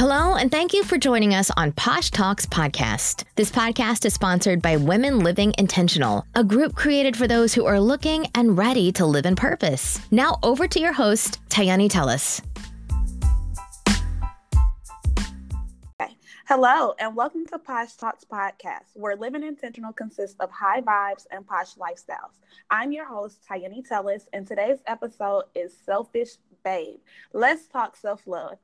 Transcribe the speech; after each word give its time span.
Hello, 0.00 0.34
and 0.34 0.50
thank 0.50 0.72
you 0.72 0.82
for 0.82 0.96
joining 0.96 1.34
us 1.34 1.50
on 1.58 1.72
Posh 1.72 2.10
Talks 2.10 2.46
Podcast. 2.46 3.24
This 3.34 3.50
podcast 3.50 4.06
is 4.06 4.14
sponsored 4.14 4.62
by 4.62 4.78
Women 4.78 5.18
Living 5.18 5.52
Intentional, 5.58 6.24
a 6.34 6.42
group 6.42 6.74
created 6.74 7.14
for 7.14 7.28
those 7.28 7.52
who 7.52 7.66
are 7.66 7.78
looking 7.78 8.26
and 8.34 8.56
ready 8.56 8.92
to 8.92 9.04
live 9.04 9.26
in 9.26 9.36
purpose. 9.36 10.00
Now, 10.10 10.38
over 10.42 10.66
to 10.66 10.80
your 10.80 10.94
host, 10.94 11.38
Tayani 11.50 11.90
Tellis. 11.90 12.40
Hello, 16.46 16.94
and 16.98 17.14
welcome 17.14 17.44
to 17.48 17.58
Posh 17.58 17.92
Talks 17.96 18.24
Podcast, 18.24 18.94
where 18.94 19.16
living 19.16 19.42
intentional 19.42 19.92
consists 19.92 20.36
of 20.40 20.50
high 20.50 20.80
vibes 20.80 21.26
and 21.30 21.46
posh 21.46 21.74
lifestyles. 21.74 22.40
I'm 22.70 22.90
your 22.90 23.04
host, 23.04 23.46
Tayani 23.46 23.86
Tellis, 23.86 24.22
and 24.32 24.46
today's 24.46 24.78
episode 24.86 25.42
is 25.54 25.76
Selfish 25.84 26.38
Babe. 26.64 27.00
Let's 27.34 27.66
talk 27.66 27.96
self 27.96 28.26
love. 28.26 28.56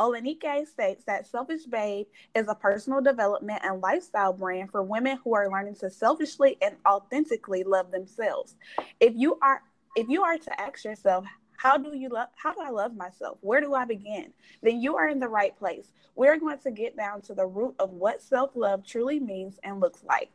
Olenike 0.00 0.66
states 0.66 1.04
that 1.04 1.26
Selfish 1.26 1.64
Babe 1.64 2.06
is 2.34 2.48
a 2.48 2.54
personal 2.54 3.02
development 3.02 3.60
and 3.62 3.82
lifestyle 3.82 4.32
brand 4.32 4.70
for 4.70 4.82
women 4.82 5.18
who 5.22 5.34
are 5.34 5.50
learning 5.50 5.74
to 5.76 5.90
selfishly 5.90 6.56
and 6.62 6.74
authentically 6.88 7.64
love 7.64 7.90
themselves. 7.90 8.56
If 8.98 9.12
you 9.14 9.38
are 9.42 9.62
if 9.96 10.08
you 10.08 10.22
are 10.22 10.38
to 10.38 10.60
ask 10.60 10.84
yourself, 10.84 11.26
how 11.58 11.76
do 11.76 11.94
you 11.94 12.08
love 12.08 12.28
how 12.34 12.54
do 12.54 12.62
I 12.62 12.70
love 12.70 12.96
myself? 12.96 13.36
Where 13.42 13.60
do 13.60 13.74
I 13.74 13.84
begin? 13.84 14.32
Then 14.62 14.80
you 14.80 14.96
are 14.96 15.08
in 15.08 15.20
the 15.20 15.28
right 15.28 15.56
place. 15.58 15.92
We're 16.14 16.38
going 16.38 16.58
to 16.60 16.70
get 16.70 16.96
down 16.96 17.20
to 17.22 17.34
the 17.34 17.46
root 17.46 17.74
of 17.78 17.90
what 17.90 18.22
self-love 18.22 18.86
truly 18.86 19.20
means 19.20 19.58
and 19.62 19.80
looks 19.80 20.02
like. 20.02 20.30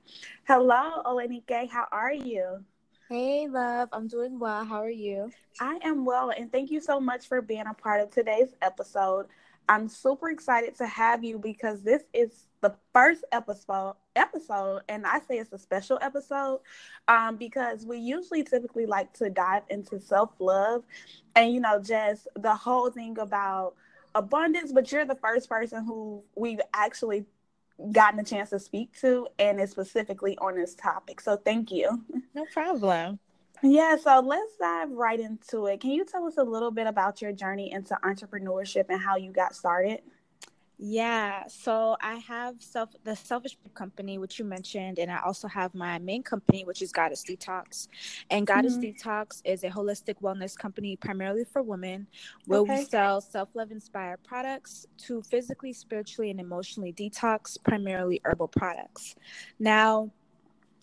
Hello, 0.47 1.01
Olenike, 1.05 1.69
how 1.69 1.87
are 1.91 2.13
you? 2.13 2.63
Hey, 3.09 3.47
love. 3.47 3.89
I'm 3.93 4.07
doing 4.07 4.39
well. 4.39 4.65
How 4.65 4.77
are 4.77 4.89
you? 4.89 5.31
I 5.59 5.77
am 5.83 6.05
well, 6.05 6.31
and 6.31 6.51
thank 6.51 6.71
you 6.71 6.79
so 6.79 6.99
much 6.99 7.27
for 7.27 7.39
being 7.39 7.67
a 7.67 7.73
part 7.73 8.01
of 8.01 8.09
today's 8.09 8.55
episode. 8.63 9.27
I'm 9.67 9.87
super 9.87 10.29
excited 10.29 10.75
to 10.77 10.87
have 10.87 11.23
you 11.23 11.39
because 11.39 11.81
this 11.81 12.03
is 12.13 12.47
the 12.61 12.75
first 12.93 13.23
episode 13.31 13.95
episode 14.15 14.81
and 14.87 15.05
I 15.05 15.19
say 15.19 15.37
it's 15.37 15.51
a 15.51 15.57
special 15.57 15.99
episode 16.01 16.61
um, 17.07 17.35
because 17.35 17.85
we 17.85 17.97
usually 17.97 18.43
typically 18.43 18.85
like 18.85 19.13
to 19.13 19.29
dive 19.29 19.63
into 19.69 19.99
self-love 19.99 20.83
and 21.35 21.53
you 21.53 21.59
know 21.59 21.81
just 21.81 22.27
the 22.35 22.55
whole 22.55 22.89
thing 22.89 23.17
about 23.19 23.75
abundance 24.13 24.71
but 24.71 24.91
you're 24.91 25.05
the 25.05 25.15
first 25.15 25.49
person 25.49 25.83
who 25.83 26.23
we've 26.35 26.61
actually 26.73 27.25
gotten 27.91 28.19
a 28.19 28.23
chance 28.23 28.51
to 28.51 28.59
speak 28.59 28.97
to 29.01 29.27
and 29.37 29.59
is 29.59 29.71
specifically 29.71 30.37
on 30.37 30.55
this 30.55 30.75
topic. 30.75 31.19
So 31.19 31.37
thank 31.37 31.71
you. 31.71 32.03
No 32.33 32.45
problem. 32.53 33.19
Yeah, 33.63 33.95
so 33.97 34.19
let's 34.19 34.55
dive 34.57 34.91
right 34.91 35.19
into 35.19 35.67
it. 35.67 35.79
Can 35.79 35.91
you 35.91 36.05
tell 36.05 36.25
us 36.25 36.37
a 36.37 36.43
little 36.43 36.71
bit 36.71 36.87
about 36.87 37.21
your 37.21 37.31
journey 37.31 37.71
into 37.71 37.97
entrepreneurship 38.03 38.85
and 38.89 38.99
how 38.99 39.15
you 39.15 39.31
got 39.31 39.55
started? 39.55 40.01
Yeah, 40.77 41.47
so 41.47 41.95
I 42.01 42.15
have 42.15 42.61
self 42.61 42.89
the 43.05 43.15
selfish 43.15 43.57
company 43.73 44.17
which 44.17 44.37
you 44.39 44.43
mentioned, 44.43 44.99
and 44.99 45.09
I 45.09 45.21
also 45.25 45.47
have 45.47 45.73
my 45.73 45.99
main 45.99 46.21
company 46.21 46.65
which 46.65 46.81
is 46.81 46.91
Goddess 46.91 47.23
Detox. 47.23 47.87
And 48.29 48.45
Goddess 48.45 48.77
mm-hmm. 48.77 49.09
Detox 49.09 49.41
is 49.45 49.63
a 49.63 49.69
holistic 49.69 50.15
wellness 50.21 50.57
company 50.57 50.97
primarily 50.97 51.45
for 51.45 51.61
women, 51.61 52.07
where 52.45 52.59
okay. 52.59 52.79
we 52.79 52.85
sell 52.85 53.21
self 53.21 53.49
love 53.53 53.71
inspired 53.71 54.21
products 54.23 54.85
to 55.05 55.21
physically, 55.21 55.71
spiritually, 55.71 56.29
and 56.29 56.41
emotionally 56.41 56.91
detox, 56.91 57.57
primarily 57.63 58.19
herbal 58.25 58.49
products. 58.49 59.15
Now, 59.59 60.11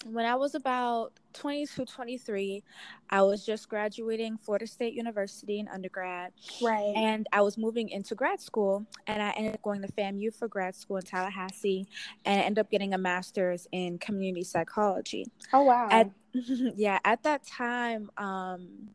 when 0.07 0.25
I 0.25 0.37
was 0.37 0.55
about 0.55 1.13
22, 1.33 1.85
23, 1.85 2.63
I 3.11 3.23
was 3.23 3.45
just 3.45 3.69
graduating 3.69 4.39
Florida 4.39 4.67
State 4.67 4.95
University 4.95 5.61
in 5.61 5.69
undergrad. 5.69 6.33
Right. 6.63 6.93
And 6.97 7.27
I 7.33 7.43
was 7.43 7.59
moving 7.59 7.89
into 7.89 8.15
grad 8.15 8.41
school, 8.41 8.87
and 9.07 9.23
I 9.23 9.31
ended 9.31 9.55
up 9.55 9.63
going 9.63 9.83
to 9.83 9.89
FAMU 9.89 10.35
for 10.35 10.49
grad 10.49 10.75
school 10.75 10.97
in 10.97 11.03
Tallahassee, 11.03 11.87
and 12.25 12.41
I 12.41 12.45
ended 12.45 12.61
up 12.61 12.71
getting 12.71 12.95
a 12.95 12.99
master's 12.99 13.67
in 13.73 13.99
community 13.99 14.45
psychology. 14.45 15.27
Oh, 15.53 15.63
wow. 15.63 15.89
At, 15.91 16.11
yeah, 16.35 16.99
at 17.05 17.23
that 17.25 17.47
time, 17.47 18.11
um, 18.17 18.89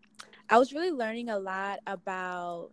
I 0.49 0.57
was 0.57 0.73
really 0.73 0.91
learning 0.91 1.29
a 1.29 1.37
lot 1.37 1.79
about 1.85 2.71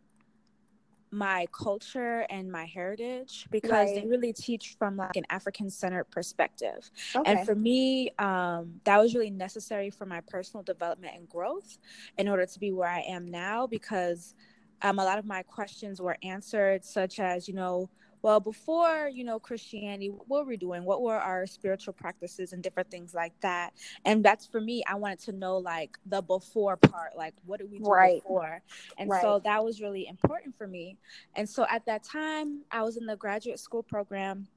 my 1.14 1.46
culture 1.52 2.26
and 2.30 2.50
my 2.50 2.64
heritage 2.64 3.46
because 3.50 3.70
right. 3.70 3.94
they 3.94 4.06
really 4.06 4.32
teach 4.32 4.76
from 4.78 4.96
like 4.96 5.16
an 5.16 5.24
African 5.30 5.70
centered 5.70 6.04
perspective. 6.10 6.90
Okay. 7.14 7.30
And 7.30 7.46
for 7.46 7.54
me, 7.54 8.10
um, 8.18 8.80
that 8.84 8.98
was 8.98 9.14
really 9.14 9.30
necessary 9.30 9.90
for 9.90 10.06
my 10.06 10.20
personal 10.20 10.62
development 10.62 11.14
and 11.16 11.28
growth 11.28 11.78
in 12.18 12.28
order 12.28 12.46
to 12.46 12.58
be 12.58 12.72
where 12.72 12.88
I 12.88 13.00
am 13.00 13.30
now 13.30 13.66
because 13.66 14.34
um, 14.82 14.98
a 14.98 15.04
lot 15.04 15.18
of 15.18 15.24
my 15.24 15.42
questions 15.42 16.00
were 16.00 16.16
answered, 16.22 16.84
such 16.84 17.20
as, 17.20 17.48
you 17.48 17.54
know, 17.54 17.88
well 18.24 18.40
before 18.40 19.10
you 19.12 19.22
know 19.22 19.38
christianity 19.38 20.08
what 20.08 20.40
were 20.40 20.48
we 20.48 20.56
doing 20.56 20.82
what 20.82 21.02
were 21.02 21.18
our 21.18 21.46
spiritual 21.46 21.92
practices 21.92 22.54
and 22.54 22.62
different 22.62 22.90
things 22.90 23.12
like 23.12 23.38
that 23.40 23.74
and 24.06 24.24
that's 24.24 24.46
for 24.46 24.60
me 24.62 24.82
i 24.88 24.94
wanted 24.94 25.20
to 25.20 25.30
know 25.32 25.58
like 25.58 25.98
the 26.06 26.22
before 26.22 26.76
part 26.78 27.14
like 27.16 27.34
what 27.44 27.60
did 27.60 27.70
we 27.70 27.78
do 27.78 27.84
right. 27.84 28.22
before 28.22 28.62
and 28.96 29.10
right. 29.10 29.20
so 29.20 29.40
that 29.44 29.62
was 29.62 29.82
really 29.82 30.08
important 30.08 30.56
for 30.56 30.66
me 30.66 30.96
and 31.36 31.46
so 31.46 31.66
at 31.70 31.84
that 31.84 32.02
time 32.02 32.62
i 32.70 32.82
was 32.82 32.96
in 32.96 33.04
the 33.04 33.16
graduate 33.16 33.60
school 33.60 33.82
program 33.82 34.48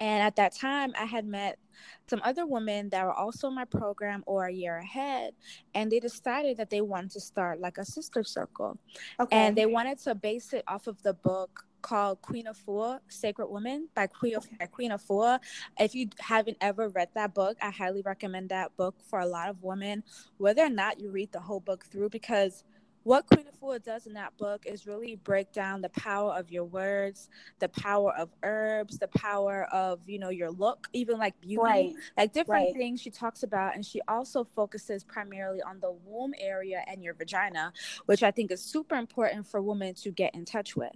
and 0.00 0.20
at 0.20 0.34
that 0.34 0.52
time, 0.56 0.92
I 0.98 1.04
had 1.04 1.24
met 1.24 1.60
some 2.08 2.20
other 2.24 2.44
women 2.44 2.88
that 2.88 3.04
were 3.04 3.12
also 3.12 3.46
in 3.46 3.54
my 3.54 3.66
program 3.66 4.24
or 4.26 4.46
a 4.46 4.52
year 4.52 4.78
ahead. 4.78 5.32
And 5.76 5.92
they 5.92 6.00
decided 6.00 6.56
that 6.56 6.70
they 6.70 6.80
wanted 6.80 7.12
to 7.12 7.20
start 7.20 7.60
like 7.60 7.78
a 7.78 7.84
sister 7.84 8.24
circle. 8.24 8.78
Okay. 9.20 9.36
And 9.36 9.54
they 9.54 9.66
wanted 9.66 10.00
to 10.00 10.16
base 10.16 10.54
it 10.54 10.64
off 10.66 10.88
of 10.88 11.00
the 11.04 11.14
book 11.14 11.66
called 11.82 12.22
Queen 12.22 12.46
Afua, 12.46 13.00
Sacred 13.08 13.48
Woman 13.48 13.88
by 13.94 14.06
Queen, 14.06 14.36
by 14.58 14.66
Queen 14.66 14.90
Afua. 14.92 15.40
If 15.78 15.94
you 15.94 16.08
haven't 16.18 16.56
ever 16.60 16.88
read 16.88 17.08
that 17.14 17.34
book, 17.34 17.56
I 17.60 17.70
highly 17.70 18.02
recommend 18.02 18.48
that 18.50 18.76
book 18.76 18.94
for 19.02 19.18
a 19.18 19.26
lot 19.26 19.48
of 19.48 19.62
women, 19.62 20.04
whether 20.38 20.62
or 20.62 20.70
not 20.70 21.00
you 21.00 21.10
read 21.10 21.32
the 21.32 21.40
whole 21.40 21.60
book 21.60 21.84
through, 21.84 22.10
because 22.10 22.64
what 23.04 23.26
Queen 23.26 23.46
Afua 23.46 23.82
does 23.82 24.06
in 24.06 24.14
that 24.14 24.36
book 24.36 24.64
is 24.66 24.86
really 24.86 25.16
break 25.16 25.52
down 25.52 25.80
the 25.80 25.88
power 25.90 26.32
of 26.34 26.50
your 26.50 26.64
words, 26.64 27.28
the 27.58 27.68
power 27.68 28.14
of 28.16 28.30
herbs, 28.42 28.98
the 28.98 29.08
power 29.08 29.66
of 29.72 30.00
you 30.06 30.18
know 30.18 30.28
your 30.28 30.50
look, 30.50 30.88
even 30.92 31.18
like 31.18 31.38
beauty, 31.40 31.62
right. 31.62 31.92
like 32.16 32.32
different 32.32 32.66
right. 32.66 32.76
things 32.76 33.00
she 33.00 33.10
talks 33.10 33.42
about, 33.42 33.74
and 33.74 33.84
she 33.84 34.00
also 34.06 34.44
focuses 34.44 35.02
primarily 35.02 35.60
on 35.62 35.80
the 35.80 35.92
womb 36.04 36.32
area 36.38 36.82
and 36.86 37.02
your 37.02 37.14
vagina, 37.14 37.72
which 38.06 38.22
I 38.22 38.30
think 38.30 38.52
is 38.52 38.62
super 38.62 38.94
important 38.94 39.46
for 39.46 39.60
women 39.60 39.94
to 39.94 40.10
get 40.10 40.34
in 40.34 40.44
touch 40.44 40.76
with. 40.76 40.92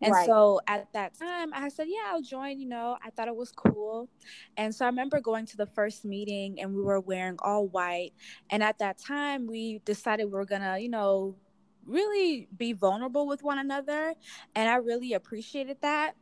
And 0.00 0.12
right. 0.12 0.26
so 0.26 0.60
at 0.66 0.90
that 0.94 1.18
time, 1.18 1.52
I 1.52 1.68
said, 1.68 1.88
"Yeah, 1.88 2.04
I'll 2.08 2.22
join." 2.22 2.58
You 2.58 2.68
know, 2.68 2.96
I 3.04 3.10
thought 3.10 3.28
it 3.28 3.36
was 3.36 3.52
cool, 3.52 4.08
and 4.56 4.74
so 4.74 4.86
I 4.86 4.88
remember 4.88 5.20
going 5.20 5.44
to 5.46 5.56
the 5.58 5.66
first 5.66 6.04
meeting, 6.06 6.60
and 6.60 6.74
we 6.74 6.82
were 6.82 7.00
wearing 7.00 7.36
all 7.40 7.68
white, 7.68 8.12
and 8.48 8.62
at 8.62 8.78
that 8.78 8.98
time, 8.98 9.46
we 9.46 9.80
decided 9.84 10.24
we 10.24 10.32
were 10.32 10.46
gonna, 10.46 10.78
you 10.78 10.88
know 10.88 11.36
really 11.86 12.48
be 12.56 12.72
vulnerable 12.72 13.26
with 13.26 13.42
one 13.42 13.58
another 13.58 14.14
and 14.54 14.68
i 14.68 14.76
really 14.76 15.14
appreciated 15.14 15.76
that. 15.82 16.14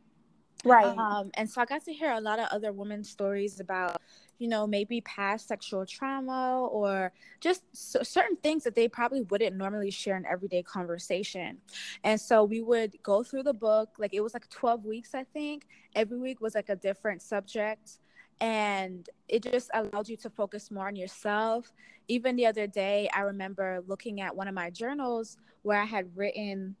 Right. 0.65 0.85
Um, 0.85 1.31
and 1.35 1.49
so 1.49 1.61
i 1.61 1.65
got 1.65 1.85
to 1.85 1.93
hear 1.93 2.11
a 2.11 2.19
lot 2.19 2.37
of 2.37 2.47
other 2.51 2.73
women's 2.73 3.09
stories 3.09 3.61
about 3.61 4.01
you 4.39 4.49
know 4.49 4.67
maybe 4.67 4.99
past 5.01 5.47
sexual 5.47 5.85
trauma 5.85 6.67
or 6.67 7.13
just 7.39 7.63
so 7.73 8.03
certain 8.03 8.35
things 8.37 8.63
that 8.65 8.75
they 8.75 8.87
probably 8.87 9.21
wouldn't 9.21 9.55
normally 9.55 9.91
share 9.91 10.17
in 10.17 10.25
everyday 10.25 10.63
conversation. 10.63 11.57
And 12.03 12.19
so 12.19 12.43
we 12.43 12.61
would 12.61 13.01
go 13.03 13.23
through 13.23 13.43
the 13.43 13.53
book 13.53 13.89
like 13.97 14.13
it 14.13 14.21
was 14.21 14.33
like 14.33 14.49
12 14.49 14.85
weeks 14.85 15.13
i 15.13 15.23
think. 15.23 15.65
Every 15.95 16.17
week 16.17 16.41
was 16.41 16.55
like 16.55 16.69
a 16.69 16.75
different 16.75 17.21
subject 17.21 17.99
and 18.41 19.09
it 19.27 19.43
just 19.43 19.69
allowed 19.73 20.07
you 20.07 20.17
to 20.17 20.29
focus 20.29 20.71
more 20.71 20.87
on 20.87 20.95
yourself. 20.95 21.71
Even 22.07 22.35
the 22.35 22.45
other 22.45 22.67
day, 22.67 23.09
I 23.13 23.21
remember 23.21 23.83
looking 23.87 24.21
at 24.21 24.35
one 24.35 24.47
of 24.47 24.53
my 24.53 24.69
journals 24.69 25.37
where 25.61 25.79
I 25.79 25.85
had 25.85 26.15
written 26.15 26.75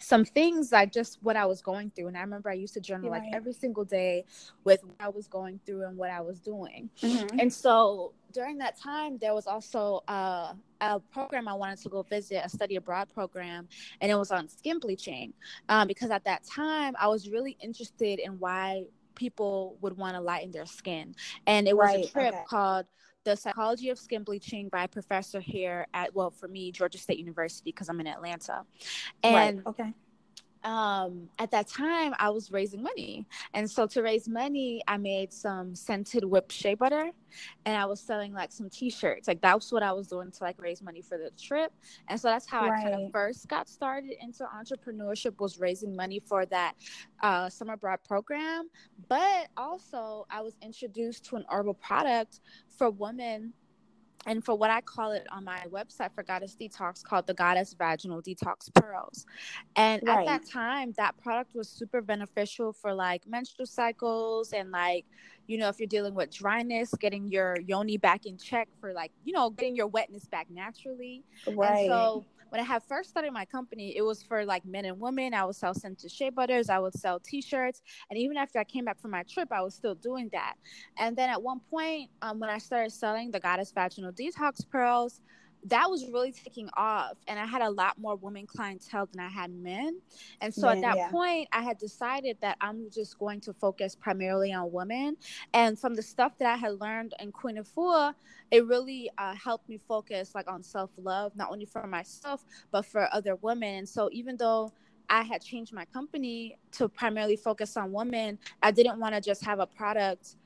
some 0.00 0.24
things 0.24 0.72
like 0.72 0.92
just 0.92 1.18
what 1.22 1.36
I 1.36 1.44
was 1.44 1.60
going 1.60 1.90
through. 1.90 2.08
And 2.08 2.16
I 2.16 2.22
remember 2.22 2.50
I 2.50 2.54
used 2.54 2.74
to 2.74 2.80
journal 2.80 3.10
right. 3.10 3.22
like 3.22 3.34
every 3.34 3.52
single 3.52 3.84
day 3.84 4.24
with 4.64 4.82
what 4.82 4.96
I 4.98 5.08
was 5.08 5.28
going 5.28 5.60
through 5.64 5.84
and 5.86 5.96
what 5.96 6.10
I 6.10 6.20
was 6.20 6.40
doing. 6.40 6.88
Mm-hmm. 7.02 7.38
And 7.38 7.52
so 7.52 8.12
during 8.32 8.58
that 8.58 8.78
time, 8.78 9.18
there 9.20 9.34
was 9.34 9.46
also 9.46 10.02
uh, 10.08 10.54
a 10.80 10.98
program 10.98 11.46
I 11.46 11.54
wanted 11.54 11.78
to 11.82 11.88
go 11.88 12.02
visit, 12.02 12.40
a 12.42 12.48
study 12.48 12.76
abroad 12.76 13.08
program, 13.12 13.68
and 14.00 14.10
it 14.10 14.14
was 14.14 14.30
on 14.30 14.48
skin 14.48 14.78
bleaching. 14.78 15.34
Um, 15.68 15.86
because 15.86 16.10
at 16.10 16.24
that 16.24 16.42
time, 16.44 16.94
I 16.98 17.08
was 17.08 17.28
really 17.28 17.56
interested 17.60 18.18
in 18.18 18.38
why 18.38 18.84
people 19.14 19.76
would 19.80 19.96
want 19.96 20.14
to 20.16 20.20
lighten 20.20 20.50
their 20.50 20.66
skin. 20.66 21.14
And 21.46 21.68
it 21.68 21.76
was 21.76 21.86
right, 21.86 22.04
a 22.04 22.08
trip 22.08 22.34
okay. 22.34 22.44
called 22.48 22.86
the 23.24 23.36
psychology 23.36 23.90
of 23.90 23.98
skin 23.98 24.24
bleaching 24.24 24.68
by 24.68 24.84
a 24.84 24.88
professor 24.88 25.40
here 25.40 25.86
at 25.94 26.14
well 26.14 26.30
for 26.30 26.48
me 26.48 26.72
georgia 26.72 26.98
state 26.98 27.18
university 27.18 27.70
because 27.70 27.88
i'm 27.88 28.00
in 28.00 28.06
atlanta 28.08 28.64
and 29.22 29.58
right. 29.58 29.66
okay 29.66 29.94
um, 30.64 31.28
at 31.38 31.50
that 31.50 31.68
time 31.68 32.14
I 32.18 32.30
was 32.30 32.50
raising 32.50 32.82
money. 32.82 33.26
And 33.54 33.70
so 33.70 33.86
to 33.88 34.02
raise 34.02 34.28
money, 34.28 34.82
I 34.86 34.96
made 34.96 35.32
some 35.32 35.74
scented 35.74 36.24
whipped 36.24 36.52
shea 36.52 36.74
butter 36.74 37.10
and 37.64 37.76
I 37.76 37.84
was 37.86 38.00
selling 38.00 38.32
like 38.32 38.52
some 38.52 38.68
t-shirts. 38.68 39.28
Like 39.28 39.40
that's 39.40 39.72
what 39.72 39.82
I 39.82 39.92
was 39.92 40.08
doing 40.08 40.30
to 40.30 40.44
like 40.44 40.60
raise 40.60 40.82
money 40.82 41.02
for 41.02 41.18
the 41.18 41.30
trip. 41.40 41.72
And 42.08 42.20
so 42.20 42.28
that's 42.28 42.46
how 42.46 42.68
right. 42.68 42.86
I 42.86 42.90
kind 42.90 43.06
of 43.06 43.12
first 43.12 43.48
got 43.48 43.68
started 43.68 44.12
into 44.20 44.44
entrepreneurship 44.44 45.40
was 45.40 45.58
raising 45.58 45.96
money 45.96 46.20
for 46.20 46.46
that 46.46 46.74
uh, 47.22 47.48
summer 47.48 47.74
abroad 47.74 48.00
program. 48.06 48.68
But 49.08 49.48
also 49.56 50.26
I 50.30 50.42
was 50.42 50.56
introduced 50.62 51.24
to 51.26 51.36
an 51.36 51.44
herbal 51.50 51.74
product 51.74 52.40
for 52.68 52.90
women 52.90 53.52
and 54.26 54.44
for 54.44 54.56
what 54.56 54.70
I 54.70 54.80
call 54.80 55.12
it 55.12 55.26
on 55.30 55.44
my 55.44 55.60
website 55.70 56.14
for 56.14 56.22
Goddess 56.22 56.56
Detox 56.60 57.02
called 57.02 57.26
the 57.26 57.34
Goddess 57.34 57.74
Vaginal 57.74 58.22
Detox 58.22 58.72
Pearls. 58.74 59.26
And 59.76 60.02
right. 60.06 60.20
at 60.20 60.26
that 60.26 60.50
time, 60.50 60.92
that 60.96 61.16
product 61.18 61.54
was 61.54 61.68
super 61.68 62.00
beneficial 62.00 62.72
for 62.72 62.94
like 62.94 63.26
menstrual 63.26 63.66
cycles 63.66 64.52
and 64.52 64.70
like, 64.70 65.04
you 65.46 65.58
know, 65.58 65.68
if 65.68 65.78
you're 65.78 65.88
dealing 65.88 66.14
with 66.14 66.30
dryness, 66.30 66.94
getting 67.00 67.28
your 67.28 67.56
yoni 67.66 67.96
back 67.96 68.26
in 68.26 68.36
check 68.38 68.68
for 68.80 68.92
like, 68.92 69.10
you 69.24 69.32
know, 69.32 69.50
getting 69.50 69.74
your 69.74 69.88
wetness 69.88 70.26
back 70.26 70.46
naturally. 70.50 71.24
Right. 71.46 71.80
And 71.80 71.88
so 71.88 72.24
when 72.52 72.60
I 72.60 72.64
had 72.64 72.82
first 72.82 73.08
started 73.08 73.32
my 73.32 73.46
company, 73.46 73.96
it 73.96 74.02
was 74.02 74.22
for 74.22 74.44
like 74.44 74.66
men 74.66 74.84
and 74.84 75.00
women. 75.00 75.32
I 75.32 75.42
would 75.46 75.56
sell 75.56 75.72
scented 75.72 76.10
shea 76.12 76.28
butters, 76.28 76.68
I 76.68 76.78
would 76.80 76.92
sell 76.92 77.18
t-shirts, 77.18 77.80
and 78.10 78.18
even 78.18 78.36
after 78.36 78.58
I 78.58 78.64
came 78.64 78.84
back 78.84 79.00
from 79.00 79.10
my 79.10 79.22
trip, 79.22 79.48
I 79.50 79.62
was 79.62 79.74
still 79.74 79.94
doing 79.94 80.28
that. 80.34 80.56
And 80.98 81.16
then 81.16 81.30
at 81.30 81.42
one 81.42 81.60
point, 81.70 82.10
um, 82.20 82.38
when 82.40 82.50
I 82.50 82.58
started 82.58 82.92
selling 82.92 83.30
the 83.30 83.40
Goddess 83.40 83.72
Vaginal 83.72 84.12
Detox 84.12 84.68
Pearls, 84.68 85.22
that 85.64 85.88
was 85.88 86.06
really 86.12 86.32
taking 86.32 86.68
off 86.76 87.16
and 87.28 87.38
i 87.38 87.46
had 87.46 87.62
a 87.62 87.70
lot 87.70 87.98
more 87.98 88.16
women 88.16 88.46
clientele 88.46 89.08
than 89.12 89.24
i 89.24 89.28
had 89.28 89.50
men 89.50 90.00
and 90.40 90.52
so 90.52 90.68
at 90.68 90.80
that 90.80 90.96
yeah. 90.96 91.08
point 91.10 91.48
i 91.52 91.62
had 91.62 91.78
decided 91.78 92.36
that 92.40 92.56
i'm 92.60 92.88
just 92.92 93.18
going 93.18 93.40
to 93.40 93.52
focus 93.52 93.94
primarily 93.94 94.52
on 94.52 94.72
women 94.72 95.16
and 95.54 95.78
from 95.78 95.94
the 95.94 96.02
stuff 96.02 96.36
that 96.38 96.52
i 96.52 96.56
had 96.56 96.80
learned 96.80 97.14
in 97.20 97.30
queen 97.30 97.56
afua 97.56 98.14
it 98.50 98.66
really 98.66 99.10
uh, 99.18 99.34
helped 99.34 99.68
me 99.68 99.78
focus 99.88 100.34
like 100.34 100.50
on 100.50 100.62
self-love 100.62 101.34
not 101.36 101.50
only 101.50 101.64
for 101.64 101.86
myself 101.86 102.44
but 102.70 102.84
for 102.84 103.08
other 103.12 103.36
women 103.36 103.78
and 103.78 103.88
so 103.88 104.08
even 104.12 104.36
though 104.36 104.72
I 105.08 105.24
had 105.24 105.42
changed 105.42 105.74
my 105.74 105.84
company 105.86 106.56
to 106.72 106.88
primarily 106.88 107.36
focus 107.36 107.76
on 107.76 107.92
women. 107.92 108.38
I 108.62 108.70
didn't 108.70 108.98
want 108.98 109.14
to 109.14 109.20
just 109.20 109.44
have 109.44 109.58
a 109.58 109.66
product 109.66 110.36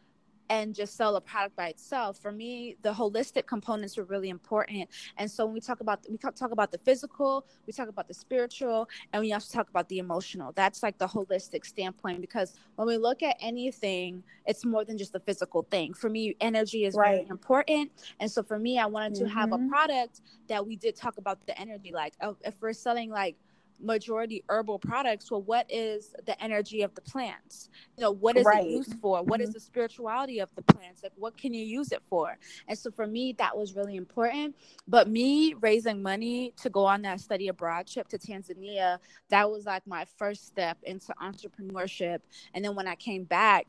and 0.48 0.74
just 0.74 0.96
sell 0.96 1.16
a 1.16 1.20
product 1.20 1.56
by 1.56 1.68
itself. 1.68 2.18
For 2.18 2.32
me, 2.32 2.76
the 2.82 2.92
holistic 2.92 3.46
components 3.46 3.96
were 3.96 4.04
really 4.04 4.28
important. 4.28 4.88
And 5.16 5.30
so 5.30 5.44
when 5.44 5.54
we 5.54 5.60
talk 5.60 5.80
about 5.80 6.04
we 6.10 6.16
talk 6.18 6.50
about 6.50 6.70
the 6.70 6.78
physical, 6.78 7.46
we 7.66 7.72
talk 7.72 7.88
about 7.88 8.08
the 8.08 8.14
spiritual, 8.14 8.88
and 9.12 9.22
we 9.22 9.32
also 9.32 9.56
talk 9.56 9.68
about 9.68 9.88
the 9.88 9.98
emotional. 9.98 10.52
That's 10.52 10.82
like 10.82 10.98
the 10.98 11.06
holistic 11.06 11.64
standpoint 11.64 12.20
because 12.20 12.54
when 12.76 12.86
we 12.86 12.96
look 12.96 13.22
at 13.22 13.36
anything, 13.40 14.22
it's 14.46 14.64
more 14.64 14.84
than 14.84 14.98
just 14.98 15.14
a 15.14 15.20
physical 15.20 15.62
thing. 15.70 15.94
For 15.94 16.08
me, 16.08 16.36
energy 16.40 16.84
is 16.84 16.94
right. 16.94 17.16
very 17.16 17.28
important. 17.28 17.90
And 18.20 18.30
so 18.30 18.42
for 18.42 18.58
me, 18.58 18.78
I 18.78 18.86
wanted 18.86 19.14
to 19.16 19.24
mm-hmm. 19.24 19.38
have 19.38 19.52
a 19.52 19.56
mm-hmm. 19.56 19.68
product 19.68 20.20
that 20.48 20.66
we 20.66 20.76
did 20.76 20.96
talk 20.96 21.18
about 21.18 21.44
the 21.46 21.58
energy. 21.58 21.92
Like 21.92 22.14
oh, 22.20 22.36
if 22.44 22.54
we're 22.60 22.72
selling 22.72 23.10
like 23.10 23.36
majority 23.80 24.42
herbal 24.48 24.78
products 24.78 25.30
well 25.30 25.42
what 25.42 25.66
is 25.68 26.14
the 26.24 26.40
energy 26.42 26.82
of 26.82 26.94
the 26.94 27.00
plants? 27.00 27.68
You 27.96 28.02
know 28.02 28.10
what 28.10 28.36
is 28.36 28.44
right. 28.44 28.64
it 28.64 28.70
used 28.70 28.94
for? 29.00 29.22
What 29.22 29.40
mm-hmm. 29.40 29.48
is 29.48 29.54
the 29.54 29.60
spirituality 29.60 30.40
of 30.40 30.48
the 30.54 30.62
plants? 30.62 31.02
Like 31.02 31.12
what 31.16 31.36
can 31.36 31.54
you 31.54 31.64
use 31.64 31.92
it 31.92 32.02
for? 32.08 32.36
And 32.68 32.78
so 32.78 32.90
for 32.90 33.06
me 33.06 33.34
that 33.38 33.56
was 33.56 33.74
really 33.74 33.96
important. 33.96 34.56
But 34.88 35.08
me 35.08 35.54
raising 35.60 36.02
money 36.02 36.52
to 36.62 36.70
go 36.70 36.84
on 36.84 37.02
that 37.02 37.20
study 37.20 37.48
abroad 37.48 37.86
trip 37.86 38.08
to 38.08 38.18
tanzania 38.18 38.98
that 39.28 39.50
was 39.50 39.66
like 39.66 39.86
my 39.86 40.06
first 40.16 40.46
step 40.46 40.78
into 40.82 41.14
entrepreneurship. 41.22 42.20
And 42.54 42.64
then 42.64 42.74
when 42.74 42.88
i 42.88 42.94
came 42.94 43.24
back 43.24 43.66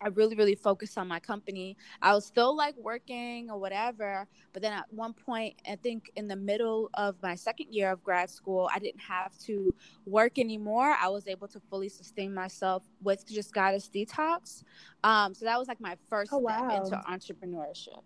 I 0.00 0.08
really, 0.08 0.34
really 0.34 0.54
focused 0.54 0.96
on 0.96 1.08
my 1.08 1.20
company. 1.20 1.76
I 2.00 2.14
was 2.14 2.24
still 2.24 2.56
like 2.56 2.74
working 2.76 3.50
or 3.50 3.58
whatever. 3.58 4.26
But 4.52 4.62
then 4.62 4.72
at 4.72 4.86
one 4.90 5.12
point, 5.12 5.56
I 5.68 5.76
think 5.76 6.10
in 6.16 6.26
the 6.26 6.36
middle 6.36 6.90
of 6.94 7.16
my 7.22 7.34
second 7.34 7.72
year 7.72 7.90
of 7.90 8.02
grad 8.02 8.30
school, 8.30 8.70
I 8.74 8.78
didn't 8.78 9.00
have 9.00 9.36
to 9.40 9.74
work 10.06 10.38
anymore. 10.38 10.96
I 11.00 11.08
was 11.08 11.28
able 11.28 11.48
to 11.48 11.60
fully 11.60 11.88
sustain 11.88 12.32
myself 12.32 12.84
with 13.02 13.26
just 13.28 13.52
Goddess 13.52 13.90
Detox. 13.92 14.62
Um, 15.04 15.34
so 15.34 15.44
that 15.44 15.58
was 15.58 15.68
like 15.68 15.80
my 15.80 15.96
first 16.08 16.30
oh, 16.32 16.42
step 16.42 16.82
into 16.82 16.96
entrepreneurship. 17.08 18.02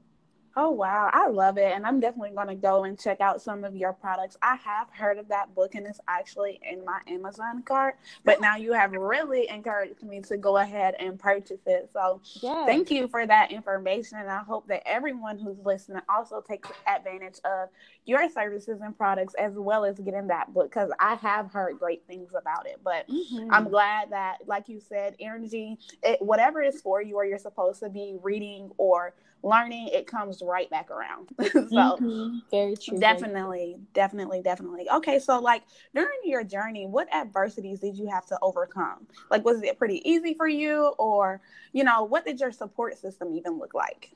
Oh 0.56 0.70
wow, 0.70 1.10
I 1.12 1.28
love 1.28 1.58
it, 1.58 1.72
and 1.72 1.84
I'm 1.84 1.98
definitely 1.98 2.30
going 2.30 2.46
to 2.46 2.54
go 2.54 2.84
and 2.84 2.98
check 2.98 3.20
out 3.20 3.42
some 3.42 3.64
of 3.64 3.74
your 3.74 3.92
products. 3.92 4.36
I 4.40 4.54
have 4.56 4.88
heard 4.90 5.18
of 5.18 5.28
that 5.28 5.52
book, 5.54 5.74
and 5.74 5.84
it's 5.86 5.98
actually 6.06 6.60
in 6.70 6.84
my 6.84 7.00
Amazon 7.08 7.62
cart. 7.62 7.96
But 8.24 8.40
now 8.40 8.56
you 8.56 8.72
have 8.72 8.92
really 8.92 9.48
encouraged 9.48 10.02
me 10.04 10.20
to 10.22 10.36
go 10.36 10.58
ahead 10.58 10.94
and 11.00 11.18
purchase 11.18 11.60
it. 11.66 11.90
So 11.92 12.20
yes. 12.40 12.66
thank 12.66 12.90
you 12.90 13.08
for 13.08 13.26
that 13.26 13.50
information, 13.50 14.18
and 14.18 14.30
I 14.30 14.38
hope 14.38 14.68
that 14.68 14.86
everyone 14.86 15.38
who's 15.38 15.58
listening 15.64 16.02
also 16.08 16.40
takes 16.40 16.70
advantage 16.86 17.40
of 17.44 17.68
your 18.04 18.28
services 18.30 18.80
and 18.80 18.96
products 18.96 19.34
as 19.34 19.54
well 19.54 19.84
as 19.84 19.98
getting 19.98 20.28
that 20.28 20.54
book 20.54 20.70
because 20.70 20.90
I 21.00 21.16
have 21.16 21.50
heard 21.50 21.80
great 21.80 22.06
things 22.06 22.30
about 22.38 22.66
it. 22.66 22.80
But 22.84 23.08
mm-hmm. 23.08 23.52
I'm 23.52 23.68
glad 23.70 24.10
that, 24.10 24.38
like 24.46 24.68
you 24.68 24.78
said, 24.78 25.16
energy, 25.18 25.78
it, 26.04 26.22
whatever 26.22 26.62
is 26.62 26.80
for 26.80 27.02
you, 27.02 27.16
or 27.16 27.24
you're 27.24 27.38
supposed 27.38 27.80
to 27.80 27.88
be 27.88 28.16
reading 28.22 28.70
or 28.78 29.14
learning, 29.44 29.88
it 29.88 30.06
comes 30.06 30.42
right 30.42 30.68
back 30.70 30.90
around. 30.90 31.28
so 31.52 31.60
mm-hmm. 31.60 32.38
very 32.50 32.76
true. 32.76 32.98
Definitely, 32.98 33.76
definitely, 33.92 34.42
definitely. 34.42 34.88
Okay, 34.90 35.18
so 35.18 35.38
like 35.38 35.62
during 35.94 36.18
your 36.24 36.42
journey, 36.42 36.86
what 36.86 37.12
adversities 37.12 37.80
did 37.80 37.96
you 37.96 38.08
have 38.08 38.26
to 38.26 38.38
overcome? 38.42 39.06
Like 39.30 39.44
was 39.44 39.62
it 39.62 39.78
pretty 39.78 40.08
easy 40.08 40.34
for 40.34 40.48
you 40.48 40.94
or, 40.98 41.40
you 41.72 41.84
know, 41.84 42.04
what 42.04 42.24
did 42.24 42.40
your 42.40 42.52
support 42.52 42.98
system 42.98 43.32
even 43.34 43.58
look 43.58 43.74
like? 43.74 44.12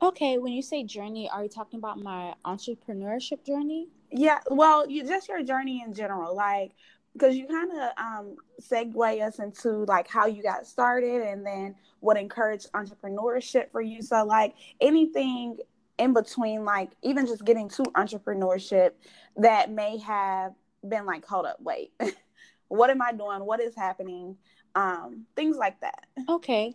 Okay, 0.00 0.38
when 0.38 0.52
you 0.52 0.62
say 0.62 0.84
journey, 0.84 1.28
are 1.28 1.42
you 1.42 1.48
talking 1.48 1.78
about 1.78 1.98
my 1.98 2.32
entrepreneurship 2.44 3.44
journey? 3.44 3.88
Yeah, 4.12 4.38
well, 4.48 4.88
you 4.88 5.04
just 5.04 5.28
your 5.28 5.42
journey 5.42 5.82
in 5.84 5.92
general. 5.92 6.34
Like 6.34 6.70
because 7.12 7.36
you 7.36 7.46
kind 7.46 7.70
of 7.72 7.90
um, 7.98 8.36
segue 8.60 9.26
us 9.26 9.38
into 9.38 9.84
like 9.86 10.08
how 10.08 10.26
you 10.26 10.42
got 10.42 10.66
started 10.66 11.22
and 11.22 11.44
then 11.44 11.74
what 12.00 12.16
encouraged 12.16 12.70
entrepreneurship 12.72 13.70
for 13.72 13.80
you. 13.80 14.02
So 14.02 14.24
like 14.24 14.54
anything 14.80 15.58
in 15.98 16.12
between, 16.12 16.64
like 16.64 16.90
even 17.02 17.26
just 17.26 17.44
getting 17.44 17.68
to 17.70 17.82
entrepreneurship 17.96 18.92
that 19.36 19.70
may 19.70 19.98
have 19.98 20.52
been 20.86 21.06
like, 21.06 21.24
hold 21.24 21.46
up, 21.46 21.60
wait, 21.60 21.92
what 22.68 22.90
am 22.90 23.02
I 23.02 23.12
doing? 23.12 23.44
What 23.44 23.60
is 23.60 23.74
happening? 23.74 24.36
Um, 24.74 25.26
things 25.34 25.56
like 25.56 25.80
that. 25.80 26.04
Okay. 26.28 26.74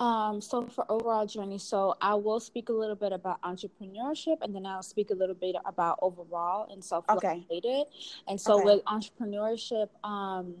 Um, 0.00 0.40
so 0.40 0.66
for 0.66 0.90
overall 0.90 1.26
journey, 1.26 1.58
so 1.58 1.94
I 2.00 2.14
will 2.14 2.40
speak 2.40 2.70
a 2.70 2.72
little 2.72 2.96
bit 2.96 3.12
about 3.12 3.40
entrepreneurship 3.42 4.38
and 4.40 4.54
then 4.54 4.64
I'll 4.64 4.82
speak 4.82 5.10
a 5.10 5.14
little 5.14 5.34
bit 5.34 5.56
about 5.66 5.98
overall 6.00 6.72
and 6.72 6.82
self 6.82 7.04
related. 7.06 7.50
Okay. 7.50 7.84
And 8.26 8.40
so 8.40 8.54
okay. 8.54 8.64
with 8.64 8.84
entrepreneurship, 8.86 9.88
um, 10.02 10.54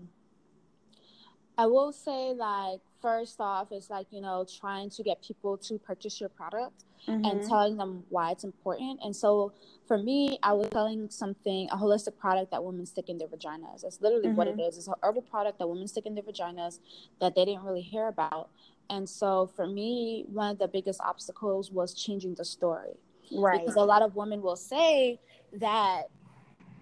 I 1.56 1.66
will 1.66 1.92
say 1.92 2.34
like 2.34 2.80
first 3.00 3.40
off 3.40 3.68
it's 3.70 3.88
like, 3.88 4.08
you 4.10 4.20
know, 4.20 4.46
trying 4.60 4.90
to 4.90 5.02
get 5.02 5.22
people 5.22 5.56
to 5.56 5.78
purchase 5.78 6.20
your 6.20 6.28
product 6.28 6.84
mm-hmm. 7.08 7.24
and 7.24 7.46
telling 7.48 7.76
them 7.76 8.04
why 8.08 8.30
it's 8.30 8.44
important. 8.44 9.00
And 9.02 9.14
so 9.14 9.52
for 9.86 9.98
me, 9.98 10.38
I 10.42 10.52
was 10.52 10.68
selling 10.72 11.08
something, 11.10 11.68
a 11.70 11.76
holistic 11.76 12.16
product 12.18 12.50
that 12.50 12.62
women 12.62 12.86
stick 12.86 13.08
in 13.08 13.18
their 13.18 13.28
vaginas. 13.28 13.82
That's 13.82 14.00
literally 14.00 14.28
mm-hmm. 14.28 14.36
what 14.36 14.48
it 14.48 14.56
mm-hmm. 14.56 14.60
It's 14.60 14.86
an 14.86 14.94
herbal 15.02 15.22
product 15.22 15.58
that 15.58 15.68
women 15.68 15.88
stick 15.88 16.06
in 16.06 16.14
their 16.14 16.24
vaginas 16.24 16.78
that 17.20 17.34
they 17.34 17.44
didn't 17.44 17.64
really 17.64 17.82
hear 17.82 18.06
about. 18.06 18.50
And 18.90 19.08
so 19.08 19.46
for 19.46 19.66
me, 19.66 20.24
one 20.28 20.50
of 20.50 20.58
the 20.58 20.68
biggest 20.68 21.00
obstacles 21.00 21.70
was 21.70 21.94
changing 21.94 22.34
the 22.34 22.44
story. 22.44 22.98
Right. 23.32 23.60
Because 23.60 23.76
a 23.76 23.80
lot 23.80 24.02
of 24.02 24.16
women 24.16 24.42
will 24.42 24.56
say 24.56 25.20
that 25.54 26.02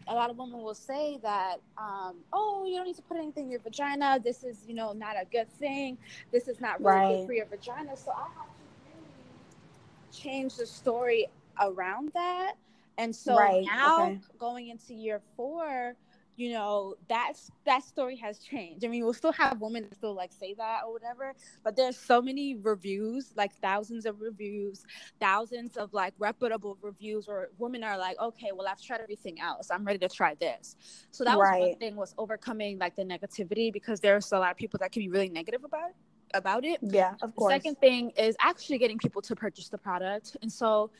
a 0.08 0.14
lot 0.14 0.30
of 0.30 0.38
women 0.38 0.62
will 0.62 0.74
say 0.74 1.18
that, 1.22 1.56
um, 1.76 2.16
oh, 2.32 2.64
you 2.66 2.76
don't 2.76 2.86
need 2.86 2.96
to 2.96 3.02
put 3.02 3.18
anything 3.18 3.44
in 3.44 3.50
your 3.50 3.60
vagina. 3.60 4.18
This 4.24 4.42
is, 4.42 4.64
you 4.66 4.74
know, 4.74 4.94
not 4.94 5.16
a 5.20 5.26
good 5.30 5.50
thing. 5.52 5.98
This 6.32 6.48
is 6.48 6.60
not 6.60 6.80
really 6.80 6.90
right. 6.90 7.16
good 7.18 7.26
for 7.26 7.32
your 7.34 7.44
vagina. 7.44 7.94
So 7.94 8.12
I 8.12 8.22
have 8.22 8.46
to 8.46 8.62
really 8.86 10.10
change 10.10 10.56
the 10.56 10.66
story 10.66 11.26
around 11.60 12.10
that. 12.14 12.54
And 12.96 13.14
so 13.14 13.36
right. 13.36 13.64
now 13.66 14.02
okay. 14.02 14.18
going 14.38 14.68
into 14.68 14.94
year 14.94 15.20
four, 15.36 15.94
you 16.38 16.52
know 16.52 16.94
that's 17.08 17.50
that 17.66 17.82
story 17.82 18.14
has 18.16 18.38
changed. 18.38 18.84
I 18.84 18.88
mean 18.88 19.02
we'll 19.04 19.12
still 19.12 19.32
have 19.32 19.60
women 19.60 19.82
that 19.82 19.94
still 19.96 20.14
like 20.14 20.32
say 20.32 20.54
that 20.54 20.82
or 20.86 20.92
whatever 20.92 21.34
but 21.64 21.74
there's 21.74 21.98
so 21.98 22.22
many 22.22 22.54
reviews 22.54 23.32
like 23.36 23.52
thousands 23.56 24.06
of 24.06 24.20
reviews 24.20 24.84
thousands 25.20 25.76
of 25.76 25.92
like 25.92 26.14
reputable 26.18 26.78
reviews 26.80 27.26
where 27.26 27.48
women 27.58 27.82
are 27.82 27.98
like 27.98 28.16
okay 28.20 28.50
well 28.54 28.68
i've 28.68 28.80
tried 28.80 29.00
everything 29.00 29.40
else. 29.40 29.70
I'm 29.70 29.84
ready 29.84 29.98
to 29.98 30.08
try 30.08 30.34
this. 30.36 30.76
So 31.10 31.24
that 31.24 31.36
right. 31.36 31.60
was 31.60 31.68
one 31.70 31.78
thing 31.78 31.96
was 31.96 32.14
overcoming 32.16 32.78
like 32.78 32.94
the 32.94 33.02
negativity 33.02 33.72
because 33.72 33.98
there's 33.98 34.30
a 34.30 34.38
lot 34.38 34.52
of 34.52 34.56
people 34.56 34.78
that 34.78 34.92
can 34.92 35.02
be 35.02 35.08
really 35.08 35.28
negative 35.28 35.64
about 35.64 35.90
it 35.90 35.96
about 36.34 36.64
it. 36.64 36.78
Yeah 36.82 37.14
of 37.20 37.34
course 37.34 37.52
the 37.52 37.56
second 37.56 37.80
thing 37.80 38.10
is 38.10 38.36
actually 38.38 38.78
getting 38.78 38.98
people 38.98 39.22
to 39.22 39.34
purchase 39.34 39.68
the 39.68 39.78
product. 39.78 40.36
And 40.40 40.52
so 40.52 40.92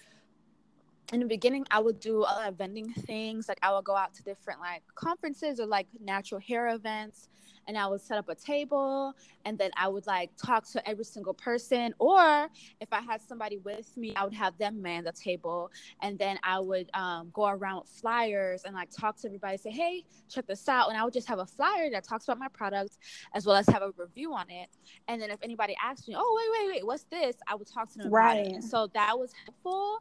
in 1.12 1.20
the 1.20 1.26
beginning 1.26 1.64
i 1.70 1.78
would 1.78 2.00
do 2.00 2.18
a 2.18 2.20
lot 2.20 2.48
of 2.48 2.56
vending 2.56 2.92
things 2.92 3.48
like 3.48 3.58
i 3.62 3.72
would 3.72 3.84
go 3.84 3.96
out 3.96 4.14
to 4.14 4.22
different 4.22 4.60
like 4.60 4.82
conferences 4.94 5.60
or 5.60 5.66
like 5.66 5.86
natural 6.00 6.40
hair 6.40 6.68
events 6.68 7.28
and 7.68 7.76
I 7.76 7.86
would 7.86 8.00
set 8.00 8.16
up 8.16 8.28
a 8.30 8.34
table 8.34 9.14
and 9.44 9.56
then 9.58 9.70
I 9.76 9.88
would 9.88 10.06
like 10.06 10.30
talk 10.36 10.66
to 10.72 10.88
every 10.88 11.04
single 11.04 11.34
person. 11.34 11.94
Or 11.98 12.48
if 12.80 12.88
I 12.90 13.00
had 13.00 13.20
somebody 13.20 13.58
with 13.58 13.94
me, 13.96 14.14
I 14.16 14.24
would 14.24 14.32
have 14.32 14.56
them 14.58 14.80
man 14.80 15.04
the 15.04 15.12
table 15.12 15.70
and 16.02 16.18
then 16.18 16.38
I 16.42 16.58
would 16.58 16.88
um, 16.94 17.28
go 17.32 17.46
around 17.46 17.82
with 17.82 17.90
flyers 17.90 18.64
and 18.64 18.74
like 18.74 18.90
talk 18.90 19.18
to 19.18 19.26
everybody, 19.28 19.58
say, 19.58 19.70
hey, 19.70 20.04
check 20.30 20.46
this 20.46 20.66
out. 20.68 20.88
And 20.88 20.96
I 20.96 21.04
would 21.04 21.12
just 21.12 21.28
have 21.28 21.38
a 21.38 21.46
flyer 21.46 21.90
that 21.90 22.04
talks 22.04 22.24
about 22.24 22.38
my 22.38 22.48
product 22.48 22.96
as 23.34 23.44
well 23.44 23.56
as 23.56 23.66
have 23.66 23.82
a 23.82 23.92
review 23.98 24.32
on 24.32 24.48
it. 24.48 24.70
And 25.06 25.20
then 25.20 25.30
if 25.30 25.38
anybody 25.42 25.76
asked 25.82 26.08
me, 26.08 26.14
oh, 26.16 26.36
wait, 26.36 26.68
wait, 26.68 26.74
wait, 26.76 26.86
what's 26.86 27.04
this? 27.04 27.36
I 27.46 27.54
would 27.54 27.68
talk 27.68 27.92
to 27.92 27.98
them 27.98 28.10
right. 28.10 28.62
So 28.62 28.88
that 28.94 29.18
was 29.18 29.32
helpful. 29.44 29.98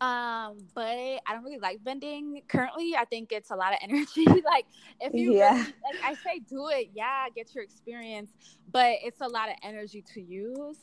Um, 0.00 0.58
but 0.74 0.86
I 0.86 1.20
don't 1.28 1.44
really 1.44 1.58
like 1.58 1.80
vending 1.84 2.40
currently. 2.48 2.96
I 2.96 3.04
think 3.04 3.32
it's 3.32 3.50
a 3.50 3.56
lot 3.56 3.74
of 3.74 3.78
energy. 3.82 4.24
like 4.24 4.64
if 5.00 5.12
you 5.12 5.34
yeah. 5.34 5.52
really, 5.52 5.64
like 5.64 6.04
I 6.04 6.14
say 6.14 6.40
do 6.48 6.68
it, 6.68 6.90
yeah 6.94 7.01
yeah, 7.02 7.28
get 7.34 7.52
your 7.54 7.64
experience, 7.64 8.30
but 8.70 8.92
it's 9.02 9.20
a 9.20 9.26
lot 9.26 9.48
of 9.48 9.56
energy 9.62 10.04
to 10.14 10.20
use. 10.20 10.78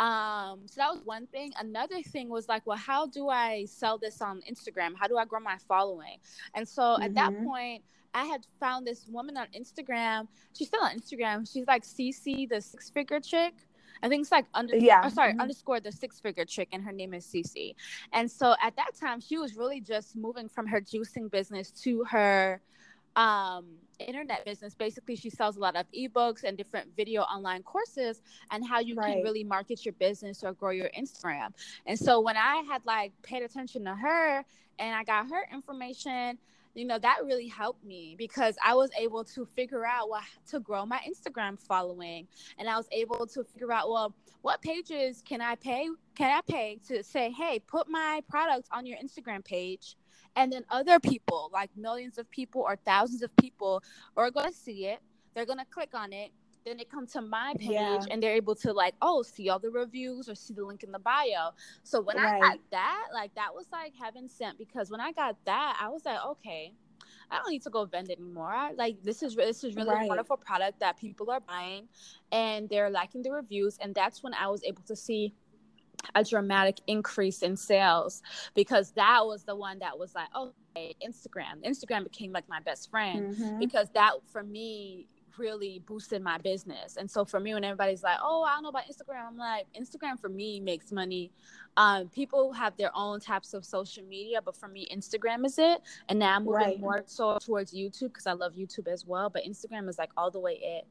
Um, 0.00 0.60
so 0.66 0.74
that 0.76 0.90
was 0.92 1.00
one 1.04 1.26
thing. 1.28 1.52
Another 1.58 2.02
thing 2.02 2.28
was 2.28 2.48
like, 2.48 2.66
well, 2.66 2.76
how 2.76 3.06
do 3.06 3.28
I 3.28 3.64
sell 3.66 3.96
this 3.98 4.20
on 4.20 4.42
Instagram? 4.50 4.92
How 5.00 5.06
do 5.06 5.16
I 5.16 5.24
grow 5.24 5.40
my 5.40 5.56
following? 5.68 6.18
And 6.54 6.68
so 6.68 6.82
mm-hmm. 6.82 7.04
at 7.04 7.14
that 7.14 7.32
mm-hmm. 7.32 7.46
point, 7.46 7.82
I 8.14 8.24
had 8.24 8.42
found 8.60 8.86
this 8.86 9.06
woman 9.08 9.38
on 9.38 9.46
Instagram. 9.56 10.28
She's 10.54 10.68
still 10.68 10.82
on 10.82 10.98
Instagram. 10.98 11.50
She's 11.50 11.66
like 11.66 11.84
CC, 11.84 12.48
the 12.48 12.60
six 12.60 12.90
figure 12.90 13.20
chick. 13.20 13.54
I 14.02 14.08
think 14.08 14.22
it's 14.22 14.32
like 14.32 14.46
under 14.52 14.76
yeah. 14.76 15.02
Oh, 15.04 15.08
sorry, 15.08 15.30
mm-hmm. 15.32 15.40
underscore 15.40 15.80
the 15.80 15.92
six 15.92 16.18
figure 16.20 16.44
chick, 16.44 16.68
and 16.72 16.82
her 16.82 16.92
name 16.92 17.14
is 17.14 17.24
CC. 17.24 17.74
And 18.12 18.28
so 18.28 18.54
at 18.60 18.74
that 18.76 18.90
time, 19.00 19.20
she 19.20 19.38
was 19.38 19.56
really 19.56 19.80
just 19.80 20.16
moving 20.16 20.48
from 20.48 20.66
her 20.66 20.80
juicing 20.80 21.30
business 21.30 21.70
to 21.82 22.04
her 22.10 22.60
um 23.14 23.66
internet 24.02 24.44
business 24.44 24.74
basically 24.74 25.16
she 25.16 25.30
sells 25.30 25.56
a 25.56 25.60
lot 25.60 25.76
of 25.76 25.86
ebooks 25.92 26.44
and 26.44 26.56
different 26.56 26.88
video 26.96 27.22
online 27.22 27.62
courses 27.62 28.22
and 28.50 28.66
how 28.66 28.80
you 28.80 28.94
right. 28.94 29.14
can 29.14 29.22
really 29.22 29.44
market 29.44 29.84
your 29.84 29.94
business 29.94 30.42
or 30.42 30.52
grow 30.52 30.70
your 30.70 30.90
instagram 30.98 31.48
and 31.86 31.98
so 31.98 32.20
when 32.20 32.36
i 32.36 32.62
had 32.68 32.84
like 32.84 33.12
paid 33.22 33.42
attention 33.42 33.84
to 33.84 33.94
her 33.94 34.44
and 34.78 34.94
i 34.94 35.04
got 35.04 35.28
her 35.28 35.46
information 35.52 36.38
you 36.74 36.84
know 36.84 36.98
that 36.98 37.18
really 37.24 37.48
helped 37.48 37.84
me 37.84 38.14
because 38.18 38.56
i 38.64 38.74
was 38.74 38.90
able 38.98 39.24
to 39.24 39.46
figure 39.56 39.86
out 39.86 40.08
what 40.08 40.22
to 40.48 40.60
grow 40.60 40.86
my 40.86 41.00
instagram 41.08 41.60
following 41.60 42.26
and 42.58 42.68
i 42.68 42.76
was 42.76 42.88
able 42.92 43.26
to 43.26 43.44
figure 43.44 43.72
out 43.72 43.90
well 43.90 44.14
what 44.42 44.60
pages 44.62 45.22
can 45.26 45.40
i 45.40 45.54
pay 45.54 45.88
can 46.16 46.30
i 46.30 46.40
pay 46.50 46.78
to 46.86 47.02
say 47.02 47.30
hey 47.30 47.58
put 47.66 47.88
my 47.88 48.22
product 48.28 48.68
on 48.72 48.86
your 48.86 48.98
instagram 48.98 49.44
page 49.44 49.96
and 50.36 50.52
then 50.52 50.64
other 50.70 50.98
people, 50.98 51.50
like 51.52 51.70
millions 51.76 52.18
of 52.18 52.30
people 52.30 52.62
or 52.62 52.76
thousands 52.76 53.22
of 53.22 53.34
people, 53.36 53.82
are 54.16 54.30
going 54.30 54.48
to 54.50 54.56
see 54.56 54.86
it. 54.86 55.00
They're 55.34 55.46
going 55.46 55.58
to 55.58 55.66
click 55.66 55.90
on 55.94 56.12
it. 56.12 56.30
Then 56.64 56.76
they 56.76 56.84
come 56.84 57.06
to 57.08 57.20
my 57.20 57.54
page 57.58 57.70
yeah. 57.70 58.00
and 58.10 58.22
they're 58.22 58.34
able 58.34 58.54
to 58.56 58.72
like, 58.72 58.94
oh, 59.02 59.22
see 59.22 59.48
all 59.48 59.58
the 59.58 59.70
reviews 59.70 60.28
or 60.28 60.34
see 60.34 60.54
the 60.54 60.64
link 60.64 60.82
in 60.82 60.92
the 60.92 60.98
bio. 60.98 61.50
So 61.82 62.00
when 62.00 62.16
right. 62.16 62.34
I 62.34 62.40
got 62.40 62.58
that, 62.70 63.06
like 63.12 63.34
that 63.34 63.54
was 63.54 63.66
like 63.72 63.92
heaven 64.00 64.28
sent 64.28 64.58
because 64.58 64.90
when 64.90 65.00
I 65.00 65.12
got 65.12 65.36
that, 65.44 65.78
I 65.80 65.88
was 65.88 66.04
like, 66.04 66.18
okay, 66.24 66.72
I 67.30 67.38
don't 67.38 67.50
need 67.50 67.62
to 67.62 67.70
go 67.70 67.84
vend 67.84 68.10
anymore. 68.10 68.70
Like 68.76 69.02
this 69.02 69.22
is 69.22 69.34
this 69.34 69.64
is 69.64 69.74
really 69.74 69.90
right. 69.90 70.04
a 70.04 70.08
wonderful 70.08 70.36
product 70.36 70.80
that 70.80 70.98
people 70.98 71.30
are 71.30 71.40
buying, 71.40 71.88
and 72.30 72.68
they're 72.68 72.90
liking 72.90 73.22
the 73.22 73.32
reviews, 73.32 73.78
and 73.80 73.94
that's 73.94 74.22
when 74.22 74.34
I 74.34 74.48
was 74.48 74.62
able 74.64 74.82
to 74.82 74.94
see 74.94 75.32
a 76.14 76.24
dramatic 76.24 76.78
increase 76.86 77.42
in 77.42 77.56
sales 77.56 78.22
because 78.54 78.90
that 78.92 79.24
was 79.24 79.44
the 79.44 79.54
one 79.54 79.78
that 79.78 79.98
was 79.98 80.14
like, 80.14 80.28
oh, 80.34 80.52
okay, 80.76 80.94
Instagram. 81.06 81.64
Instagram 81.64 82.04
became 82.04 82.32
like 82.32 82.48
my 82.48 82.60
best 82.60 82.90
friend 82.90 83.34
mm-hmm. 83.34 83.58
because 83.58 83.88
that 83.94 84.12
for 84.30 84.42
me 84.42 85.06
really 85.38 85.82
boosted 85.86 86.22
my 86.22 86.38
business. 86.38 86.96
And 86.96 87.10
so 87.10 87.24
for 87.24 87.40
me, 87.40 87.54
when 87.54 87.64
everybody's 87.64 88.02
like, 88.02 88.18
oh, 88.22 88.42
I 88.42 88.54
don't 88.54 88.62
know 88.62 88.68
about 88.68 88.84
Instagram, 88.84 89.26
I'm 89.26 89.36
like, 89.36 89.66
Instagram 89.78 90.20
for 90.20 90.28
me 90.28 90.60
makes 90.60 90.92
money. 90.92 91.30
Um, 91.76 92.08
people 92.08 92.52
have 92.52 92.76
their 92.76 92.90
own 92.94 93.20
types 93.20 93.54
of 93.54 93.64
social 93.64 94.04
media, 94.04 94.42
but 94.42 94.56
for 94.56 94.68
me, 94.68 94.86
Instagram 94.94 95.46
is 95.46 95.58
it. 95.58 95.80
And 96.08 96.18
now 96.18 96.36
I'm 96.36 96.44
moving 96.44 96.60
right. 96.60 96.80
more 96.80 97.02
so 97.06 97.38
towards 97.38 97.74
YouTube 97.74 98.08
because 98.08 98.26
I 98.26 98.32
love 98.32 98.54
YouTube 98.54 98.88
as 98.88 99.06
well. 99.06 99.30
But 99.30 99.44
Instagram 99.44 99.88
is 99.88 99.98
like 99.98 100.10
all 100.16 100.30
the 100.30 100.40
way 100.40 100.58
it. 100.62 100.86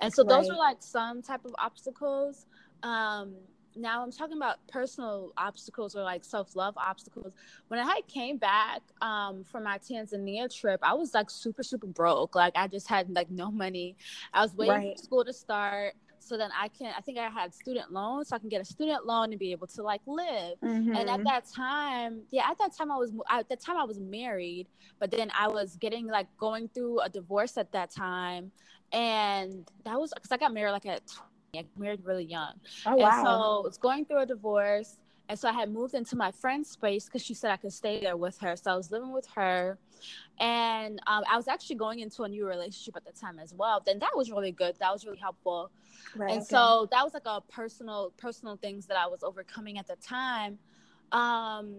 And 0.00 0.12
so 0.12 0.24
those 0.24 0.50
are 0.50 0.56
like 0.56 0.78
some 0.80 1.22
type 1.22 1.44
of 1.44 1.54
obstacles. 1.58 2.46
Um, 2.82 3.34
now 3.76 4.02
I'm 4.02 4.12
talking 4.12 4.36
about 4.36 4.58
personal 4.68 5.32
obstacles 5.36 5.94
or 5.94 6.02
like 6.02 6.24
self 6.24 6.56
love 6.56 6.74
obstacles. 6.76 7.32
When 7.68 7.80
I 7.80 8.00
came 8.08 8.36
back 8.38 8.82
um, 9.00 9.44
from 9.44 9.64
my 9.64 9.78
Tanzania 9.78 10.52
trip, 10.54 10.80
I 10.82 10.94
was 10.94 11.14
like 11.14 11.30
super 11.30 11.62
super 11.62 11.86
broke. 11.86 12.34
Like 12.34 12.54
I 12.56 12.66
just 12.66 12.88
had 12.88 13.10
like 13.10 13.30
no 13.30 13.50
money. 13.50 13.96
I 14.32 14.42
was 14.42 14.54
waiting 14.54 14.74
right. 14.74 14.96
for 14.96 15.02
school 15.04 15.24
to 15.24 15.32
start 15.32 15.94
so 16.26 16.36
then 16.36 16.50
I 16.58 16.68
can 16.68 16.92
I 16.96 17.00
think 17.00 17.18
I 17.18 17.28
had 17.28 17.54
student 17.54 17.92
loans 17.92 18.28
so 18.28 18.36
I 18.36 18.38
can 18.38 18.48
get 18.48 18.60
a 18.60 18.64
student 18.64 19.06
loan 19.06 19.30
and 19.30 19.38
be 19.38 19.52
able 19.52 19.68
to 19.68 19.82
like 19.82 20.00
live. 20.06 20.58
Mm-hmm. 20.62 20.94
And 20.94 20.96
at 20.96 21.06
mm-hmm. 21.06 21.22
that 21.24 21.44
time, 21.46 22.22
yeah, 22.30 22.50
at 22.50 22.58
that 22.58 22.76
time 22.76 22.90
I 22.90 22.96
was 22.96 23.12
at 23.30 23.48
that 23.48 23.60
time 23.60 23.76
I 23.76 23.84
was 23.84 24.00
married, 24.00 24.66
but 24.98 25.10
then 25.10 25.30
I 25.38 25.46
was 25.46 25.76
getting 25.76 26.06
like 26.08 26.26
going 26.36 26.68
through 26.68 27.00
a 27.00 27.08
divorce 27.08 27.56
at 27.56 27.70
that 27.72 27.92
time, 27.92 28.50
and 28.92 29.70
that 29.84 29.98
was 30.00 30.12
because 30.14 30.32
I 30.32 30.36
got 30.36 30.52
married 30.52 30.72
like 30.72 30.86
at 30.86 31.02
I 31.58 31.64
married 31.78 32.00
really 32.04 32.24
young. 32.24 32.54
Oh, 32.84 32.96
wow. 32.96 33.06
And 33.06 33.26
so 33.26 33.30
I 33.30 33.60
was 33.64 33.78
going 33.78 34.04
through 34.04 34.20
a 34.20 34.26
divorce. 34.26 34.98
And 35.28 35.38
so 35.38 35.48
I 35.48 35.52
had 35.52 35.72
moved 35.72 35.94
into 35.94 36.14
my 36.16 36.30
friend's 36.30 36.70
space 36.70 37.06
because 37.06 37.24
she 37.24 37.34
said 37.34 37.50
I 37.50 37.56
could 37.56 37.72
stay 37.72 38.00
there 38.00 38.16
with 38.16 38.38
her. 38.38 38.54
So 38.56 38.72
I 38.72 38.76
was 38.76 38.90
living 38.90 39.12
with 39.12 39.26
her. 39.34 39.78
And 40.38 41.00
um, 41.06 41.24
I 41.28 41.36
was 41.36 41.48
actually 41.48 41.76
going 41.76 42.00
into 42.00 42.22
a 42.22 42.28
new 42.28 42.46
relationship 42.46 42.96
at 42.96 43.04
the 43.04 43.12
time 43.18 43.38
as 43.38 43.52
well. 43.52 43.82
Then 43.84 43.98
that 43.98 44.10
was 44.14 44.30
really 44.30 44.52
good. 44.52 44.76
That 44.78 44.92
was 44.92 45.04
really 45.04 45.18
helpful. 45.18 45.70
Right, 46.14 46.30
and 46.30 46.42
okay. 46.42 46.48
so 46.48 46.88
that 46.92 47.02
was 47.02 47.14
like 47.14 47.26
a 47.26 47.40
personal, 47.50 48.12
personal 48.16 48.56
things 48.56 48.86
that 48.86 48.96
I 48.96 49.06
was 49.06 49.22
overcoming 49.22 49.78
at 49.78 49.86
the 49.86 49.96
time. 49.96 50.58
Um, 51.10 51.76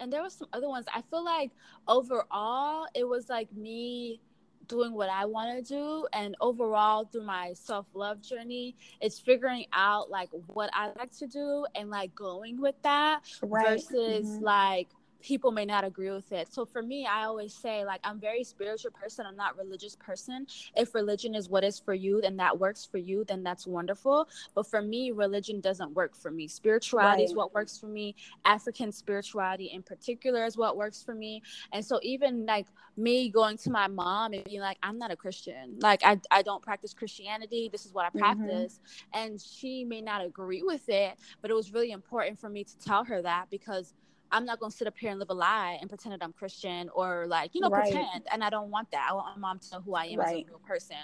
and 0.00 0.12
there 0.12 0.22
were 0.22 0.30
some 0.30 0.48
other 0.52 0.68
ones. 0.68 0.86
I 0.92 1.02
feel 1.02 1.24
like 1.24 1.50
overall, 1.86 2.86
it 2.94 3.06
was 3.06 3.28
like 3.28 3.52
me 3.52 4.20
doing 4.68 4.92
what 4.92 5.08
I 5.08 5.24
want 5.24 5.56
to 5.56 5.74
do. 5.74 6.06
And 6.12 6.36
overall, 6.40 7.04
through 7.04 7.24
my 7.24 7.52
self 7.54 7.86
love 7.94 8.22
journey, 8.22 8.76
it's 9.00 9.18
figuring 9.18 9.66
out 9.72 10.10
like 10.10 10.28
what 10.46 10.70
I 10.72 10.90
like 10.98 11.16
to 11.18 11.26
do 11.26 11.66
and 11.74 11.90
like 11.90 12.14
going 12.14 12.60
with 12.60 12.76
that 12.82 13.20
right. 13.42 13.66
versus 13.66 14.26
mm-hmm. 14.26 14.44
like 14.44 14.88
people 15.20 15.50
may 15.50 15.64
not 15.64 15.84
agree 15.84 16.10
with 16.10 16.30
it. 16.32 16.52
So 16.52 16.64
for 16.64 16.82
me, 16.82 17.06
I 17.06 17.24
always 17.24 17.52
say 17.54 17.84
like 17.84 18.00
I'm 18.04 18.20
very 18.20 18.44
spiritual 18.44 18.92
person. 18.92 19.26
I'm 19.26 19.36
not 19.36 19.56
religious 19.58 19.96
person. 19.96 20.46
If 20.76 20.94
religion 20.94 21.34
is 21.34 21.48
what 21.48 21.64
is 21.64 21.78
for 21.78 21.94
you, 21.94 22.20
then 22.20 22.36
that 22.36 22.58
works 22.58 22.84
for 22.90 22.98
you, 22.98 23.24
then 23.24 23.42
that's 23.42 23.66
wonderful. 23.66 24.28
But 24.54 24.66
for 24.66 24.82
me, 24.82 25.10
religion 25.10 25.60
doesn't 25.60 25.92
work 25.92 26.14
for 26.14 26.30
me. 26.30 26.48
Spirituality 26.48 27.22
right. 27.22 27.30
is 27.30 27.34
what 27.34 27.54
works 27.54 27.78
for 27.78 27.86
me. 27.86 28.14
African 28.44 28.92
spirituality 28.92 29.66
in 29.66 29.82
particular 29.82 30.44
is 30.44 30.56
what 30.56 30.76
works 30.76 31.02
for 31.02 31.14
me. 31.14 31.42
And 31.72 31.84
so 31.84 31.98
even 32.02 32.46
like 32.46 32.66
me 32.96 33.28
going 33.28 33.56
to 33.58 33.70
my 33.70 33.86
mom 33.86 34.32
and 34.32 34.44
being 34.44 34.60
like, 34.60 34.78
I'm 34.82 34.98
not 34.98 35.10
a 35.10 35.16
Christian. 35.16 35.78
Like 35.80 36.02
I, 36.04 36.20
I 36.30 36.42
don't 36.42 36.62
practice 36.62 36.92
Christianity. 36.92 37.68
This 37.70 37.86
is 37.86 37.92
what 37.92 38.04
I 38.04 38.08
mm-hmm. 38.08 38.18
practice. 38.18 38.80
Mm-hmm. 38.80 39.18
And 39.24 39.40
she 39.40 39.84
may 39.84 40.00
not 40.00 40.24
agree 40.24 40.62
with 40.62 40.88
it, 40.88 41.16
but 41.40 41.50
it 41.50 41.54
was 41.54 41.72
really 41.72 41.92
important 41.92 42.38
for 42.38 42.48
me 42.48 42.64
to 42.64 42.78
tell 42.78 43.04
her 43.04 43.22
that 43.22 43.46
because 43.50 43.94
I'm 44.30 44.44
not 44.44 44.60
gonna 44.60 44.70
sit 44.70 44.86
up 44.86 44.94
here 44.98 45.10
and 45.10 45.18
live 45.18 45.30
a 45.30 45.34
lie 45.34 45.78
and 45.80 45.88
pretend 45.88 46.12
that 46.12 46.24
I'm 46.24 46.32
Christian 46.32 46.88
or 46.94 47.26
like 47.28 47.54
you 47.54 47.60
know 47.60 47.68
right. 47.68 47.92
pretend. 47.92 48.26
And 48.32 48.44
I 48.44 48.50
don't 48.50 48.70
want 48.70 48.90
that. 48.90 49.08
I 49.10 49.14
want 49.14 49.36
my 49.36 49.48
mom 49.48 49.58
to 49.58 49.74
know 49.74 49.80
who 49.80 49.94
I 49.94 50.06
am 50.06 50.18
right. 50.18 50.28
as 50.28 50.42
a 50.42 50.46
real 50.46 50.60
person. 50.66 50.96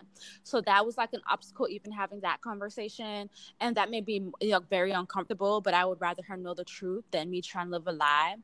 So 0.42 0.60
that 0.62 0.84
was 0.84 0.96
like 0.96 1.12
an 1.12 1.22
obstacle, 1.30 1.68
even 1.68 1.92
having 1.92 2.20
that 2.20 2.40
conversation, 2.40 3.30
and 3.60 3.76
that 3.76 3.90
may 3.90 4.00
be 4.00 4.24
you 4.40 4.50
know, 4.50 4.60
very 4.60 4.92
uncomfortable. 4.92 5.60
But 5.60 5.74
I 5.74 5.84
would 5.84 6.00
rather 6.00 6.22
her 6.28 6.36
know 6.36 6.54
the 6.54 6.64
truth 6.64 7.04
than 7.10 7.30
me 7.30 7.40
trying 7.40 7.66
to 7.66 7.72
live 7.72 7.86
a 7.86 7.92
lie. 7.92 8.36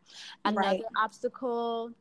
Another 0.44 0.68
right. 0.68 0.82
obstacle 0.96 1.92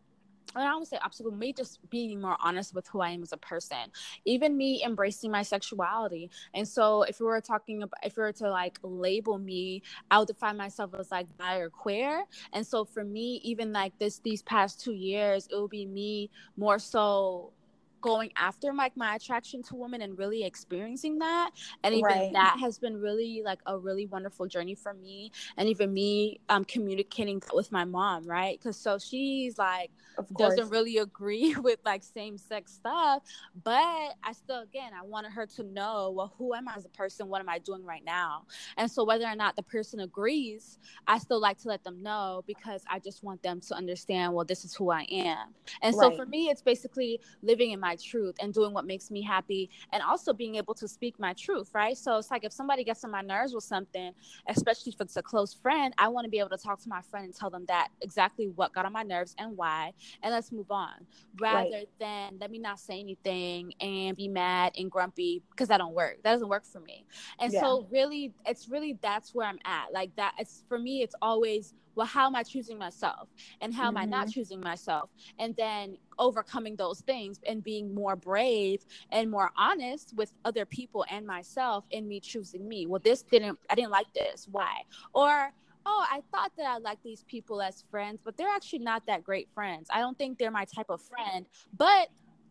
I 0.55 0.63
don't 0.65 0.87
say 0.87 0.97
obstacle, 1.03 1.31
me 1.31 1.53
just 1.53 1.79
being 1.89 2.21
more 2.21 2.37
honest 2.41 2.73
with 2.73 2.87
who 2.87 3.01
I 3.01 3.11
am 3.11 3.23
as 3.23 3.31
a 3.31 3.37
person, 3.37 3.91
even 4.25 4.57
me 4.57 4.83
embracing 4.83 5.31
my 5.31 5.43
sexuality. 5.43 6.29
And 6.53 6.67
so, 6.67 7.03
if 7.03 7.19
we 7.19 7.25
were 7.25 7.41
talking 7.41 7.83
about, 7.83 7.99
if 8.03 8.17
we 8.17 8.23
were 8.23 8.33
to 8.33 8.49
like 8.49 8.79
label 8.83 9.37
me, 9.37 9.83
I 10.11 10.19
would 10.19 10.27
define 10.27 10.57
myself 10.57 10.91
as 10.99 11.11
like 11.11 11.35
bi 11.37 11.57
or 11.57 11.69
queer. 11.69 12.25
And 12.53 12.65
so, 12.65 12.85
for 12.85 13.03
me, 13.03 13.41
even 13.43 13.71
like 13.71 13.97
this, 13.99 14.19
these 14.19 14.41
past 14.43 14.81
two 14.81 14.93
years, 14.93 15.47
it 15.51 15.55
will 15.55 15.67
be 15.67 15.85
me 15.85 16.29
more 16.57 16.79
so 16.79 17.53
going 18.01 18.31
after 18.35 18.73
like 18.73 18.95
my 18.95 19.15
attraction 19.15 19.61
to 19.63 19.75
women 19.75 20.01
and 20.01 20.17
really 20.17 20.43
experiencing 20.43 21.19
that. 21.19 21.51
And 21.83 21.93
even 21.93 22.05
right. 22.05 22.33
that 22.33 22.57
has 22.59 22.77
been 22.77 22.99
really 22.99 23.41
like 23.43 23.59
a 23.65 23.77
really 23.77 24.05
wonderful 24.05 24.47
journey 24.47 24.75
for 24.75 24.93
me 24.93 25.31
and 25.57 25.67
even 25.69 25.93
me 25.93 26.39
um 26.49 26.65
communicating 26.65 27.41
with 27.53 27.71
my 27.71 27.85
mom 27.85 28.23
right? 28.25 28.59
Because 28.59 28.77
so 28.77 28.97
she's 28.97 29.57
like 29.57 29.91
doesn't 30.35 30.69
really 30.69 30.97
agree 30.97 31.55
with 31.59 31.79
like 31.85 32.03
same 32.03 32.37
sex 32.37 32.73
stuff. 32.73 33.23
But 33.63 34.15
i 34.23 34.33
still 34.33 34.61
again 34.61 34.91
i 34.99 35.05
wanted 35.05 35.31
her 35.31 35.45
to 35.45 35.63
know 35.63 36.11
well 36.15 36.33
who 36.37 36.53
am 36.53 36.67
i 36.67 36.73
as 36.75 36.85
a 36.85 36.89
person? 36.89 37.27
What 37.27 37.41
am 37.41 37.49
i 37.49 37.59
doing 37.59 37.85
right 37.85 38.03
now? 38.03 38.43
And 38.77 38.89
so 38.89 39.03
whether 39.03 39.25
or 39.25 39.35
not 39.35 39.55
the 39.55 39.63
person 39.63 39.99
agrees 39.99 40.77
i 41.07 41.17
still 41.17 41.39
like 41.39 41.57
to 41.59 41.67
let 41.67 41.83
them 41.83 42.01
know 42.01 42.43
because 42.47 42.83
i 42.89 42.99
just 42.99 43.23
want 43.23 43.41
them 43.43 43.59
to 43.61 43.75
understand 43.75 44.33
well 44.33 44.45
this 44.45 44.65
is 44.65 44.73
who 44.73 44.89
i 44.91 45.05
am. 45.11 45.53
And 45.81 45.95
right. 45.95 46.11
so 46.11 46.15
for 46.15 46.25
me 46.25 46.49
it's 46.49 46.61
basically 46.61 47.19
living 47.41 47.71
in 47.71 47.79
my 47.79 47.88
truth 47.95 48.35
and 48.41 48.53
doing 48.53 48.73
what 48.73 48.85
makes 48.85 49.11
me 49.11 49.21
happy 49.21 49.69
and 49.93 50.01
also 50.03 50.33
being 50.33 50.55
able 50.55 50.73
to 50.73 50.87
speak 50.87 51.19
my 51.19 51.33
truth 51.33 51.71
right? 51.73 51.97
So 51.97 52.17
it's 52.17 52.31
like 52.31 52.43
if 52.43 52.53
somebody 52.53 52.83
gets 52.83 53.03
on 53.03 53.11
my 53.11 53.21
nerves 53.21 53.53
with 53.53 53.63
something 53.63 54.11
especially 54.47 54.91
if 54.91 55.01
it's 55.01 55.17
a 55.17 55.21
close 55.21 55.53
friend 55.53 55.93
i 55.97 56.07
want 56.07 56.25
to 56.25 56.29
be 56.29 56.39
able 56.39 56.49
to 56.49 56.57
talk 56.57 56.81
to 56.81 56.89
my 56.89 57.01
friend 57.01 57.25
and 57.25 57.35
tell 57.35 57.49
them 57.49 57.65
that 57.67 57.89
exactly 58.01 58.47
what 58.55 58.73
got 58.73 58.85
on 58.85 58.93
my 58.93 59.03
nerves 59.03 59.35
and 59.37 59.55
why 59.55 59.91
and 60.23 60.33
let's 60.33 60.51
move 60.51 60.71
on. 60.71 60.93
Rather 61.39 61.69
right. 61.69 61.89
than 61.99 62.37
let 62.39 62.51
me 62.51 62.59
not 62.59 62.79
say 62.79 62.99
anything 62.99 63.73
and 63.79 64.15
be 64.15 64.27
mad 64.27 64.73
and 64.77 64.91
grumpy 64.91 65.41
because 65.51 65.67
that 65.69 65.77
don't 65.77 65.93
work. 65.93 66.17
That 66.23 66.33
doesn't 66.33 66.49
work 66.49 66.65
for 66.65 66.79
me. 66.79 67.05
And 67.39 67.53
yeah. 67.53 67.61
so 67.61 67.87
really 67.91 68.33
it's 68.45 68.67
really 68.69 68.97
that's 69.01 69.33
where 69.33 69.47
i'm 69.47 69.59
at. 69.65 69.93
Like 69.93 70.15
that 70.15 70.33
it's 70.37 70.63
for 70.67 70.79
me 70.79 71.01
it's 71.01 71.15
always 71.21 71.73
well 71.95 72.05
how 72.07 72.25
am 72.25 72.35
i 72.35 72.43
choosing 72.43 72.77
myself 72.77 73.29
and 73.61 73.73
how 73.73 73.87
mm-hmm. 73.87 73.97
am 73.97 74.03
i 74.03 74.05
not 74.05 74.27
mm-hmm. 74.27 74.31
choosing 74.31 74.59
myself 74.59 75.09
and 75.39 75.55
then 75.55 75.97
overcoming 76.17 76.75
those 76.75 77.01
things 77.01 77.39
and 77.47 77.63
being 77.63 77.93
more 77.93 78.15
brave 78.15 78.85
and 79.11 79.29
more 79.29 79.51
honest 79.57 80.13
with 80.15 80.33
other 80.45 80.65
people 80.65 81.05
and 81.09 81.25
myself 81.25 81.85
in 81.91 82.07
me 82.07 82.19
choosing 82.19 82.67
me 82.67 82.85
well 82.85 83.01
this 83.03 83.23
didn't 83.23 83.57
i 83.69 83.75
didn't 83.75 83.91
like 83.91 84.11
this 84.13 84.47
why 84.51 84.81
or 85.13 85.51
oh, 85.85 86.05
I 86.11 86.21
thought 86.31 86.51
that 86.57 86.67
I 86.67 86.77
liked 86.77 87.03
these 87.03 87.23
people 87.23 87.61
as 87.61 87.83
friends, 87.89 88.19
but 88.23 88.37
they're 88.37 88.49
actually 88.49 88.79
not 88.79 89.05
that 89.07 89.23
great 89.23 89.49
friends. 89.55 89.87
I 89.91 89.99
don't 90.01 90.17
think 90.17 90.37
they're 90.37 90.51
my 90.51 90.65
type 90.65 90.89
of 90.89 91.01
friend. 91.01 91.47
But 91.75 92.09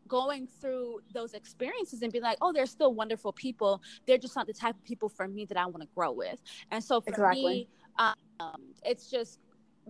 going 0.09 0.49
through 0.61 1.01
those 1.13 1.35
experiences 1.35 2.03
and 2.03 2.11
being 2.11 2.25
like, 2.25 2.39
oh, 2.41 2.53
they're 2.53 2.67
still 2.67 2.95
wonderful 2.95 3.33
people. 3.33 3.83
They're 4.07 4.19
just 4.19 4.35
not 4.35 4.47
the 4.47 4.53
type 4.53 4.75
of 4.75 4.85
people 4.85 5.09
for 5.09 5.29
me 5.29 5.45
that 5.45 5.57
I 5.57 5.67
want 5.67 5.83
to 5.83 5.89
grow 5.95 6.11
with. 6.11 6.41
And 6.71 6.83
so 6.83 7.01
for 7.01 7.11
exactly. 7.11 7.45
me, 7.45 7.69
um, 7.99 8.15
it's 8.85 9.11
just 9.11 9.41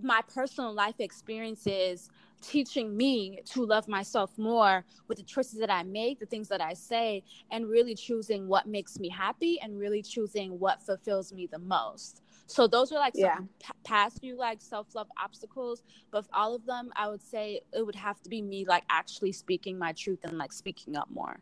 my 0.02 0.20
personal 0.32 0.72
life 0.72 0.94
experiences 1.00 2.10
teaching 2.40 2.96
me 2.96 3.40
to 3.44 3.64
love 3.64 3.88
myself 3.88 4.30
more 4.38 4.84
with 5.08 5.18
the 5.18 5.24
choices 5.24 5.58
that 5.58 5.70
I 5.70 5.82
make, 5.82 6.20
the 6.20 6.26
things 6.26 6.48
that 6.48 6.60
I 6.60 6.74
say, 6.74 7.24
and 7.50 7.68
really 7.68 7.94
choosing 7.94 8.46
what 8.46 8.66
makes 8.66 8.98
me 8.98 9.08
happy 9.08 9.60
and 9.60 9.78
really 9.78 10.02
choosing 10.02 10.58
what 10.58 10.82
fulfills 10.82 11.32
me 11.32 11.48
the 11.50 11.58
most. 11.58 12.22
So 12.46 12.66
those 12.66 12.92
are 12.92 12.98
like 12.98 13.16
some 13.16 13.30
yeah. 13.30 13.38
p- 13.62 13.72
past 13.84 14.20
few 14.20 14.36
like 14.36 14.60
self 14.60 14.94
love 14.94 15.08
obstacles, 15.22 15.82
but 16.10 16.26
all 16.32 16.54
of 16.54 16.64
them, 16.64 16.90
I 16.96 17.08
would 17.08 17.22
say 17.22 17.60
it 17.72 17.84
would 17.84 17.96
have 17.96 18.20
to 18.22 18.30
be 18.30 18.40
me 18.40 18.64
like 18.66 18.84
actually 18.88 19.32
speaking 19.32 19.78
my 19.78 19.92
truth 19.92 20.20
and 20.24 20.38
like 20.38 20.52
speaking 20.52 20.96
up 20.96 21.10
more. 21.10 21.40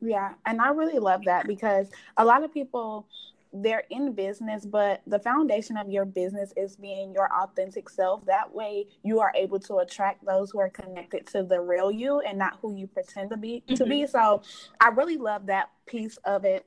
Yeah, 0.00 0.34
and 0.46 0.60
I 0.60 0.70
really 0.70 0.98
love 0.98 1.24
that 1.24 1.46
because 1.46 1.88
a 2.16 2.24
lot 2.24 2.44
of 2.44 2.52
people 2.52 3.06
they're 3.52 3.84
in 3.90 4.12
business, 4.12 4.66
but 4.66 5.02
the 5.06 5.18
foundation 5.18 5.76
of 5.76 5.88
your 5.88 6.04
business 6.04 6.52
is 6.56 6.76
being 6.76 7.12
your 7.12 7.32
authentic 7.32 7.88
self. 7.88 8.24
That 8.26 8.54
way, 8.54 8.86
you 9.02 9.20
are 9.20 9.32
able 9.34 9.58
to 9.60 9.76
attract 9.78 10.24
those 10.24 10.50
who 10.50 10.58
are 10.60 10.70
connected 10.70 11.26
to 11.28 11.42
the 11.42 11.60
real 11.60 11.90
you 11.90 12.20
and 12.20 12.38
not 12.38 12.58
who 12.60 12.74
you 12.74 12.86
pretend 12.86 13.30
to 13.30 13.36
be. 13.36 13.62
Mm-hmm. 13.66 13.74
To 13.74 13.86
be. 13.86 14.02
Mm-hmm. 14.02 14.10
So, 14.10 14.42
I 14.80 14.88
really 14.88 15.16
love 15.16 15.46
that 15.46 15.70
piece 15.86 16.18
of 16.24 16.44
it 16.44 16.66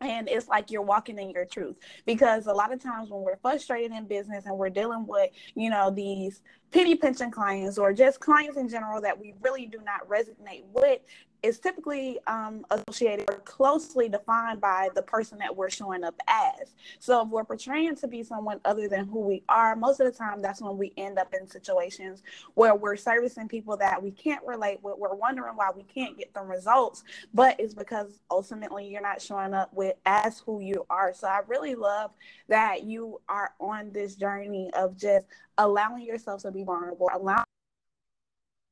and 0.00 0.28
it's 0.28 0.48
like 0.48 0.70
you're 0.70 0.82
walking 0.82 1.18
in 1.18 1.30
your 1.30 1.44
truth 1.44 1.76
because 2.06 2.46
a 2.46 2.52
lot 2.52 2.72
of 2.72 2.82
times 2.82 3.10
when 3.10 3.22
we're 3.22 3.36
frustrated 3.36 3.92
in 3.92 4.06
business 4.06 4.46
and 4.46 4.56
we're 4.56 4.70
dealing 4.70 5.06
with 5.06 5.30
you 5.54 5.68
know 5.70 5.90
these 5.90 6.42
penny 6.72 6.94
pinching 6.94 7.30
clients 7.30 7.78
or 7.78 7.92
just 7.92 8.20
clients 8.20 8.56
in 8.56 8.68
general 8.68 9.00
that 9.00 9.18
we 9.18 9.34
really 9.42 9.66
do 9.66 9.78
not 9.84 10.08
resonate 10.08 10.64
with 10.72 11.00
is 11.42 11.58
typically 11.58 12.18
um, 12.26 12.64
associated 12.70 13.28
or 13.30 13.38
closely 13.40 14.08
defined 14.08 14.60
by 14.60 14.88
the 14.94 15.02
person 15.02 15.38
that 15.38 15.54
we're 15.54 15.70
showing 15.70 16.04
up 16.04 16.14
as. 16.28 16.74
So 16.98 17.22
if 17.22 17.28
we're 17.28 17.44
portraying 17.44 17.96
to 17.96 18.08
be 18.08 18.22
someone 18.22 18.60
other 18.64 18.88
than 18.88 19.06
who 19.06 19.20
we 19.20 19.42
are, 19.48 19.76
most 19.76 20.00
of 20.00 20.06
the 20.06 20.16
time 20.16 20.42
that's 20.42 20.60
when 20.60 20.76
we 20.76 20.92
end 20.96 21.18
up 21.18 21.32
in 21.34 21.46
situations 21.46 22.22
where 22.54 22.74
we're 22.74 22.96
servicing 22.96 23.48
people 23.48 23.76
that 23.78 24.02
we 24.02 24.10
can't 24.10 24.44
relate 24.46 24.78
with. 24.82 24.98
We're 24.98 25.14
wondering 25.14 25.56
why 25.56 25.70
we 25.74 25.82
can't 25.82 26.18
get 26.18 26.34
the 26.34 26.42
results, 26.42 27.04
but 27.32 27.58
it's 27.58 27.74
because 27.74 28.20
ultimately 28.30 28.86
you're 28.86 29.02
not 29.02 29.22
showing 29.22 29.54
up 29.54 29.72
with 29.72 29.96
as 30.06 30.40
who 30.40 30.60
you 30.60 30.86
are. 30.90 31.14
So 31.14 31.26
I 31.26 31.40
really 31.46 31.74
love 31.74 32.10
that 32.48 32.84
you 32.84 33.20
are 33.28 33.52
on 33.58 33.92
this 33.92 34.16
journey 34.16 34.70
of 34.74 34.96
just 34.96 35.26
allowing 35.58 36.04
yourself 36.04 36.42
to 36.42 36.50
be 36.50 36.64
vulnerable, 36.64 37.08
allowing 37.12 37.44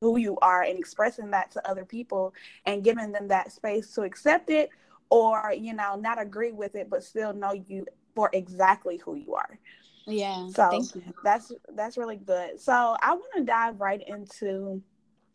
who 0.01 0.19
you 0.19 0.37
are 0.43 0.63
and 0.63 0.79
expressing 0.79 1.31
that 1.31 1.51
to 1.53 1.69
other 1.69 1.85
people 1.85 2.35
and 2.67 2.85
giving 2.85 3.13
them 3.13 3.29
that 3.29 3.53
space 3.53 3.93
to 3.95 4.03
accept 4.03 4.51
it 4.51 4.71
or 5.11 5.53
you 5.57 5.75
know 5.75 5.97
not 5.97 6.21
agree 6.21 6.53
with 6.53 6.75
it 6.75 6.89
but 6.89 7.03
still 7.03 7.33
know 7.33 7.53
you 7.53 7.85
for 8.15 8.31
exactly 8.33 9.01
who 9.05 9.15
you 9.15 9.35
are. 9.35 9.59
Yeah 10.07 10.49
so 10.49 10.83
that's 11.25 11.53
that's 11.75 11.97
really 11.97 12.17
good. 12.17 12.61
So 12.61 12.97
i 13.03 13.13
want 13.13 13.33
to 13.37 13.45
dive 13.45 13.81
right 13.81 14.03
into 14.07 14.83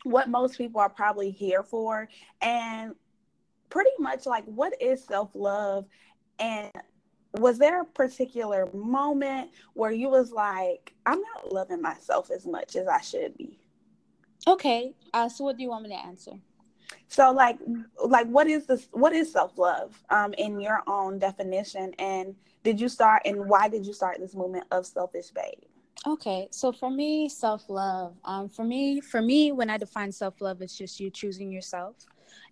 what 0.04 0.30
most 0.30 0.58
people 0.58 0.82
are 0.82 0.90
probably 0.90 1.32
here 1.32 1.64
for 1.64 2.10
and 2.42 2.94
pretty 3.70 3.92
much 4.00 4.26
like 4.26 4.46
what 4.46 4.74
is 4.82 5.04
self-love? 5.04 5.86
And 6.40 6.72
was 7.34 7.58
there 7.58 7.82
a 7.82 7.86
particular 7.86 8.70
moment 8.74 9.50
where 9.74 9.92
you 9.92 10.10
was 10.10 10.32
like 10.32 10.94
i'm 11.06 11.20
not 11.22 11.52
loving 11.52 11.82
myself 11.82 12.30
as 12.30 12.46
much 12.46 12.76
as 12.76 12.88
i 12.88 13.02
should 13.02 13.36
be 13.38 13.58
Okay. 14.48 14.94
Uh, 15.14 15.30
so 15.30 15.44
what 15.44 15.58
do 15.58 15.64
you 15.64 15.70
want 15.70 15.84
me 15.84 15.90
to 15.90 16.06
answer? 16.06 16.34
So 17.08 17.32
like 17.32 17.58
like 18.06 18.28
what 18.28 18.48
is 18.48 18.66
this 18.66 18.88
what 18.92 19.14
is 19.14 19.32
self-love 19.32 20.04
um 20.10 20.34
in 20.34 20.60
your 20.60 20.82
own 20.86 21.18
definition 21.18 21.94
and 21.98 22.36
did 22.64 22.80
you 22.80 22.90
start 22.90 23.24
and 23.26 23.48
why 23.48 23.68
did 23.68 23.86
you 23.86 23.94
start 23.94 24.18
this 24.20 24.36
movement 24.36 24.66
of 24.72 24.86
selfish 24.86 25.30
babe? 25.30 25.64
Okay, 26.06 26.50
so 26.52 26.74
for 26.74 26.90
me, 26.90 27.30
self 27.30 27.70
love. 27.70 28.16
Um, 28.26 28.50
for 28.50 28.66
me, 28.66 29.00
for 29.00 29.22
me, 29.22 29.52
when 29.54 29.70
I 29.70 29.78
define 29.78 30.12
self 30.12 30.42
love, 30.42 30.62
it's 30.62 30.78
just 30.78 31.00
you 31.00 31.10
choosing 31.10 31.52
yourself 31.52 31.96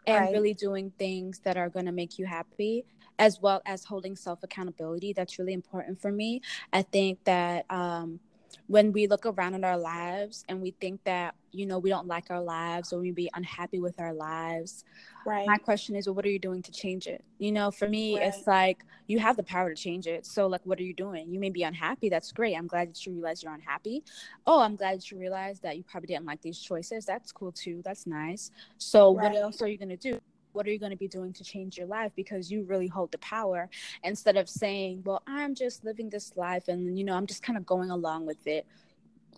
and 0.08 0.25
right. 0.25 0.32
really 0.32 0.54
doing 0.54 0.91
things 0.97 1.39
that 1.39 1.58
are 1.58 1.69
going 1.69 1.86
to 1.86 1.91
make 1.91 2.17
you 2.17 2.25
happy, 2.25 2.86
as 3.19 3.41
well 3.41 3.62
as 3.65 3.84
holding 3.84 4.15
self 4.15 4.41
accountability. 4.43 5.12
That's 5.12 5.38
really 5.38 5.54
important 5.54 6.01
for 6.01 6.12
me. 6.12 6.41
I 6.71 6.84
think 6.84 7.23
that 7.25 7.65
um, 7.69 8.21
when 8.67 8.91
we 8.91 9.07
look 9.07 9.25
around 9.25 9.53
at 9.55 9.63
our 9.63 9.77
lives 9.77 10.43
and 10.49 10.61
we 10.61 10.71
think 10.71 11.03
that 11.03 11.35
you 11.51 11.65
know 11.65 11.79
we 11.79 11.89
don't 11.89 12.07
like 12.07 12.29
our 12.29 12.41
lives 12.41 12.93
or 12.93 12.99
we 12.99 13.11
be 13.11 13.29
unhappy 13.33 13.79
with 13.79 13.99
our 13.99 14.13
lives 14.13 14.85
right. 15.25 15.45
my 15.47 15.57
question 15.57 15.95
is 15.95 16.07
well, 16.07 16.15
what 16.15 16.25
are 16.25 16.29
you 16.29 16.39
doing 16.39 16.61
to 16.61 16.71
change 16.71 17.07
it? 17.07 17.23
You 17.39 17.51
know 17.51 17.71
for 17.71 17.87
me 17.87 18.17
right. 18.17 18.27
it's 18.27 18.47
like 18.47 18.83
you 19.07 19.19
have 19.19 19.35
the 19.35 19.43
power 19.43 19.69
to 19.69 19.75
change 19.75 20.07
it. 20.07 20.25
So 20.25 20.47
like 20.47 20.61
what 20.63 20.79
are 20.79 20.83
you 20.83 20.93
doing? 20.93 21.29
You 21.29 21.39
may 21.39 21.49
be 21.49 21.63
unhappy. 21.63 22.07
That's 22.07 22.31
great. 22.31 22.55
I'm 22.55 22.67
glad 22.67 22.89
that 22.89 23.05
you 23.05 23.11
realize 23.13 23.43
you're 23.43 23.53
unhappy. 23.53 24.03
Oh 24.47 24.61
i'm 24.61 24.75
glad 24.75 24.97
that 24.97 25.11
you 25.11 25.17
realize 25.17 25.59
that 25.59 25.77
you 25.77 25.83
probably 25.83 26.07
didn't 26.07 26.25
like 26.25 26.41
these 26.41 26.59
choices. 26.59 27.05
That's 27.05 27.31
cool 27.31 27.51
too. 27.51 27.81
That's 27.83 28.07
nice. 28.07 28.51
So 28.77 29.15
right. 29.15 29.31
what 29.31 29.41
else 29.41 29.61
are 29.61 29.67
you 29.67 29.77
going 29.77 29.89
to 29.89 29.97
do 29.97 30.19
what 30.53 30.67
are 30.67 30.71
you 30.71 30.79
going 30.79 30.91
to 30.91 30.97
be 30.97 31.07
doing 31.07 31.33
to 31.33 31.43
change 31.43 31.77
your 31.77 31.87
life? 31.87 32.11
Because 32.15 32.51
you 32.51 32.63
really 32.63 32.87
hold 32.87 33.11
the 33.11 33.17
power 33.19 33.69
instead 34.03 34.37
of 34.37 34.49
saying 34.49 35.01
well 35.05 35.21
i'm 35.27 35.55
just 35.55 35.83
living 35.83 36.09
this 36.09 36.35
life 36.35 36.67
and 36.67 36.97
you 36.97 37.03
know 37.03 37.13
i'm 37.13 37.27
just 37.27 37.43
kind 37.43 37.57
of 37.57 37.65
going 37.65 37.89
along 37.89 38.25
with 38.25 38.45
it. 38.47 38.65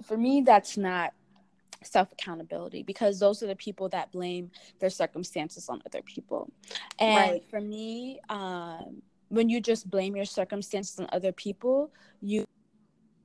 For 0.05 0.17
me 0.17 0.41
that's 0.41 0.77
not 0.77 1.13
self 1.83 2.11
accountability 2.13 2.83
because 2.83 3.19
those 3.19 3.43
are 3.43 3.47
the 3.47 3.55
people 3.55 3.89
that 3.89 4.11
blame 4.11 4.51
their 4.79 4.89
circumstances 4.89 5.67
on 5.67 5.81
other 5.85 6.01
people. 6.01 6.49
And 6.97 7.31
right. 7.31 7.49
for 7.49 7.59
me 7.59 8.19
um, 8.29 9.01
when 9.29 9.49
you 9.49 9.59
just 9.59 9.89
blame 9.89 10.15
your 10.15 10.25
circumstances 10.25 10.99
on 10.99 11.07
other 11.11 11.31
people 11.31 11.91
you 12.21 12.45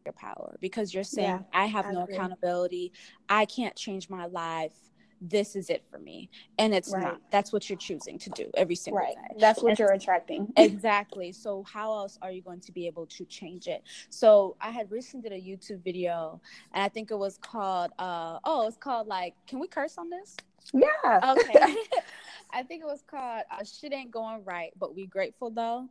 your 0.04 0.12
power 0.14 0.56
because 0.60 0.94
you're 0.94 1.04
saying 1.04 1.28
yeah, 1.28 1.60
i 1.60 1.66
have 1.66 1.86
I 1.86 1.92
no 1.92 2.02
agree. 2.02 2.14
accountability. 2.14 2.92
I 3.28 3.44
can't 3.44 3.76
change 3.76 4.08
my 4.08 4.26
life 4.26 4.72
this 5.20 5.56
is 5.56 5.70
it 5.70 5.84
for 5.90 5.98
me. 5.98 6.30
And 6.58 6.74
it's 6.74 6.92
right. 6.92 7.02
not 7.02 7.20
that's 7.30 7.52
what 7.52 7.68
you're 7.68 7.78
choosing 7.78 8.18
to 8.18 8.30
do 8.30 8.50
every 8.54 8.74
single 8.74 9.00
right. 9.00 9.14
day. 9.14 9.36
That's 9.38 9.62
what 9.62 9.70
and 9.70 9.78
you're 9.78 9.92
attracting. 9.92 10.52
Exactly. 10.56 11.32
So 11.32 11.64
how 11.70 11.94
else 11.94 12.18
are 12.22 12.30
you 12.30 12.42
going 12.42 12.60
to 12.60 12.72
be 12.72 12.86
able 12.86 13.06
to 13.06 13.24
change 13.24 13.66
it? 13.66 13.82
So 14.10 14.56
i 14.60 14.70
had 14.70 14.90
recently 14.90 15.28
did 15.28 15.36
a 15.36 15.40
youtube 15.40 15.82
video 15.82 16.40
and 16.72 16.82
i 16.82 16.88
think 16.88 17.10
it 17.10 17.18
was 17.18 17.38
called 17.38 17.90
uh 17.98 18.38
oh 18.44 18.66
it's 18.66 18.76
called 18.76 19.06
like 19.06 19.34
can 19.46 19.58
we 19.58 19.68
curse 19.68 19.98
on 19.98 20.10
this? 20.10 20.36
Yeah. 20.72 21.34
Okay 21.36 21.76
I 22.52 22.62
think 22.62 22.82
it 22.82 22.86
was 22.86 23.02
called 23.06 23.42
uh, 23.50 23.64
"Shit 23.64 23.92
Ain't 23.92 24.10
Going 24.10 24.44
Right," 24.44 24.72
but 24.78 24.94
we 24.94 25.06
grateful 25.06 25.50
though. 25.50 25.88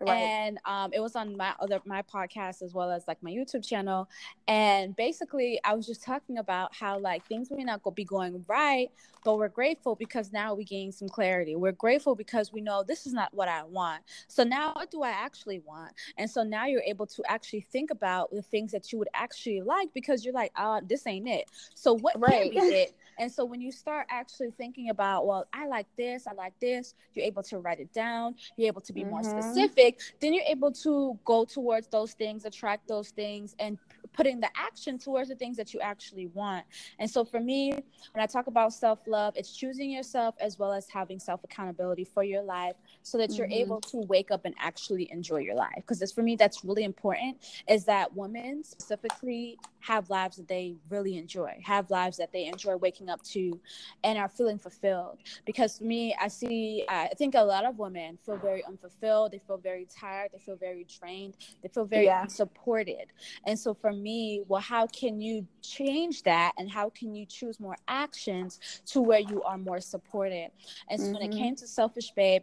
Right. 0.00 0.16
And 0.16 0.58
um, 0.64 0.92
it 0.94 1.00
was 1.00 1.14
on 1.14 1.36
my 1.36 1.52
other 1.60 1.78
my 1.84 2.00
podcast 2.02 2.62
as 2.62 2.72
well 2.72 2.90
as 2.90 3.06
like 3.06 3.22
my 3.22 3.30
YouTube 3.30 3.66
channel. 3.66 4.08
And 4.48 4.96
basically, 4.96 5.60
I 5.62 5.74
was 5.74 5.86
just 5.86 6.02
talking 6.02 6.38
about 6.38 6.74
how 6.74 6.98
like 6.98 7.26
things 7.26 7.50
may 7.50 7.64
not 7.64 7.82
go 7.82 7.90
be 7.90 8.04
going 8.04 8.42
right, 8.48 8.90
but 9.24 9.36
we're 9.36 9.48
grateful 9.48 9.96
because 9.96 10.32
now 10.32 10.54
we 10.54 10.64
gain 10.64 10.90
some 10.90 11.08
clarity. 11.08 11.54
We're 11.54 11.72
grateful 11.72 12.14
because 12.14 12.50
we 12.50 12.62
know 12.62 12.82
this 12.82 13.06
is 13.06 13.12
not 13.12 13.32
what 13.34 13.48
I 13.48 13.62
want. 13.64 14.02
So 14.26 14.42
now, 14.42 14.72
what 14.72 14.90
do 14.90 15.02
I 15.02 15.10
actually 15.10 15.58
want? 15.60 15.92
And 16.16 16.30
so 16.30 16.42
now 16.42 16.64
you're 16.64 16.82
able 16.86 17.06
to 17.06 17.22
actually 17.28 17.66
think 17.70 17.90
about 17.90 18.30
the 18.30 18.42
things 18.42 18.72
that 18.72 18.92
you 18.92 18.98
would 18.98 19.08
actually 19.12 19.60
like 19.60 19.92
because 19.92 20.24
you're 20.24 20.34
like, 20.34 20.52
oh, 20.56 20.80
this 20.82 21.06
ain't 21.06 21.28
it. 21.28 21.44
So 21.74 21.92
what 21.92 22.18
right. 22.18 22.50
can 22.50 22.70
be 22.70 22.74
it? 22.74 22.94
And 23.18 23.30
so 23.30 23.44
when 23.44 23.60
you 23.60 23.70
start 23.70 24.06
actually 24.08 24.50
thinking 24.52 24.88
about, 24.88 25.26
well, 25.26 25.46
I 25.52 25.66
like 25.66 25.86
this, 26.00 26.26
I 26.26 26.32
like 26.32 26.58
this, 26.60 26.94
you're 27.12 27.26
able 27.26 27.42
to 27.44 27.58
write 27.58 27.80
it 27.80 27.92
down, 27.92 28.34
you're 28.56 28.68
able 28.68 28.80
to 28.80 28.92
be 28.92 29.02
mm-hmm. 29.02 29.10
more 29.10 29.22
specific, 29.22 30.00
then 30.20 30.32
you're 30.32 30.50
able 30.56 30.72
to 30.86 31.18
go 31.24 31.44
towards 31.44 31.86
those 31.88 32.12
things, 32.14 32.46
attract 32.46 32.88
those 32.88 33.10
things, 33.10 33.54
and 33.58 33.78
putting 34.12 34.40
the 34.40 34.48
action 34.56 34.98
towards 34.98 35.28
the 35.28 35.34
things 35.34 35.56
that 35.56 35.72
you 35.74 35.80
actually 35.80 36.26
want. 36.28 36.64
And 36.98 37.08
so 37.08 37.24
for 37.24 37.40
me, 37.40 37.72
when 38.12 38.22
I 38.22 38.26
talk 38.26 38.46
about 38.46 38.72
self 38.72 39.00
love, 39.06 39.34
it's 39.36 39.52
choosing 39.54 39.90
yourself 39.90 40.34
as 40.40 40.58
well 40.58 40.72
as 40.72 40.88
having 40.88 41.18
self 41.18 41.44
accountability 41.44 42.04
for 42.04 42.24
your 42.24 42.42
life 42.42 42.74
so 43.02 43.18
that 43.18 43.32
you're 43.32 43.46
mm-hmm. 43.46 43.64
able 43.72 43.80
to 43.82 43.98
wake 44.08 44.30
up 44.30 44.44
and 44.44 44.54
actually 44.58 45.10
enjoy 45.12 45.38
your 45.38 45.54
life. 45.54 45.82
Because 45.86 46.12
for 46.12 46.22
me, 46.22 46.36
that's 46.36 46.64
really 46.64 46.84
important 46.84 47.36
is 47.68 47.84
that 47.84 48.14
women 48.16 48.64
specifically 48.64 49.58
have 49.80 50.10
lives 50.10 50.36
that 50.36 50.48
they 50.48 50.76
really 50.88 51.16
enjoy, 51.16 51.60
have 51.64 51.90
lives 51.90 52.16
that 52.18 52.32
they 52.32 52.46
enjoy 52.46 52.76
waking 52.76 53.08
up 53.08 53.22
to 53.22 53.58
and 54.04 54.18
are 54.18 54.28
feeling 54.28 54.58
fulfilled. 54.58 55.18
Because 55.44 55.78
for 55.78 55.84
me, 55.84 56.14
I 56.20 56.28
see, 56.28 56.84
I 56.88 57.08
think 57.16 57.34
a 57.34 57.42
lot 57.42 57.64
of 57.64 57.78
women 57.78 58.18
feel 58.24 58.36
very 58.36 58.64
unfulfilled. 58.64 59.32
They 59.32 59.40
feel 59.46 59.58
very 59.58 59.86
tired. 59.98 60.30
They 60.32 60.38
feel 60.38 60.56
very 60.56 60.86
drained. 61.00 61.36
They 61.62 61.68
feel 61.68 61.84
very 61.84 62.06
yeah. 62.06 62.22
unsupported. 62.22 63.06
And 63.46 63.58
so 63.58 63.74
for 63.74 63.92
me, 63.92 64.42
well, 64.48 64.60
how 64.60 64.86
can 64.86 65.20
you 65.20 65.46
change 65.62 66.22
that? 66.24 66.52
And 66.58 66.70
how 66.70 66.90
can 66.90 67.14
you 67.14 67.26
choose 67.26 67.58
more 67.58 67.76
actions 67.88 68.60
to 68.86 69.00
where 69.00 69.20
you 69.20 69.42
are 69.42 69.58
more 69.58 69.80
supported? 69.80 70.50
And 70.88 71.00
so 71.00 71.06
mm-hmm. 71.06 71.14
when 71.14 71.22
it 71.22 71.30
mm-hmm. 71.30 71.38
came 71.38 71.56
to 71.56 71.66
Selfish 71.66 72.12
Babe, 72.14 72.42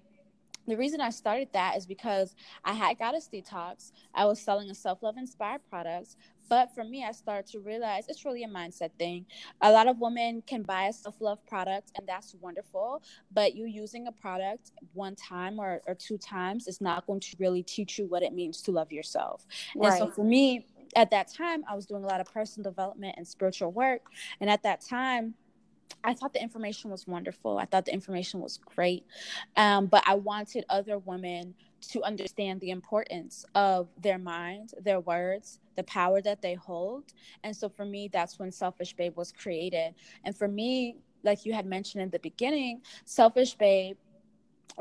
the 0.67 0.77
reason 0.77 1.01
I 1.01 1.09
started 1.09 1.49
that 1.53 1.77
is 1.77 1.85
because 1.85 2.35
I 2.63 2.73
had 2.73 2.99
goddess 2.99 3.29
detox. 3.31 3.91
I 4.13 4.25
was 4.25 4.39
selling 4.39 4.69
a 4.69 4.75
self 4.75 5.01
love 5.01 5.17
inspired 5.17 5.61
products, 5.69 6.17
but 6.49 6.73
for 6.73 6.83
me, 6.83 7.03
I 7.03 7.11
started 7.11 7.49
to 7.51 7.59
realize 7.59 8.05
it's 8.07 8.25
really 8.25 8.43
a 8.43 8.47
mindset 8.47 8.91
thing. 8.97 9.25
A 9.61 9.71
lot 9.71 9.87
of 9.87 9.99
women 9.99 10.43
can 10.45 10.63
buy 10.63 10.85
a 10.85 10.93
self 10.93 11.15
love 11.19 11.45
product, 11.45 11.91
and 11.95 12.07
that's 12.07 12.35
wonderful. 12.41 13.01
But 13.31 13.55
you 13.55 13.65
using 13.65 14.07
a 14.07 14.11
product 14.11 14.71
one 14.93 15.15
time 15.15 15.59
or, 15.59 15.81
or 15.87 15.95
two 15.95 16.17
times 16.17 16.67
is 16.67 16.81
not 16.81 17.05
going 17.07 17.19
to 17.21 17.35
really 17.39 17.63
teach 17.63 17.97
you 17.97 18.05
what 18.07 18.23
it 18.23 18.33
means 18.33 18.61
to 18.63 18.71
love 18.71 18.91
yourself. 18.91 19.45
Right. 19.75 19.89
And 19.89 19.97
so 19.99 20.11
for 20.11 20.23
me, 20.23 20.65
at 20.95 21.11
that 21.11 21.31
time, 21.31 21.63
I 21.69 21.75
was 21.75 21.85
doing 21.85 22.03
a 22.03 22.07
lot 22.07 22.21
of 22.21 22.27
personal 22.27 22.69
development 22.69 23.15
and 23.17 23.27
spiritual 23.27 23.71
work. 23.71 24.01
And 24.39 24.49
at 24.49 24.63
that 24.63 24.81
time, 24.81 25.33
I 26.03 26.13
thought 26.13 26.33
the 26.33 26.41
information 26.41 26.89
was 26.91 27.07
wonderful. 27.07 27.57
I 27.57 27.65
thought 27.65 27.85
the 27.85 27.93
information 27.93 28.39
was 28.39 28.57
great. 28.57 29.05
Um, 29.55 29.87
but 29.87 30.03
I 30.05 30.15
wanted 30.15 30.65
other 30.69 30.97
women 30.99 31.53
to 31.89 32.03
understand 32.03 32.59
the 32.59 32.71
importance 32.71 33.45
of 33.55 33.87
their 34.01 34.17
mind, 34.17 34.71
their 34.81 34.99
words, 34.99 35.59
the 35.75 35.83
power 35.83 36.21
that 36.21 36.41
they 36.41 36.55
hold. 36.55 37.03
And 37.43 37.55
so 37.55 37.69
for 37.69 37.85
me, 37.85 38.09
that's 38.11 38.39
when 38.39 38.51
Selfish 38.51 38.93
Babe 38.93 39.15
was 39.15 39.31
created. 39.31 39.93
And 40.23 40.35
for 40.35 40.47
me, 40.47 40.97
like 41.23 41.45
you 41.45 41.53
had 41.53 41.65
mentioned 41.65 42.03
in 42.03 42.09
the 42.09 42.19
beginning, 42.19 42.81
Selfish 43.05 43.55
Babe 43.55 43.97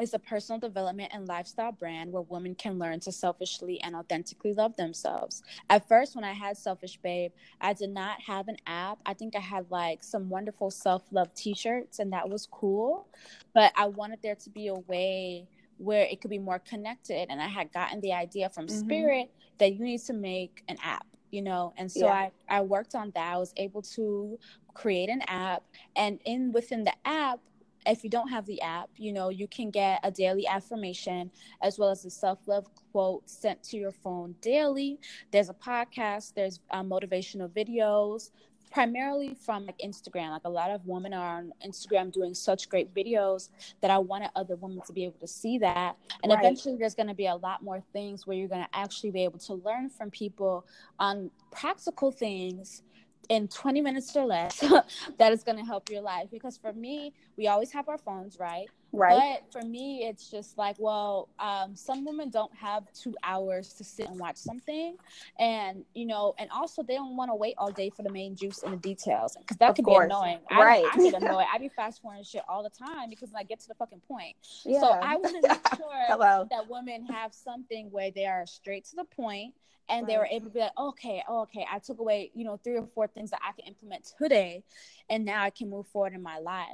is 0.01 0.15
a 0.15 0.19
personal 0.19 0.61
development 0.61 1.11
and 1.15 1.27
lifestyle 1.27 1.73
brand 1.73 2.13
where 2.13 2.23
women 2.23 2.55
can 2.55 2.79
learn 2.79 3.01
to 3.01 3.13
selfishly 3.13 3.81
and 3.83 3.97
authentically 3.97 4.53
love 4.53 4.77
themselves. 4.77 5.43
At 5.71 5.89
first, 5.89 6.15
when 6.15 6.25
I 6.25 6.33
had 6.33 6.57
Selfish 6.57 6.99
Babe, 6.99 7.33
I 7.61 7.73
did 7.73 7.91
not 7.91 8.21
have 8.21 8.49
an 8.49 8.57
app. 8.67 8.99
I 9.07 9.15
think 9.15 9.35
I 9.37 9.41
had 9.41 9.67
like 9.71 10.05
some 10.05 10.29
wonderful 10.29 10.71
self 10.71 11.03
love 11.11 11.33
t 11.35 11.55
shirts, 11.55 11.99
and 11.99 12.13
that 12.13 12.29
was 12.29 12.47
cool. 12.51 13.07
But 13.55 13.73
I 13.77 13.87
wanted 13.87 14.21
there 14.23 14.35
to 14.35 14.51
be 14.51 14.69
a 14.69 14.75
way 14.75 15.49
where 15.79 16.03
it 16.03 16.21
could 16.21 16.31
be 16.31 16.39
more 16.39 16.59
connected. 16.59 17.29
And 17.31 17.41
I 17.41 17.49
had 17.49 17.73
gotten 17.73 18.01
the 18.01 18.13
idea 18.13 18.49
from 18.49 18.67
mm-hmm. 18.67 18.79
Spirit 18.79 19.31
that 19.59 19.75
you 19.75 19.85
need 19.85 20.01
to 20.05 20.13
make 20.13 20.63
an 20.69 20.77
app, 20.83 21.07
you 21.31 21.43
know? 21.43 21.75
And 21.77 21.91
so 21.91 22.07
yeah. 22.07 22.29
I, 22.49 22.59
I 22.59 22.61
worked 22.63 22.95
on 22.95 23.13
that. 23.15 23.35
I 23.35 23.39
was 23.39 23.53
able 23.57 23.83
to 23.83 24.39
create 24.75 25.09
an 25.09 25.23
app 25.27 25.63
and 25.97 26.19
in 26.25 26.53
within 26.53 26.85
the 26.85 26.93
app 27.05 27.41
if 27.87 28.03
you 28.05 28.11
don't 28.11 28.29
have 28.29 28.47
the 28.47 28.61
app, 28.63 28.91
you 28.97 29.13
know, 29.13 29.29
you 29.29 29.47
can 29.47 29.71
get 29.71 30.01
a 30.03 30.11
daily 30.11 30.47
affirmation 30.47 31.31
as 31.63 31.79
well 31.79 31.91
as 31.91 32.05
a 32.05 32.11
self 32.11 32.39
love 32.47 32.67
quote 32.93 33.29
sent 33.29 33.63
to 33.65 33.77
your 33.77 33.93
phone 33.93 34.35
daily. 34.41 34.99
There's 35.31 35.49
a 35.49 35.55
podcast, 35.55 36.35
there's 36.35 36.61
uh, 36.71 36.83
motivational 36.83 37.49
videos, 37.49 38.31
primarily 38.73 39.35
from 39.35 39.67
like 39.67 39.79
Instagram. 39.79 40.31
Like 40.31 40.45
a 40.45 40.51
lot 40.51 40.71
of 40.71 40.87
women 40.87 41.15
are 41.15 41.39
on 41.39 41.53
Instagram 41.67 42.13
doing 42.13 42.35
such 42.35 42.69
great 42.69 42.93
videos 42.95 43.49
that 43.81 43.91
I 43.91 43.99
wanted 43.99 44.31
other 44.35 44.57
women 44.57 44.81
to 44.87 44.93
be 44.93 45.05
able 45.05 45.19
to 45.21 45.29
see 45.29 45.59
that. 45.59 45.97
And 46.23 46.33
right. 46.33 46.39
eventually 46.39 46.77
there's 46.77 46.95
going 46.95 47.09
to 47.09 47.15
be 47.15 47.27
a 47.27 47.37
lot 47.37 47.63
more 47.63 47.81
things 47.93 48.27
where 48.27 48.37
you're 48.37 48.49
going 48.49 48.65
to 48.65 48.79
actually 48.79 49.13
be 49.13 49.25
able 49.25 49.39
to 49.41 49.55
learn 49.55 49.89
from 49.89 50.11
people 50.11 50.67
on 50.99 51.31
practical 51.51 52.11
things 52.11 52.83
in 53.29 53.49
20 53.49 53.81
minutes 53.81 54.15
or 54.17 54.25
less 54.25 54.63
that 55.19 55.33
is 55.33 55.43
going 55.45 55.59
to 55.59 55.65
help 55.65 55.91
your 55.91 56.03
life. 56.03 56.29
Because 56.31 56.57
for 56.57 56.73
me 56.73 57.13
we 57.37 57.47
always 57.49 57.73
have 57.73 57.89
our 57.89 57.99
phones 57.99 58.39
right 58.39 58.69
right 58.97 59.41
but 59.43 59.53
for 59.53 59.67
me 59.67 60.05
it's 60.05 60.31
just 60.31 60.57
like 60.59 60.77
well 60.79 61.29
um, 61.39 61.75
some 61.75 62.05
women 62.05 62.31
don't 62.31 62.55
have 62.55 62.85
two 62.93 63.15
hours 63.23 63.73
to 63.75 63.85
sit 63.85 64.09
and 64.09 64.19
watch 64.19 64.37
something 64.37 64.97
and 65.39 65.85
you 65.95 66.07
know 66.07 66.35
and 66.39 66.51
also 66.51 66.83
they 66.83 66.95
don't 66.95 67.17
want 67.17 67.31
to 67.31 67.35
wait 67.35 67.55
all 67.59 67.71
day 67.71 67.91
for 67.91 68.03
the 68.03 68.11
main 68.11 68.35
juice 68.35 68.63
and 68.63 68.73
the 68.73 68.79
details 68.79 69.37
because 69.39 69.57
that 69.59 69.71
of 69.71 69.77
could 69.77 69.85
course. 69.85 70.07
be 70.09 70.15
annoying 70.15 70.39
right 70.51 70.85
I, 70.85 70.91
I 70.95 71.11
get 71.11 71.15
annoyed 71.23 71.47
i 71.53 71.59
be 71.59 71.69
fast 71.69 72.03
forwarding 72.03 72.25
shit 72.25 72.43
all 72.49 72.63
the 72.63 72.71
time 72.71 73.11
because 73.11 73.31
i 73.37 73.43
get 73.43 73.61
to 73.61 73.69
the 73.69 73.75
fucking 73.75 74.01
point 74.09 74.37
yeah. 74.65 74.81
so 74.81 74.89
i 74.89 75.17
want 75.17 75.43
to 75.43 75.49
make 75.49 75.69
sure 75.77 76.47
that 76.51 76.69
women 76.69 77.07
have 77.07 77.35
something 77.35 77.91
where 77.91 78.11
they 78.11 78.27
are 78.27 78.47
straight 78.47 78.85
to 78.87 78.97
the 78.97 79.05
point 79.05 79.55
and 79.89 80.03
right. 80.03 80.13
they 80.13 80.19
were 80.19 80.27
able 80.27 80.47
to 80.47 80.53
be 80.53 80.61
like 80.61 80.79
okay 80.79 81.23
oh, 81.29 81.43
okay 81.43 81.67
i 81.71 81.79
took 81.79 81.99
away 81.99 82.31
you 82.35 82.45
know 82.45 82.59
three 82.63 82.77
or 82.77 82.87
four 82.95 83.07
things 83.07 83.31
that 83.31 83.41
i 83.47 83.53
can 83.53 83.67
implement 83.67 84.13
today 84.19 84.63
and 85.09 85.25
now 85.25 85.43
i 85.43 85.51
can 85.51 85.71
move 85.71 85.87
forward 85.89 86.13
in 86.13 86.23
my 86.23 86.39
life 86.39 86.67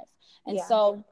and 0.45 0.57
yeah. 0.57 0.65
so 0.65 1.03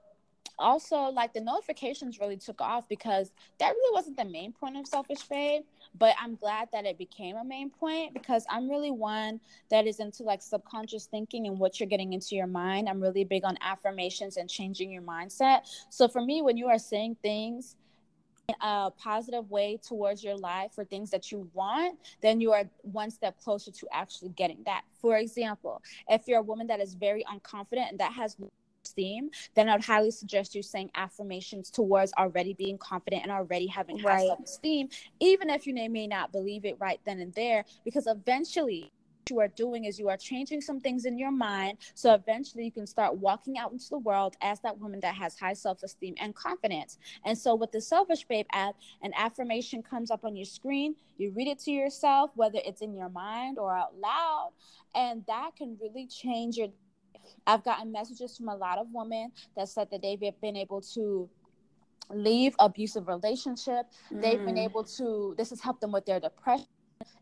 also 0.61 0.97
like 1.09 1.33
the 1.33 1.41
notifications 1.41 2.19
really 2.19 2.37
took 2.37 2.61
off 2.61 2.87
because 2.87 3.31
that 3.59 3.69
really 3.69 3.93
wasn't 3.93 4.15
the 4.15 4.25
main 4.25 4.51
point 4.51 4.77
of 4.77 4.87
selfish 4.87 5.23
babe 5.23 5.63
but 5.97 6.15
i'm 6.21 6.35
glad 6.35 6.69
that 6.71 6.85
it 6.85 6.97
became 6.97 7.35
a 7.35 7.43
main 7.43 7.69
point 7.69 8.13
because 8.13 8.45
i'm 8.49 8.69
really 8.69 8.91
one 8.91 9.39
that 9.69 9.87
is 9.87 9.99
into 9.99 10.23
like 10.23 10.41
subconscious 10.41 11.07
thinking 11.07 11.47
and 11.47 11.57
what 11.57 11.79
you're 11.79 11.89
getting 11.89 12.13
into 12.13 12.35
your 12.35 12.47
mind 12.47 12.87
i'm 12.87 13.01
really 13.01 13.23
big 13.23 13.43
on 13.43 13.57
affirmations 13.61 14.37
and 14.37 14.49
changing 14.49 14.91
your 14.91 15.01
mindset 15.01 15.61
so 15.89 16.07
for 16.07 16.21
me 16.21 16.41
when 16.41 16.55
you 16.55 16.67
are 16.67 16.79
saying 16.79 17.15
things 17.21 17.75
in 18.47 18.55
a 18.61 18.91
positive 18.91 19.49
way 19.49 19.79
towards 19.81 20.23
your 20.23 20.37
life 20.37 20.71
for 20.73 20.83
things 20.83 21.09
that 21.11 21.31
you 21.31 21.49
want, 21.53 21.97
then 22.21 22.41
you 22.41 22.51
are 22.51 22.63
one 22.81 23.09
step 23.09 23.39
closer 23.39 23.71
to 23.71 23.87
actually 23.93 24.29
getting 24.29 24.61
that. 24.65 24.81
For 25.01 25.17
example, 25.17 25.81
if 26.09 26.27
you're 26.27 26.39
a 26.39 26.43
woman 26.43 26.67
that 26.67 26.79
is 26.79 26.93
very 26.93 27.23
unconfident 27.23 27.89
and 27.89 27.99
that 27.99 28.13
has 28.13 28.35
esteem, 28.83 29.29
then 29.55 29.69
I 29.69 29.75
would 29.75 29.85
highly 29.85 30.11
suggest 30.11 30.55
you 30.55 30.61
saying 30.61 30.91
affirmations 30.95 31.69
towards 31.69 32.11
already 32.17 32.53
being 32.53 32.77
confident 32.77 33.23
and 33.23 33.31
already 33.31 33.67
having 33.67 33.97
high 33.97 34.17
right. 34.17 34.27
self 34.27 34.39
esteem, 34.43 34.89
even 35.19 35.49
if 35.49 35.65
you 35.65 35.73
may 35.73 36.07
not 36.07 36.31
believe 36.31 36.65
it 36.65 36.77
right 36.79 36.99
then 37.05 37.19
and 37.19 37.33
there, 37.33 37.65
because 37.85 38.07
eventually 38.07 38.91
what 39.21 39.29
you 39.29 39.39
are 39.39 39.47
doing 39.49 39.85
is 39.85 39.99
you 39.99 40.09
are 40.09 40.17
changing 40.17 40.61
some 40.61 40.79
things 40.79 41.05
in 41.05 41.15
your 41.15 41.29
mind 41.29 41.77
so 41.93 42.11
eventually 42.15 42.65
you 42.65 42.71
can 42.71 42.87
start 42.87 43.15
walking 43.17 43.55
out 43.55 43.71
into 43.71 43.87
the 43.89 43.99
world 43.99 44.35
as 44.41 44.59
that 44.61 44.75
woman 44.79 44.99
that 44.99 45.13
has 45.13 45.37
high 45.37 45.53
self-esteem 45.53 46.15
and 46.19 46.33
confidence 46.33 46.97
and 47.23 47.37
so 47.37 47.53
with 47.53 47.71
the 47.71 47.79
selfish 47.79 48.25
babe 48.25 48.47
app 48.51 48.73
an 49.03 49.11
affirmation 49.15 49.83
comes 49.83 50.09
up 50.09 50.25
on 50.25 50.35
your 50.35 50.45
screen 50.45 50.95
you 51.19 51.31
read 51.35 51.47
it 51.47 51.59
to 51.59 51.69
yourself 51.69 52.31
whether 52.33 52.59
it's 52.65 52.81
in 52.81 52.95
your 52.95 53.09
mind 53.09 53.59
or 53.59 53.71
out 53.71 53.93
loud 53.99 54.49
and 54.95 55.23
that 55.27 55.51
can 55.55 55.77
really 55.79 56.07
change 56.07 56.57
your 56.57 56.69
i've 57.47 57.63
gotten 57.63 57.91
messages 57.91 58.37
from 58.37 58.49
a 58.49 58.55
lot 58.55 58.77
of 58.77 58.87
women 58.91 59.31
that 59.55 59.67
said 59.67 59.87
that 59.91 60.01
they've 60.01 60.19
been 60.41 60.55
able 60.55 60.81
to 60.81 61.29
leave 62.09 62.55
abusive 62.59 63.07
relationship 63.07 63.85
mm. 64.11 64.21
they've 64.21 64.43
been 64.45 64.55
mm. 64.55 64.65
able 64.65 64.83
to 64.83 65.33
this 65.37 65.49
has 65.49 65.61
helped 65.61 65.81
them 65.81 65.91
with 65.91 66.05
their 66.05 66.19
depression 66.19 66.67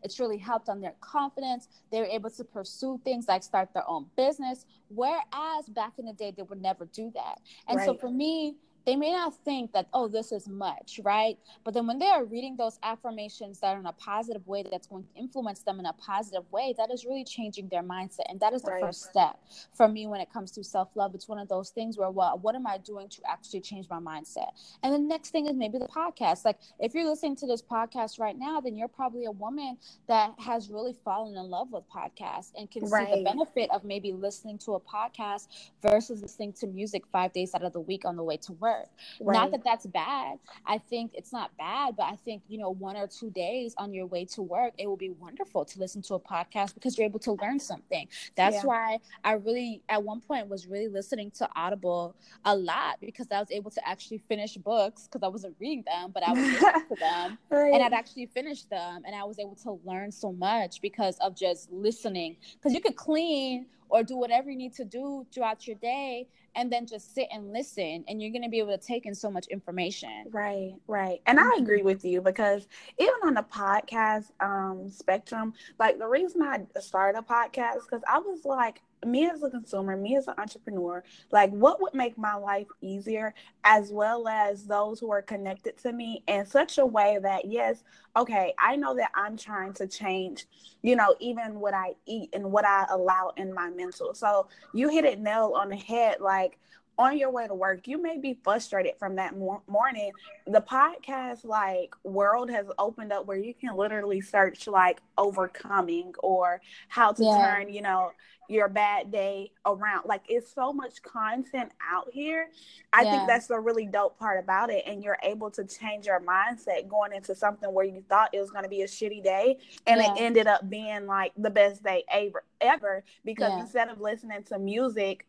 it's 0.02 0.20
really 0.20 0.38
helped 0.38 0.68
on 0.68 0.80
their 0.80 0.94
confidence. 1.00 1.68
They 1.90 2.00
were 2.00 2.06
able 2.06 2.30
to 2.30 2.44
pursue 2.44 3.00
things 3.04 3.28
like 3.28 3.42
start 3.42 3.70
their 3.74 3.88
own 3.88 4.06
business. 4.16 4.66
Whereas 4.88 5.68
back 5.68 5.94
in 5.98 6.06
the 6.06 6.12
day, 6.12 6.32
they 6.36 6.42
would 6.42 6.60
never 6.60 6.86
do 6.86 7.10
that. 7.14 7.40
And 7.68 7.78
right. 7.78 7.86
so 7.86 7.94
for 7.94 8.10
me, 8.10 8.56
they 8.90 8.96
may 8.96 9.12
not 9.12 9.36
think 9.44 9.72
that, 9.72 9.86
oh, 9.94 10.08
this 10.08 10.32
is 10.32 10.48
much, 10.48 10.98
right? 11.04 11.38
But 11.62 11.74
then 11.74 11.86
when 11.86 12.00
they 12.00 12.08
are 12.08 12.24
reading 12.24 12.56
those 12.56 12.76
affirmations 12.82 13.60
that 13.60 13.76
are 13.76 13.78
in 13.78 13.86
a 13.86 13.92
positive 13.92 14.44
way, 14.48 14.64
that's 14.68 14.88
going 14.88 15.04
to 15.04 15.08
influence 15.14 15.60
them 15.60 15.78
in 15.78 15.86
a 15.86 15.92
positive 15.92 16.42
way, 16.50 16.74
that 16.76 16.90
is 16.90 17.04
really 17.04 17.22
changing 17.22 17.68
their 17.68 17.84
mindset. 17.84 18.24
And 18.28 18.40
that 18.40 18.52
is 18.52 18.62
the 18.62 18.72
right. 18.72 18.82
first 18.82 19.04
step 19.04 19.38
for 19.74 19.86
me 19.86 20.08
when 20.08 20.20
it 20.20 20.32
comes 20.32 20.50
to 20.52 20.64
self 20.64 20.88
love. 20.96 21.14
It's 21.14 21.28
one 21.28 21.38
of 21.38 21.46
those 21.46 21.70
things 21.70 21.98
where, 21.98 22.10
well, 22.10 22.40
what 22.42 22.56
am 22.56 22.66
I 22.66 22.78
doing 22.78 23.08
to 23.10 23.20
actually 23.30 23.60
change 23.60 23.86
my 23.88 24.00
mindset? 24.00 24.48
And 24.82 24.92
the 24.92 24.98
next 24.98 25.30
thing 25.30 25.46
is 25.46 25.54
maybe 25.54 25.78
the 25.78 25.86
podcast. 25.86 26.44
Like, 26.44 26.58
if 26.80 26.92
you're 26.92 27.08
listening 27.08 27.36
to 27.36 27.46
this 27.46 27.62
podcast 27.62 28.18
right 28.18 28.36
now, 28.36 28.60
then 28.60 28.76
you're 28.76 28.88
probably 28.88 29.26
a 29.26 29.30
woman 29.30 29.78
that 30.08 30.34
has 30.40 30.68
really 30.68 30.96
fallen 31.04 31.36
in 31.36 31.48
love 31.48 31.68
with 31.70 31.84
podcasts 31.88 32.50
and 32.58 32.68
can 32.68 32.86
right. 32.86 33.06
see 33.06 33.18
the 33.18 33.22
benefit 33.22 33.70
of 33.70 33.84
maybe 33.84 34.10
listening 34.10 34.58
to 34.58 34.74
a 34.74 34.80
podcast 34.80 35.46
versus 35.80 36.22
listening 36.22 36.52
to 36.54 36.66
music 36.66 37.04
five 37.12 37.32
days 37.32 37.54
out 37.54 37.62
of 37.62 37.72
the 37.72 37.78
week 37.78 38.04
on 38.04 38.16
the 38.16 38.24
way 38.24 38.36
to 38.38 38.52
work. 38.54 38.79
Right. 39.20 39.34
Not 39.34 39.50
that 39.52 39.64
that's 39.64 39.86
bad. 39.86 40.38
I 40.66 40.78
think 40.78 41.12
it's 41.14 41.32
not 41.32 41.56
bad, 41.56 41.96
but 41.96 42.04
I 42.04 42.16
think, 42.16 42.42
you 42.48 42.58
know, 42.58 42.70
one 42.70 42.96
or 42.96 43.06
two 43.06 43.30
days 43.30 43.74
on 43.78 43.92
your 43.92 44.06
way 44.06 44.24
to 44.26 44.42
work, 44.42 44.74
it 44.78 44.86
will 44.86 44.96
be 44.96 45.10
wonderful 45.10 45.64
to 45.64 45.78
listen 45.78 46.02
to 46.02 46.14
a 46.14 46.20
podcast 46.20 46.74
because 46.74 46.96
you're 46.96 47.06
able 47.06 47.18
to 47.20 47.32
learn 47.32 47.58
something. 47.58 48.08
That's 48.36 48.56
yeah. 48.56 48.64
why 48.64 48.98
I 49.24 49.32
really, 49.32 49.82
at 49.88 50.02
one 50.02 50.20
point, 50.20 50.48
was 50.48 50.66
really 50.66 50.88
listening 50.88 51.30
to 51.32 51.48
Audible 51.56 52.14
a 52.44 52.54
lot 52.54 52.98
because 53.00 53.26
I 53.30 53.40
was 53.40 53.50
able 53.50 53.70
to 53.70 53.88
actually 53.88 54.18
finish 54.18 54.56
books 54.56 55.06
because 55.06 55.22
I 55.22 55.28
wasn't 55.28 55.56
reading 55.58 55.84
them, 55.86 56.10
but 56.12 56.22
I 56.22 56.32
was 56.32 56.44
listening 56.44 56.86
to 56.88 56.96
them 56.98 57.38
right. 57.50 57.74
and 57.74 57.82
I'd 57.82 57.92
actually 57.92 58.26
finished 58.26 58.70
them 58.70 59.02
and 59.06 59.14
I 59.14 59.24
was 59.24 59.38
able 59.38 59.56
to 59.56 59.78
learn 59.84 60.12
so 60.12 60.32
much 60.32 60.80
because 60.80 61.16
of 61.18 61.36
just 61.36 61.70
listening. 61.70 62.36
Because 62.54 62.74
you 62.74 62.80
could 62.80 62.96
clean 62.96 63.66
or 63.90 64.02
do 64.02 64.16
whatever 64.16 64.50
you 64.50 64.56
need 64.56 64.74
to 64.74 64.84
do 64.84 65.26
throughout 65.32 65.66
your 65.66 65.76
day 65.76 66.26
and 66.56 66.72
then 66.72 66.86
just 66.86 67.14
sit 67.14 67.28
and 67.32 67.52
listen 67.52 68.04
and 68.08 68.20
you're 68.20 68.30
going 68.30 68.42
to 68.42 68.48
be 68.48 68.58
able 68.58 68.76
to 68.76 68.84
take 68.84 69.06
in 69.06 69.14
so 69.14 69.30
much 69.30 69.46
information. 69.48 70.24
Right 70.30 70.74
right. 70.86 71.20
And 71.26 71.38
i 71.38 71.50
agree 71.58 71.82
with 71.82 72.04
you 72.04 72.20
because 72.20 72.66
even 72.98 73.14
on 73.24 73.34
the 73.34 73.42
podcast 73.42 74.30
um 74.40 74.88
spectrum 74.90 75.54
like 75.78 75.98
the 75.98 76.06
reason 76.06 76.42
i 76.42 76.60
started 76.80 77.18
a 77.18 77.22
podcast 77.22 77.84
because 77.84 78.02
i 78.08 78.18
was 78.18 78.44
like 78.44 78.82
me 79.06 79.28
as 79.28 79.42
a 79.42 79.50
consumer, 79.50 79.96
me 79.96 80.16
as 80.16 80.28
an 80.28 80.34
entrepreneur, 80.38 81.02
like 81.30 81.50
what 81.50 81.80
would 81.80 81.94
make 81.94 82.18
my 82.18 82.34
life 82.34 82.66
easier, 82.80 83.34
as 83.64 83.90
well 83.92 84.28
as 84.28 84.66
those 84.66 85.00
who 85.00 85.10
are 85.10 85.22
connected 85.22 85.76
to 85.78 85.92
me 85.92 86.22
in 86.26 86.44
such 86.46 86.78
a 86.78 86.86
way 86.86 87.18
that, 87.22 87.44
yes, 87.46 87.82
okay, 88.16 88.52
I 88.58 88.76
know 88.76 88.94
that 88.96 89.10
I'm 89.14 89.36
trying 89.36 89.72
to 89.74 89.86
change, 89.86 90.46
you 90.82 90.96
know, 90.96 91.14
even 91.20 91.60
what 91.60 91.74
I 91.74 91.94
eat 92.06 92.30
and 92.32 92.52
what 92.52 92.66
I 92.66 92.86
allow 92.90 93.32
in 93.36 93.54
my 93.54 93.70
mental. 93.70 94.14
So 94.14 94.48
you 94.74 94.88
hit 94.88 95.04
it 95.04 95.20
nail 95.20 95.54
on 95.56 95.68
the 95.68 95.76
head. 95.76 96.16
Like, 96.20 96.58
on 96.98 97.16
your 97.16 97.30
way 97.30 97.46
to 97.46 97.54
work, 97.54 97.88
you 97.88 98.00
may 98.00 98.18
be 98.18 98.38
frustrated 98.42 98.92
from 98.98 99.16
that 99.16 99.36
mor- 99.36 99.62
morning. 99.66 100.12
The 100.46 100.60
podcast 100.60 101.44
like 101.44 101.94
world 102.04 102.50
has 102.50 102.66
opened 102.78 103.12
up 103.12 103.26
where 103.26 103.38
you 103.38 103.54
can 103.54 103.76
literally 103.76 104.20
search 104.20 104.66
like 104.66 105.00
overcoming 105.16 106.12
or 106.22 106.60
how 106.88 107.12
to 107.12 107.24
yeah. 107.24 107.54
turn, 107.54 107.72
you 107.72 107.82
know, 107.82 108.12
your 108.50 108.68
bad 108.68 109.12
day 109.12 109.52
around. 109.64 110.06
Like 110.06 110.22
it's 110.28 110.52
so 110.52 110.72
much 110.72 111.02
content 111.02 111.70
out 111.90 112.08
here. 112.12 112.48
I 112.92 113.02
yeah. 113.02 113.10
think 113.12 113.28
that's 113.28 113.46
the 113.46 113.58
really 113.58 113.86
dope 113.86 114.18
part 114.18 114.42
about 114.42 114.70
it. 114.70 114.82
And 114.86 115.02
you're 115.02 115.18
able 115.22 115.50
to 115.52 115.64
change 115.64 116.06
your 116.06 116.20
mindset 116.20 116.88
going 116.88 117.12
into 117.12 117.34
something 117.34 117.72
where 117.72 117.86
you 117.86 118.02
thought 118.08 118.30
it 118.34 118.40
was 118.40 118.50
going 118.50 118.64
to 118.64 118.68
be 118.68 118.82
a 118.82 118.86
shitty 118.86 119.22
day 119.22 119.58
and 119.86 120.00
yeah. 120.00 120.12
it 120.12 120.20
ended 120.20 120.46
up 120.48 120.68
being 120.68 121.06
like 121.06 121.32
the 121.36 121.50
best 121.50 121.82
day 121.82 122.04
ever 122.10 122.42
ever 122.60 123.04
because 123.24 123.58
instead 123.58 123.88
of 123.88 124.00
listening 124.00 124.42
to 124.42 124.58
music 124.58 125.26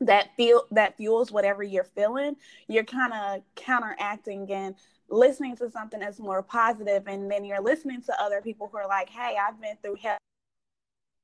that 0.00 0.34
feel 0.36 0.62
that 0.70 0.96
fuels 0.96 1.32
whatever 1.32 1.62
you're 1.62 1.84
feeling, 1.84 2.36
you're 2.68 2.84
kind 2.84 3.12
of 3.12 3.42
counteracting 3.56 4.50
and 4.52 4.74
listening 5.10 5.56
to 5.56 5.70
something 5.70 6.00
that's 6.00 6.20
more 6.20 6.42
positive 6.42 7.04
and 7.06 7.30
then 7.30 7.44
you're 7.44 7.62
listening 7.62 8.02
to 8.02 8.22
other 8.22 8.40
people 8.42 8.68
who 8.70 8.76
are 8.78 8.88
like, 8.88 9.08
"Hey, 9.08 9.36
I've 9.36 9.60
been 9.60 9.76
through 9.82 9.96
hell 9.96 10.18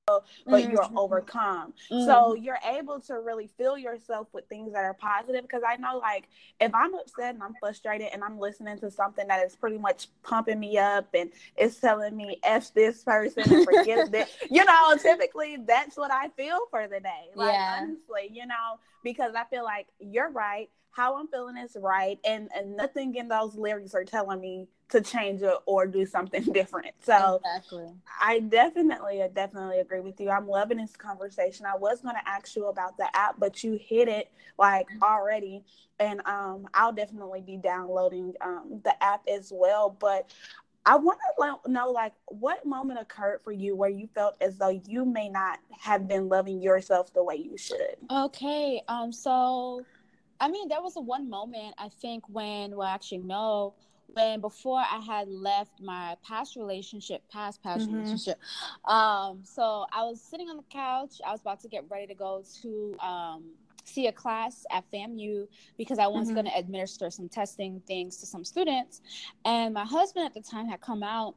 but 0.07 0.23
mm-hmm. 0.47 0.71
you're 0.71 0.89
overcome. 0.97 1.73
Mm-hmm. 1.91 2.05
So 2.05 2.35
you're 2.35 2.59
able 2.65 3.01
to 3.01 3.15
really 3.15 3.49
fill 3.57 3.79
yourself 3.79 4.29
with 4.33 4.47
things 4.49 4.73
that 4.73 4.85
are 4.85 4.95
positive. 4.95 5.43
Because 5.43 5.63
I 5.67 5.77
know, 5.77 5.99
like, 5.99 6.29
if 6.61 6.75
I'm 6.75 6.95
upset 6.95 7.35
and 7.35 7.43
I'm 7.43 7.55
frustrated 7.59 8.09
and 8.13 8.23
I'm 8.23 8.39
listening 8.39 8.79
to 8.81 8.91
something 8.91 9.27
that 9.29 9.45
is 9.45 9.57
pretty 9.57 9.79
much 9.79 10.09
pumping 10.23 10.61
me 10.61 10.79
up 10.79 11.09
and 11.15 11.31
it's 11.57 11.77
telling 11.81 12.17
me 12.17 12.39
F 12.43 12.73
this 12.75 13.03
person 13.03 13.53
and 13.53 13.65
forget 13.65 14.11
this, 14.13 14.29
you 14.51 14.65
know, 14.65 14.97
typically 15.01 15.59
that's 15.67 15.97
what 15.97 16.11
I 16.11 16.29
feel 16.31 16.61
for 16.71 16.87
the 16.87 17.01
day. 17.01 17.31
Like, 17.35 17.53
yeah. 17.53 17.79
honestly, 17.81 18.31
you 18.31 18.47
know, 18.47 18.79
because 19.03 19.35
I 19.35 19.45
feel 19.45 19.65
like 19.65 19.87
you're 19.99 20.31
right 20.31 20.69
how 20.91 21.19
I'm 21.19 21.27
feeling 21.27 21.57
is 21.57 21.77
right, 21.81 22.21
and, 22.25 22.49
and 22.55 22.77
nothing 22.77 23.17
in 23.17 23.27
those 23.27 23.57
lyrics 23.57 23.97
are 23.97 24.05
telling 24.05 24.41
me 24.41 24.69
to 24.91 25.01
change 25.01 25.43
it 25.43 25.55
or 25.67 25.87
do 25.87 26.07
something 26.07 26.43
different. 26.53 26.95
So 27.03 27.41
exactly. 27.45 27.87
I 28.21 28.41
definitely, 28.41 29.23
definitely 29.35 29.81
agree 29.81 30.01
with 30.01 30.21
you. 30.21 30.31
I'm 30.31 30.47
loving 30.47 30.79
this 30.79 30.97
conversation. 30.97 31.67
I 31.67 31.77
was 31.77 32.01
going 32.01 32.15
to 32.15 32.29
ask 32.29 32.55
you 32.55 32.67
about 32.67 32.97
the 32.97 33.09
app, 33.17 33.37
but 33.39 33.65
you 33.65 33.79
hit 33.81 34.09
it 34.09 34.31
like 34.59 34.87
already, 35.03 35.65
and 35.99 36.21
um, 36.27 36.69
I'll 36.75 36.93
definitely 36.93 37.41
be 37.41 37.57
downloading 37.57 38.35
um, 38.41 38.81
the 38.85 39.03
app 39.03 39.23
as 39.27 39.51
well. 39.53 39.97
But 39.99 40.33
I 40.87 40.97
want 40.97 41.19
to 41.65 41.73
know, 41.73 41.91
like, 41.91 42.13
what 42.27 42.65
moment 42.67 43.01
occurred 43.01 43.41
for 43.43 43.53
you 43.53 43.75
where 43.75 43.91
you 43.91 44.07
felt 44.15 44.37
as 44.41 44.59
though 44.59 44.81
you 44.87 45.05
may 45.05 45.29
not 45.29 45.59
have 45.81 46.07
been 46.07 46.29
loving 46.29 46.61
yourself 46.61 47.13
the 47.15 47.25
way 47.25 47.37
you 47.37 47.57
should? 47.57 47.97
Okay, 48.11 48.83
um, 48.87 49.11
so 49.11 49.85
I 50.41 50.49
mean, 50.49 50.69
there 50.69 50.83
was 50.83 50.97
a 50.97 51.01
one 51.01 51.31
moment 51.31 51.75
I 51.79 51.89
think 51.89 52.25
when, 52.29 52.77
well, 52.77 52.89
actually, 52.89 53.19
no, 53.19 53.75
when 54.15 54.41
before 54.41 54.79
I 54.79 54.99
had 54.99 55.29
left 55.29 55.81
my 55.81 56.17
past 56.27 56.57
relationship, 56.57 57.23
past 57.31 57.63
past 57.63 57.87
mm-hmm. 57.87 57.97
relationship. 57.97 58.39
Um, 58.85 59.41
so 59.45 59.87
I 59.93 60.03
was 60.03 60.21
sitting 60.21 60.49
on 60.49 60.57
the 60.57 60.65
couch. 60.71 61.21
I 61.27 61.33
was 61.33 61.41
about 61.41 61.61
to 61.61 61.69
get 61.69 61.85
ready 61.91 62.07
to 62.07 62.15
go 62.15 62.43
to 62.63 62.97
um, 63.01 63.45
see 63.85 64.07
a 64.07 64.13
class 64.13 64.65
at 64.71 64.85
FAMU 64.91 65.47
because 65.77 65.99
I 65.99 66.07
was 66.07 66.27
mm-hmm. 66.27 66.35
going 66.35 66.47
to 66.47 66.57
administer 66.57 67.11
some 67.11 67.29
testing 67.29 67.83
things 67.87 68.17
to 68.19 68.27
some 68.27 68.45
students, 68.45 69.03
and 69.45 69.75
my 69.75 69.85
husband 69.85 70.27
at 70.27 70.35
the 70.35 70.41
time 70.41 70.67
had 70.67 70.81
come 70.81 71.03
out 71.03 71.35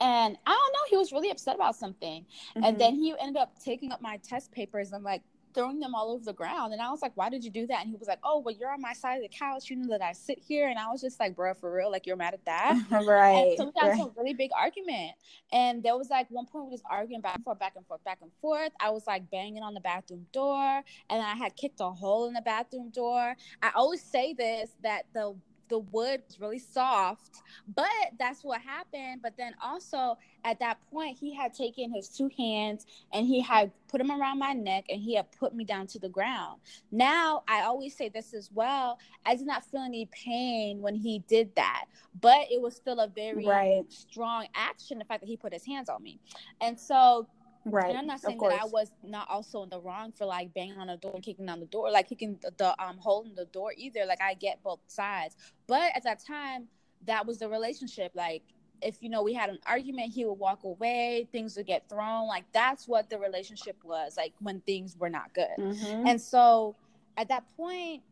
and 0.00 0.36
I 0.46 0.50
don't 0.50 0.72
know, 0.72 0.90
he 0.90 0.96
was 0.96 1.12
really 1.12 1.30
upset 1.30 1.56
about 1.56 1.74
something. 1.74 2.22
Mm-hmm. 2.24 2.64
And 2.64 2.80
then 2.80 2.94
he 2.94 3.14
ended 3.20 3.36
up 3.36 3.58
taking 3.62 3.90
up 3.90 4.00
my 4.00 4.18
test 4.18 4.52
papers. 4.52 4.92
I'm 4.92 5.02
like, 5.02 5.22
throwing 5.58 5.80
them 5.80 5.92
all 5.92 6.12
over 6.12 6.24
the 6.24 6.32
ground. 6.32 6.72
And 6.72 6.80
I 6.80 6.88
was 6.88 7.02
like, 7.02 7.10
why 7.16 7.28
did 7.28 7.42
you 7.42 7.50
do 7.50 7.66
that? 7.66 7.80
And 7.80 7.90
he 7.90 7.96
was 7.96 8.06
like, 8.06 8.20
oh, 8.22 8.38
well, 8.38 8.54
you're 8.54 8.70
on 8.70 8.80
my 8.80 8.92
side 8.92 9.16
of 9.16 9.22
the 9.22 9.28
couch. 9.28 9.68
You 9.68 9.76
know 9.76 9.88
that 9.88 10.02
I 10.02 10.12
sit 10.12 10.38
here. 10.38 10.68
And 10.68 10.78
I 10.78 10.88
was 10.88 11.00
just 11.00 11.18
like, 11.18 11.34
bro, 11.34 11.52
for 11.52 11.74
real, 11.74 11.90
like 11.90 12.06
you're 12.06 12.16
mad 12.16 12.34
at 12.34 12.44
that. 12.44 12.80
right. 12.90 13.48
And 13.48 13.58
so 13.58 13.64
we 13.64 13.72
got 13.72 13.88
right. 13.88 14.00
a 14.00 14.10
really 14.16 14.34
big 14.34 14.50
argument. 14.56 15.12
And 15.52 15.82
there 15.82 15.96
was 15.96 16.10
like 16.10 16.30
one 16.30 16.46
point 16.46 16.66
we 16.66 16.70
was 16.70 16.82
arguing 16.88 17.22
back 17.22 17.34
and 17.34 17.44
forth, 17.44 17.58
back 17.58 17.72
and 17.74 17.84
forth, 17.86 18.04
back 18.04 18.18
and 18.22 18.30
forth. 18.40 18.70
I 18.80 18.90
was 18.90 19.04
like 19.08 19.28
banging 19.32 19.64
on 19.64 19.74
the 19.74 19.80
bathroom 19.80 20.26
door. 20.32 20.82
And 21.10 21.20
then 21.20 21.24
I 21.24 21.34
had 21.34 21.56
kicked 21.56 21.80
a 21.80 21.90
hole 21.90 22.28
in 22.28 22.34
the 22.34 22.42
bathroom 22.42 22.90
door. 22.90 23.34
I 23.60 23.72
always 23.74 24.00
say 24.00 24.34
this 24.34 24.70
that 24.84 25.06
the 25.12 25.34
the 25.68 25.78
wood 25.78 26.22
was 26.26 26.40
really 26.40 26.58
soft 26.58 27.42
but 27.74 27.86
that's 28.18 28.44
what 28.44 28.60
happened. 28.60 29.20
But 29.22 29.36
then 29.36 29.54
also 29.62 30.18
at 30.44 30.58
that 30.60 30.78
point 30.90 31.18
he 31.18 31.34
had 31.34 31.52
taken 31.52 31.92
his 31.92 32.08
two 32.08 32.30
hands 32.36 32.86
and 33.12 33.26
he 33.26 33.40
had 33.40 33.72
put 33.88 33.98
them 33.98 34.10
around 34.10 34.38
my 34.38 34.52
neck 34.52 34.86
and 34.88 35.00
he 35.00 35.14
had 35.14 35.30
put 35.32 35.54
me 35.54 35.64
down 35.64 35.86
to 35.88 35.98
the 35.98 36.08
ground. 36.08 36.60
Now 36.90 37.42
i 37.48 37.62
always 37.62 37.96
say 37.96 38.08
this 38.08 38.34
as 38.34 38.50
well 38.52 38.98
i 39.26 39.34
did 39.34 39.46
not 39.46 39.64
feel 39.64 39.80
any 39.80 40.06
pain 40.06 40.80
when 40.80 40.94
he 40.94 41.20
did 41.28 41.54
that 41.56 41.86
but 42.20 42.46
it 42.50 42.60
was 42.60 42.74
still 42.74 43.00
a 43.00 43.08
very 43.08 43.46
right. 43.46 43.84
strong 43.88 44.46
action 44.54 44.98
the 44.98 45.04
fact 45.04 45.20
that 45.20 45.28
he 45.28 45.36
put 45.36 45.52
his 45.52 45.64
hands 45.64 45.88
on 45.88 46.02
me. 46.02 46.18
And 46.60 46.78
so 46.78 47.28
Right. 47.70 47.90
And 47.90 47.98
I'm 47.98 48.06
not 48.06 48.20
saying 48.20 48.38
that 48.38 48.60
I 48.62 48.66
was 48.66 48.90
not 49.02 49.28
also 49.28 49.62
in 49.62 49.70
the 49.70 49.80
wrong 49.80 50.12
for 50.12 50.26
like 50.26 50.52
banging 50.54 50.78
on 50.78 50.86
the 50.88 50.96
door 50.96 51.12
and 51.14 51.22
kicking 51.22 51.46
down 51.46 51.60
the 51.60 51.66
door, 51.66 51.90
like 51.90 52.08
kicking 52.08 52.38
the, 52.42 52.52
the 52.56 52.82
um 52.82 52.98
holding 52.98 53.34
the 53.34 53.46
door 53.46 53.72
either. 53.76 54.04
Like 54.06 54.20
I 54.22 54.34
get 54.34 54.62
both 54.62 54.80
sides. 54.86 55.36
But 55.66 55.92
at 55.94 56.04
that 56.04 56.24
time, 56.24 56.68
that 57.06 57.26
was 57.26 57.38
the 57.38 57.48
relationship. 57.48 58.12
Like 58.14 58.42
if 58.80 59.02
you 59.02 59.08
know 59.08 59.22
we 59.22 59.34
had 59.34 59.50
an 59.50 59.58
argument, 59.66 60.12
he 60.12 60.24
would 60.24 60.34
walk 60.38 60.64
away, 60.64 61.28
things 61.32 61.56
would 61.56 61.66
get 61.66 61.88
thrown. 61.88 62.26
Like 62.26 62.44
that's 62.52 62.86
what 62.86 63.10
the 63.10 63.18
relationship 63.18 63.76
was, 63.84 64.16
like 64.16 64.32
when 64.40 64.60
things 64.60 64.96
were 64.98 65.10
not 65.10 65.32
good. 65.34 65.48
Mm-hmm. 65.58 66.06
And 66.06 66.20
so 66.20 66.76
at 67.16 67.28
that 67.28 67.44
point, 67.56 68.02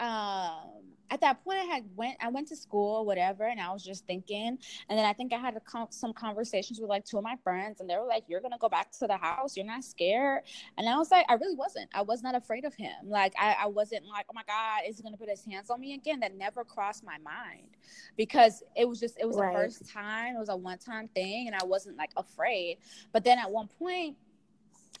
um 0.00 0.88
at 1.10 1.20
that 1.20 1.42
point 1.42 1.58
i 1.58 1.64
had 1.64 1.84
went 1.96 2.16
i 2.20 2.28
went 2.28 2.46
to 2.46 2.56
school 2.56 2.96
or 2.96 3.04
whatever 3.04 3.44
and 3.44 3.60
i 3.60 3.72
was 3.72 3.82
just 3.82 4.06
thinking 4.06 4.58
and 4.88 4.98
then 4.98 5.04
i 5.04 5.12
think 5.12 5.32
i 5.32 5.38
had 5.38 5.58
com- 5.64 5.88
some 5.90 6.12
conversations 6.12 6.80
with 6.80 6.88
like 6.88 7.04
two 7.04 7.18
of 7.18 7.24
my 7.24 7.36
friends 7.42 7.80
and 7.80 7.88
they 7.88 7.96
were 7.96 8.06
like 8.06 8.24
you're 8.28 8.40
gonna 8.40 8.58
go 8.58 8.68
back 8.68 8.90
to 8.92 9.06
the 9.06 9.16
house. 9.16 9.56
You're 9.56 9.66
not 9.66 9.84
scared. 9.84 10.42
And 10.76 10.88
i 10.88 10.96
was 10.96 11.10
like 11.10 11.26
i 11.28 11.34
really 11.34 11.56
wasn't. 11.56 11.88
I 11.94 12.02
was 12.02 12.22
not 12.22 12.34
afraid 12.34 12.64
of 12.64 12.74
him. 12.74 12.94
Like 13.04 13.34
i, 13.38 13.56
I 13.62 13.66
wasn't 13.66 14.06
like 14.06 14.26
oh 14.30 14.34
my 14.34 14.42
god 14.46 14.88
is 14.88 14.96
he 14.96 15.02
gonna 15.02 15.16
put 15.16 15.28
his 15.28 15.44
hands 15.44 15.70
on 15.70 15.80
me 15.80 15.94
again? 15.94 16.20
That 16.20 16.36
never 16.36 16.64
crossed 16.64 17.04
my 17.04 17.18
mind 17.18 17.68
because 18.16 18.62
it 18.76 18.88
was 18.88 19.00
just 19.00 19.18
it 19.18 19.26
was 19.26 19.36
right. 19.36 19.52
the 19.52 19.58
first 19.58 19.88
time 19.88 20.36
it 20.36 20.38
was 20.38 20.48
a 20.48 20.56
one-time 20.56 21.08
thing 21.08 21.46
and 21.46 21.56
i 21.56 21.64
wasn't 21.64 21.96
like 21.96 22.10
afraid. 22.16 22.78
But 23.12 23.24
then 23.24 23.38
at 23.38 23.50
one 23.50 23.68
point 23.78 24.16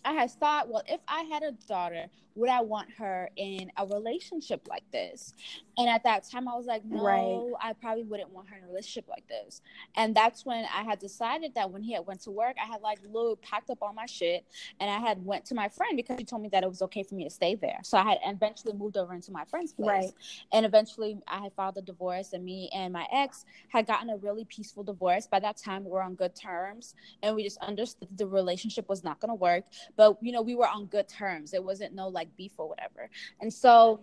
I 0.04 0.12
had 0.12 0.30
thought, 0.30 0.68
well, 0.68 0.82
if 0.86 1.00
I 1.08 1.22
had 1.22 1.42
a 1.42 1.52
daughter, 1.66 2.06
would 2.38 2.48
I 2.48 2.60
want 2.60 2.88
her 2.98 3.28
in 3.36 3.70
a 3.76 3.84
relationship 3.84 4.68
like 4.68 4.84
this? 4.92 5.34
And 5.76 5.88
at 5.88 6.04
that 6.04 6.28
time, 6.28 6.48
I 6.48 6.54
was 6.54 6.66
like, 6.66 6.84
no, 6.84 7.02
right. 7.02 7.70
I 7.70 7.72
probably 7.72 8.04
wouldn't 8.04 8.30
want 8.30 8.48
her 8.48 8.56
in 8.56 8.64
a 8.64 8.66
relationship 8.68 9.08
like 9.08 9.26
this. 9.28 9.60
And 9.96 10.14
that's 10.14 10.46
when 10.46 10.64
I 10.64 10.84
had 10.84 11.00
decided 11.00 11.54
that 11.56 11.70
when 11.70 11.82
he 11.82 11.92
had 11.92 12.06
went 12.06 12.20
to 12.22 12.30
work, 12.30 12.56
I 12.62 12.66
had 12.66 12.80
like 12.80 13.00
little 13.12 13.36
packed 13.36 13.70
up 13.70 13.78
all 13.82 13.92
my 13.92 14.06
shit, 14.06 14.44
and 14.78 14.88
I 14.88 14.98
had 14.98 15.24
went 15.24 15.44
to 15.46 15.54
my 15.54 15.68
friend 15.68 15.96
because 15.96 16.16
she 16.18 16.24
told 16.24 16.42
me 16.42 16.48
that 16.50 16.62
it 16.62 16.68
was 16.68 16.80
okay 16.82 17.02
for 17.02 17.16
me 17.16 17.24
to 17.24 17.30
stay 17.30 17.56
there. 17.56 17.80
So 17.82 17.98
I 17.98 18.04
had 18.04 18.18
eventually 18.24 18.72
moved 18.72 18.96
over 18.96 19.14
into 19.14 19.32
my 19.32 19.44
friend's 19.44 19.72
place. 19.72 20.04
Right. 20.04 20.12
And 20.52 20.64
eventually, 20.64 21.18
I 21.26 21.40
had 21.40 21.52
filed 21.54 21.76
a 21.76 21.82
divorce, 21.82 22.32
and 22.32 22.44
me 22.44 22.70
and 22.72 22.92
my 22.92 23.06
ex 23.12 23.44
had 23.68 23.86
gotten 23.86 24.10
a 24.10 24.16
really 24.16 24.44
peaceful 24.44 24.84
divorce. 24.84 25.26
By 25.26 25.40
that 25.40 25.56
time, 25.56 25.84
we 25.84 25.90
were 25.90 26.02
on 26.02 26.14
good 26.14 26.36
terms, 26.36 26.94
and 27.22 27.34
we 27.34 27.42
just 27.42 27.58
understood 27.58 28.08
the 28.16 28.26
relationship 28.26 28.88
was 28.88 29.02
not 29.02 29.18
going 29.18 29.30
to 29.30 29.34
work. 29.34 29.64
But 29.96 30.18
you 30.22 30.30
know, 30.30 30.42
we 30.42 30.54
were 30.54 30.68
on 30.68 30.86
good 30.86 31.08
terms. 31.08 31.52
It 31.52 31.62
wasn't 31.62 31.94
no 31.94 32.08
like 32.08 32.27
beef 32.36 32.52
or 32.58 32.68
whatever. 32.68 33.10
And 33.40 33.52
so 33.52 34.00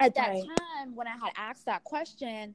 at 0.00 0.14
that 0.14 0.28
right. 0.28 0.44
time 0.44 0.94
when 0.94 1.06
I 1.06 1.16
had 1.16 1.32
asked 1.36 1.66
that 1.66 1.84
question, 1.84 2.54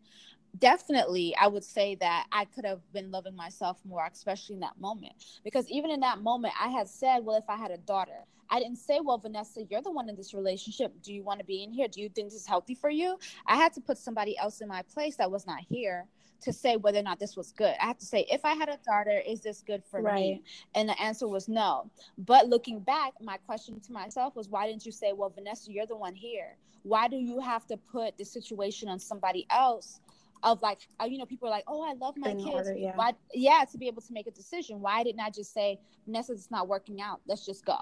definitely 0.58 1.36
I 1.39 1.48
would 1.48 1.63
say 1.63 1.96
that 1.96 2.26
I 2.32 2.46
could 2.46 2.65
have 2.65 2.82
been 2.92 3.12
loving 3.12 3.36
myself 3.36 3.80
more, 3.86 4.08
especially 4.12 4.56
in 4.56 4.62
that 4.62 4.80
moment. 4.80 5.13
Because 5.44 5.70
even 5.70 5.92
in 5.92 6.00
that 6.02 6.22
moment, 6.22 6.54
I 6.60 6.70
had 6.70 6.88
said, 6.88 7.20
well, 7.24 7.38
if 7.38 7.50
I 7.50 7.56
had 7.56 7.72
a 7.72 7.78
daughter, 7.78 8.26
I 8.50 8.60
didn't 8.60 8.78
say, 8.78 9.00
well, 9.00 9.20
Vanessa, 9.20 9.62
you're 9.70 9.82
the 9.82 9.92
one 9.92 10.10
in 10.10 10.15
this 10.15 10.34
relationship. 10.34 10.92
Do 11.04 11.13
you 11.13 11.24
want 11.24 11.39
to 11.39 11.46
be 11.46 11.63
in 11.63 11.72
here? 11.72 11.88
Do 11.88 12.02
you 12.02 12.10
think 12.10 12.30
this 12.30 12.42
is 12.42 12.48
healthy 12.48 12.74
for 12.74 12.89
you? 12.89 13.18
I 13.46 13.56
had 13.56 13.74
to 13.74 13.82
put 13.82 13.98
somebody 13.98 14.38
else 14.38 14.62
in 14.62 14.68
my 14.68 14.82
place 14.92 15.18
that 15.18 15.30
was 15.30 15.46
not 15.46 15.60
here 15.70 16.08
to 16.41 16.54
say 16.54 16.78
whether 16.78 16.99
or 16.99 17.04
not 17.04 17.19
this 17.19 17.36
was 17.36 17.52
good. 17.52 17.73
I 17.82 17.86
have 17.86 17.97
to 17.97 18.06
say, 18.06 18.25
if 18.32 18.45
I 18.45 18.54
had 18.54 18.69
a 18.69 18.78
daughter, 18.86 19.21
is 19.25 19.41
this 19.41 19.63
good 19.65 19.84
for 19.89 20.02
right. 20.02 20.15
me? 20.15 20.43
And 20.75 20.89
the 20.89 20.99
answer 21.02 21.28
was 21.28 21.47
no. 21.47 21.89
But 22.17 22.47
looking 22.47 22.80
back, 22.80 23.13
my 23.21 23.38
question 23.38 23.80
to 23.80 23.91
myself 23.91 24.36
was, 24.36 24.49
why 24.49 24.67
didn't 24.67 24.86
you 24.86 24.91
say, 24.91 25.13
well, 25.13 25.30
Vanessa, 25.30 25.71
you're 25.71 25.86
the 25.86 25.97
one 25.97 26.15
here? 26.15 26.56
Why 26.84 27.08
do 27.08 27.17
you 27.17 27.39
have 27.39 27.65
to 27.67 27.78
put 27.78 28.17
the 28.17 28.25
situation 28.25 28.88
on 28.89 28.99
somebody 28.99 29.45
else? 29.49 29.99
Of 30.41 30.62
like, 30.62 30.80
uh, 31.02 31.04
you 31.04 31.17
know, 31.17 31.25
people 31.25 31.49
are 31.49 31.52
like, 31.52 31.65
"Oh, 31.67 31.84
I 31.84 31.95
love 31.95 32.15
my 32.15 32.30
In 32.30 32.38
kids." 32.38 32.49
Order, 32.49 32.73
yeah. 32.73 32.95
Why? 32.95 33.12
Yeah, 33.34 33.65
to 33.69 33.78
be 33.78 33.88
able 33.88 34.02
to 34.04 34.13
make 34.13 34.25
a 34.25 34.32
decision. 34.32 34.80
Why 34.80 35.04
didn't 35.04 35.19
I 35.19 35.30
just 35.32 35.54
say, 35.54 35.82
"Vanessa, 36.06 36.32
it's 36.32 36.49
not 36.49 36.69
working 36.69 37.02
out. 37.02 37.19
Let's 37.28 37.45
just 37.45 37.65
go." 37.65 37.75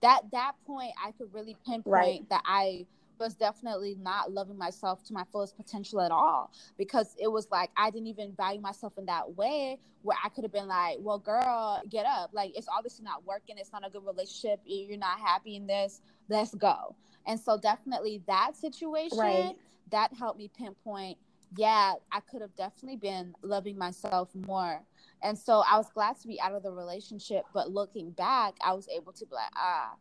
That 0.00 0.22
that 0.32 0.52
point, 0.66 0.92
I 1.04 1.12
could 1.12 1.34
really 1.34 1.54
pinpoint 1.66 1.84
right. 1.86 2.28
that 2.30 2.40
I 2.46 2.86
was 3.18 3.34
definitely 3.34 3.96
not 4.00 4.32
loving 4.32 4.58
myself 4.58 5.04
to 5.04 5.12
my 5.12 5.24
fullest 5.32 5.56
potential 5.56 6.00
at 6.00 6.10
all 6.10 6.52
because 6.76 7.14
it 7.20 7.30
was 7.30 7.48
like 7.50 7.70
I 7.76 7.90
didn't 7.90 8.08
even 8.08 8.32
value 8.32 8.60
myself 8.60 8.98
in 8.98 9.06
that 9.06 9.36
way 9.36 9.78
where 10.02 10.16
I 10.24 10.28
could 10.28 10.44
have 10.44 10.52
been 10.52 10.68
like, 10.68 10.96
well, 11.00 11.18
girl, 11.18 11.82
get 11.88 12.06
up. 12.06 12.30
Like, 12.32 12.56
it's 12.56 12.68
obviously 12.74 13.04
not 13.04 13.24
working. 13.26 13.56
It's 13.58 13.72
not 13.72 13.86
a 13.86 13.90
good 13.90 14.04
relationship. 14.06 14.60
You're 14.64 14.98
not 14.98 15.18
happy 15.18 15.56
in 15.56 15.66
this. 15.66 16.00
Let's 16.28 16.54
go. 16.54 16.94
And 17.26 17.38
so, 17.38 17.58
definitely 17.58 18.22
that 18.26 18.56
situation 18.56 19.18
right. 19.18 19.56
that 19.90 20.12
helped 20.14 20.38
me 20.38 20.50
pinpoint, 20.56 21.18
yeah, 21.56 21.94
I 22.12 22.20
could 22.20 22.40
have 22.42 22.54
definitely 22.56 22.96
been 22.96 23.34
loving 23.42 23.76
myself 23.76 24.34
more. 24.34 24.80
And 25.22 25.36
so, 25.36 25.62
I 25.70 25.76
was 25.76 25.90
glad 25.92 26.18
to 26.20 26.28
be 26.28 26.40
out 26.40 26.54
of 26.54 26.62
the 26.62 26.72
relationship. 26.72 27.44
But 27.52 27.70
looking 27.70 28.12
back, 28.12 28.54
I 28.62 28.72
was 28.72 28.88
able 28.88 29.12
to 29.12 29.26
be 29.26 29.34
like, 29.34 29.50
ah, 29.56 29.94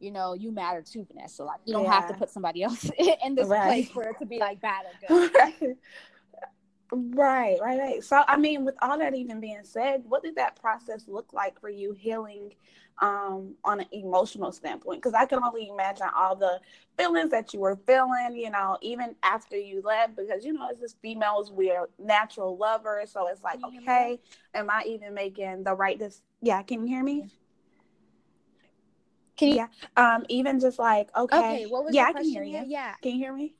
you 0.00 0.10
know, 0.10 0.34
you 0.34 0.52
matter 0.52 0.82
too, 0.82 1.06
Vanessa. 1.10 1.44
Like 1.44 1.60
you 1.64 1.74
don't 1.74 1.84
yeah. 1.84 1.92
have 1.92 2.08
to 2.08 2.14
put 2.14 2.30
somebody 2.30 2.62
else 2.64 2.90
in 3.24 3.34
this 3.34 3.48
right. 3.48 3.66
place 3.66 3.90
for 3.90 4.04
it 4.04 4.18
to 4.18 4.26
be 4.26 4.38
like 4.38 4.60
bad 4.60 4.84
or 5.08 5.28
good. 5.28 5.76
Right, 6.90 7.58
right, 7.60 7.78
right. 7.78 8.04
So, 8.04 8.22
I 8.26 8.36
mean, 8.38 8.64
with 8.64 8.76
all 8.80 8.98
that 8.98 9.14
even 9.14 9.40
being 9.40 9.60
said, 9.62 10.04
what 10.08 10.22
did 10.22 10.36
that 10.36 10.58
process 10.60 11.04
look 11.06 11.32
like 11.32 11.60
for 11.60 11.68
you 11.68 11.92
healing 11.92 12.54
um, 13.02 13.54
on 13.62 13.80
an 13.80 13.86
emotional 13.92 14.52
standpoint? 14.52 15.02
Because 15.02 15.12
I 15.12 15.26
can 15.26 15.42
only 15.42 15.68
imagine 15.68 16.06
all 16.16 16.34
the 16.34 16.60
feelings 16.96 17.30
that 17.30 17.52
you 17.52 17.60
were 17.60 17.76
feeling, 17.86 18.36
you 18.36 18.50
know, 18.50 18.78
even 18.80 19.14
after 19.22 19.56
you 19.56 19.82
left, 19.82 20.16
because, 20.16 20.44
you 20.46 20.54
know, 20.54 20.66
as 20.70 20.78
just 20.78 20.98
females, 21.02 21.52
we're 21.52 21.88
natural 21.98 22.56
lovers. 22.56 23.10
So 23.12 23.28
it's 23.28 23.42
like, 23.42 23.58
okay, 23.62 24.18
am 24.54 24.70
I 24.70 24.84
even 24.86 25.12
making 25.12 25.64
the 25.64 25.74
right, 25.74 25.98
this? 25.98 26.22
Yeah, 26.40 26.62
can 26.62 26.86
you 26.86 26.86
hear 26.86 27.04
me? 27.04 27.28
Can 29.38 29.48
you? 29.48 29.54
Yeah. 29.54 29.68
Um, 29.96 30.26
even 30.28 30.60
just 30.60 30.78
like, 30.78 31.08
okay. 31.16 31.38
Okay. 31.38 31.66
What 31.66 31.84
was 31.84 31.94
yeah, 31.94 32.06
I 32.08 32.12
can 32.12 32.24
hear 32.24 32.42
you. 32.42 32.64
Yeah. 32.66 32.94
Can 33.00 33.12
you 33.12 33.18
hear 33.18 33.32
me? 33.32 33.54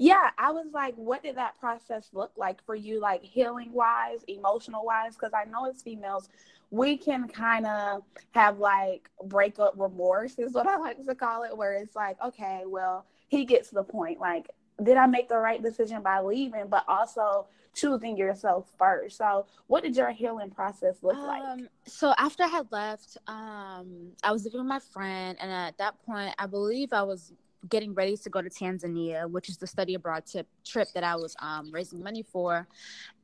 Yeah, 0.00 0.30
I 0.38 0.52
was 0.52 0.68
like, 0.72 0.94
what 0.94 1.24
did 1.24 1.36
that 1.36 1.58
process 1.58 2.08
look 2.12 2.30
like 2.36 2.64
for 2.64 2.76
you, 2.76 3.00
like 3.00 3.22
healing 3.22 3.72
wise, 3.72 4.20
emotional 4.28 4.84
wise? 4.84 5.14
Because 5.14 5.32
I 5.34 5.50
know 5.50 5.68
as 5.68 5.82
females, 5.82 6.28
we 6.70 6.96
can 6.96 7.26
kind 7.26 7.66
of 7.66 8.02
have 8.30 8.58
like 8.58 9.10
breakup 9.24 9.74
remorse, 9.76 10.38
is 10.38 10.52
what 10.52 10.68
I 10.68 10.76
like 10.76 11.04
to 11.04 11.14
call 11.16 11.42
it, 11.42 11.56
where 11.56 11.72
it's 11.72 11.96
like, 11.96 12.16
okay, 12.24 12.62
well, 12.64 13.06
he 13.26 13.44
gets 13.44 13.70
the 13.70 13.82
point. 13.82 14.20
Like, 14.20 14.48
did 14.82 14.96
I 14.96 15.06
make 15.06 15.28
the 15.28 15.38
right 15.38 15.62
decision 15.62 16.02
by 16.02 16.20
leaving? 16.20 16.68
But 16.68 16.84
also, 16.88 17.46
choosing 17.74 18.16
yourself 18.16 18.66
first. 18.78 19.18
So, 19.18 19.46
what 19.66 19.82
did 19.82 19.96
your 19.96 20.10
healing 20.10 20.50
process 20.50 20.96
look 21.02 21.16
um, 21.16 21.26
like? 21.26 21.70
So, 21.86 22.14
after 22.18 22.44
I 22.44 22.48
had 22.48 22.66
left, 22.70 23.16
um, 23.26 24.12
I 24.22 24.32
was 24.32 24.44
living 24.44 24.60
with 24.60 24.68
my 24.68 24.80
friend, 24.80 25.36
and 25.40 25.50
at 25.50 25.78
that 25.78 25.94
point, 26.04 26.34
I 26.38 26.46
believe 26.46 26.92
I 26.92 27.02
was 27.02 27.32
getting 27.68 27.92
ready 27.94 28.16
to 28.16 28.30
go 28.30 28.40
to 28.40 28.48
Tanzania, 28.48 29.28
which 29.28 29.48
is 29.48 29.56
the 29.56 29.66
study 29.66 29.94
abroad 29.94 30.24
tip, 30.26 30.46
trip 30.64 30.88
that 30.94 31.04
I 31.04 31.16
was 31.16 31.34
um, 31.40 31.70
raising 31.72 32.02
money 32.02 32.22
for. 32.22 32.68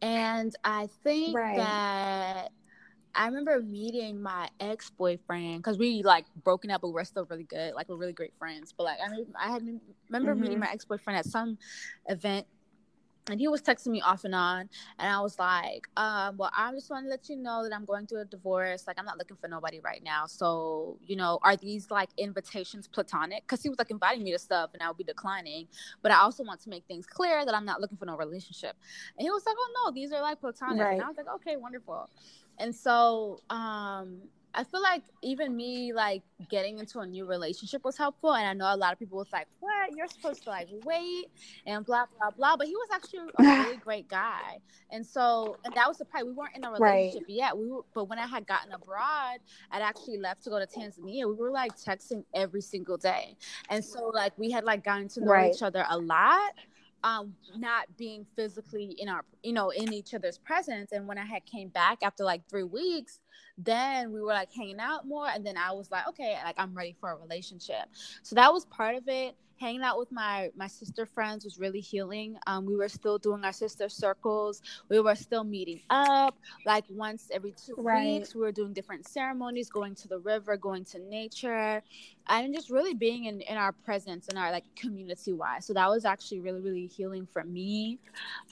And 0.03 0.55
I 0.65 0.89
think 1.05 1.37
right. 1.37 1.57
that 1.57 2.51
I 3.15 3.27
remember 3.27 3.61
meeting 3.61 4.21
my 4.21 4.49
ex 4.61 4.91
boyfriend 4.91 5.59
because 5.59 5.79
we 5.79 6.03
like 6.03 6.27
broken 6.43 6.71
up, 6.71 6.81
but 6.81 6.91
we're 6.91 7.05
still 7.05 7.27
really 7.27 7.45
good. 7.45 7.75
Like 7.75 7.89
we're 7.89 7.97
really 7.97 8.13
great 8.13 8.35
friends. 8.39 8.73
But 8.77 8.85
like 8.85 8.99
I, 9.01 9.49
I 9.49 9.53
had 9.53 9.63
remember 10.09 10.33
mm-hmm. 10.33 10.41
meeting 10.41 10.59
my 10.59 10.71
ex 10.71 10.85
boyfriend 10.85 11.19
at 11.19 11.27
some 11.27 11.59
event 12.09 12.47
and 13.31 13.41
he 13.41 13.49
was 13.49 13.63
texting 13.63 13.89
me 13.89 14.01
off 14.01 14.25
and 14.25 14.35
on 14.35 14.69
and 14.99 15.13
i 15.13 15.21
was 15.21 15.39
like 15.39 15.89
um, 15.97 16.37
well 16.37 16.51
i 16.57 16.71
just 16.73 16.91
want 16.91 17.07
to 17.07 17.11
let 17.11 17.29
you 17.29 17.37
know 17.37 17.63
that 17.63 17.75
i'm 17.75 17.85
going 17.85 18.07
through 18.07 18.21
a 18.21 18.25
divorce 18.25 18.87
like 18.87 18.99
i'm 18.99 19.05
not 19.05 19.19
looking 19.19 19.37
for 19.37 19.49
nobody 19.49 19.81
right 19.81 20.03
now. 20.05 20.27
So 20.27 20.99
you 21.03 21.17
know 21.17 21.39
are 21.43 21.57
these 21.57 21.91
like 21.91 22.11
invitations 22.19 22.87
platonic? 22.87 23.43
Because 23.45 23.63
he 23.63 23.69
was 23.69 23.79
like 23.79 23.91
inviting 23.91 24.25
me 24.25 24.33
to 24.33 24.39
stuff 24.39 24.71
and 24.75 24.83
i 24.83 24.89
would 24.89 24.99
be 24.99 25.05
declining 25.05 25.67
but 26.03 26.13
i 26.13 26.17
also 26.17 26.45
want 26.45 26.61
to 26.63 26.69
make 26.69 26.85
things 26.87 27.07
clear 27.07 27.45
that 27.45 27.55
i'm 27.55 27.65
not 27.65 27.81
looking 27.81 27.97
for 27.97 28.07
no 28.07 28.17
relationship. 28.17 28.77
And 29.17 29.25
he 29.25 29.31
was 29.31 29.45
like 29.47 29.57
oh 29.59 29.85
no 29.85 29.93
these 29.93 30.13
are 30.13 30.21
like 30.21 30.41
platonic. 30.41 30.81
Right. 30.81 30.95
and 30.95 31.03
i 31.03 31.09
was 31.09 31.17
like 31.17 31.29
okay 31.37 31.57
wonderful. 31.57 32.09
And 32.59 32.75
so 32.75 33.41
um 33.51 34.19
I 34.55 34.63
feel 34.65 34.83
like 34.83 35.03
even 35.23 35.57
me 35.57 35.93
like 35.93 36.23
getting 36.49 36.79
into 36.79 37.01
a 37.01 37.07
new 37.07 37.27
relationship 37.27 37.85
was 37.85 37.97
helpful, 37.97 38.35
and 38.35 38.47
I 38.47 38.53
know 38.53 38.73
a 38.73 38.77
lot 38.77 38.93
of 38.93 38.99
people 38.99 39.19
was 39.19 39.33
like, 39.33 39.49
"What? 39.61 39.97
You're 39.97 40.07
supposed 40.07 40.45
to 40.45 40.51
like 40.51 40.69
wait 40.85 41.27
and 41.67 41.85
blah 41.85 42.07
blah 42.19 42.31
blah." 42.31 42.57
But 42.57 42.69
he 42.69 42.77
was 42.77 42.89
actually 42.93 43.21
a 43.39 43.43
really 43.65 43.77
great 43.79 44.09
guy, 44.09 44.59
and 44.91 45.05
so 45.05 45.57
and 45.65 45.75
that 45.75 45.89
was 45.89 45.99
the 45.99 46.05
part 46.05 46.25
we 46.25 46.33
weren't 46.33 46.57
in 46.57 46.65
a 46.65 46.71
relationship 46.71 47.23
right. 47.29 47.37
yet. 47.37 47.59
We 47.59 47.69
were, 47.69 47.83
but 47.95 48.05
when 48.05 48.19
I 48.19 48.27
had 48.27 48.47
gotten 48.47 48.73
abroad, 48.73 49.39
I'd 49.71 49.83
actually 49.83 50.19
left 50.19 50.45
to 50.45 50.51
go 50.51 50.59
to 50.59 50.67
Tanzania. 50.67 51.27
We 51.29 51.35
were 51.35 51.51
like 51.51 51.77
texting 51.77 52.25
every 52.33 52.63
single 52.63 52.97
day, 52.97 53.37
and 53.71 53.85
so 53.85 54.07
like 54.15 54.39
we 54.39 54.51
had 54.51 54.65
like 54.65 54.85
gotten 54.85 55.09
to 55.09 55.21
know 55.21 55.33
right. 55.33 55.53
each 55.55 55.63
other 55.63 55.85
a 55.89 55.99
lot 55.99 56.53
um, 57.05 57.35
not 57.57 57.87
being 57.97 58.27
physically 58.35 58.97
in 58.99 59.09
our 59.09 59.25
you 59.45 59.53
know 59.53 59.71
in 59.71 59.93
each 59.93 60.15
other's 60.15 60.39
presence. 60.39 60.93
And 60.93 61.07
when 61.07 61.19
i 61.19 61.25
had 61.25 61.47
came 61.47 61.69
back 61.69 61.99
after 62.03 62.25
like 62.25 62.43
three 62.51 62.65
weeks 62.65 63.21
then 63.59 64.13
we 64.13 64.21
were 64.21 64.33
like 64.33 64.53
hanging 64.53 64.81
out 64.81 65.07
more. 65.07 65.29
And 65.29 65.47
then 65.47 65.57
i 65.57 65.71
was 65.73 65.91
like 65.93 66.09
okay 66.09 66.37
like 66.45 66.57
i'm 66.59 66.75
ready 66.75 66.97
for 66.99 67.13
a 67.13 67.17
relationship. 67.17 67.87
So 68.23 68.35
that 68.35 68.53
was 68.53 68.65
part 68.67 68.97
of 68.97 69.05
it 69.07 69.37
hanging 69.59 69.83
out 69.83 69.99
with 69.99 70.11
my 70.11 70.51
my 70.57 70.67
sister 70.67 71.07
friends 71.07 71.45
was 71.45 71.59
really 71.59 71.81
healing 71.81 72.37
um, 72.47 72.67
we 72.67 72.77
were 72.77 72.89
still 72.89 73.19
doing 73.19 73.45
our 73.45 73.53
sister 73.53 73.89
circles 73.89 74.63
we 74.89 75.01
were 75.01 75.15
still 75.15 75.45
meeting 75.45 75.81
up 75.91 76.37
like 76.67 76.85
once 76.89 77.31
every 77.33 77.53
two 77.53 77.77
right. 77.77 78.21
weeks 78.21 78.35
we 78.35 78.41
were 78.41 78.53
doing 78.53 78.73
different 78.73 79.07
ceremonies 79.07 79.69
going 79.71 79.95
to 79.95 80.09
the 80.09 80.19
river 80.19 80.57
going 80.57 80.85
to 80.85 80.99
nature 80.99 81.83
and 82.29 82.55
just 82.55 82.71
really 82.71 82.95
being 82.95 83.25
in, 83.25 83.41
in 83.43 83.57
our 83.57 83.73
presence 83.73 84.29
and 84.29 84.39
our 84.39 84.51
like 84.51 84.65
community 84.77 85.33
wise 85.33 85.65
so 85.67 85.73
that 85.73 85.89
was 85.89 86.05
actually 86.05 86.41
really 86.41 86.61
really 86.61 86.87
healing 86.87 87.27
for 87.27 87.45
me 87.45 87.99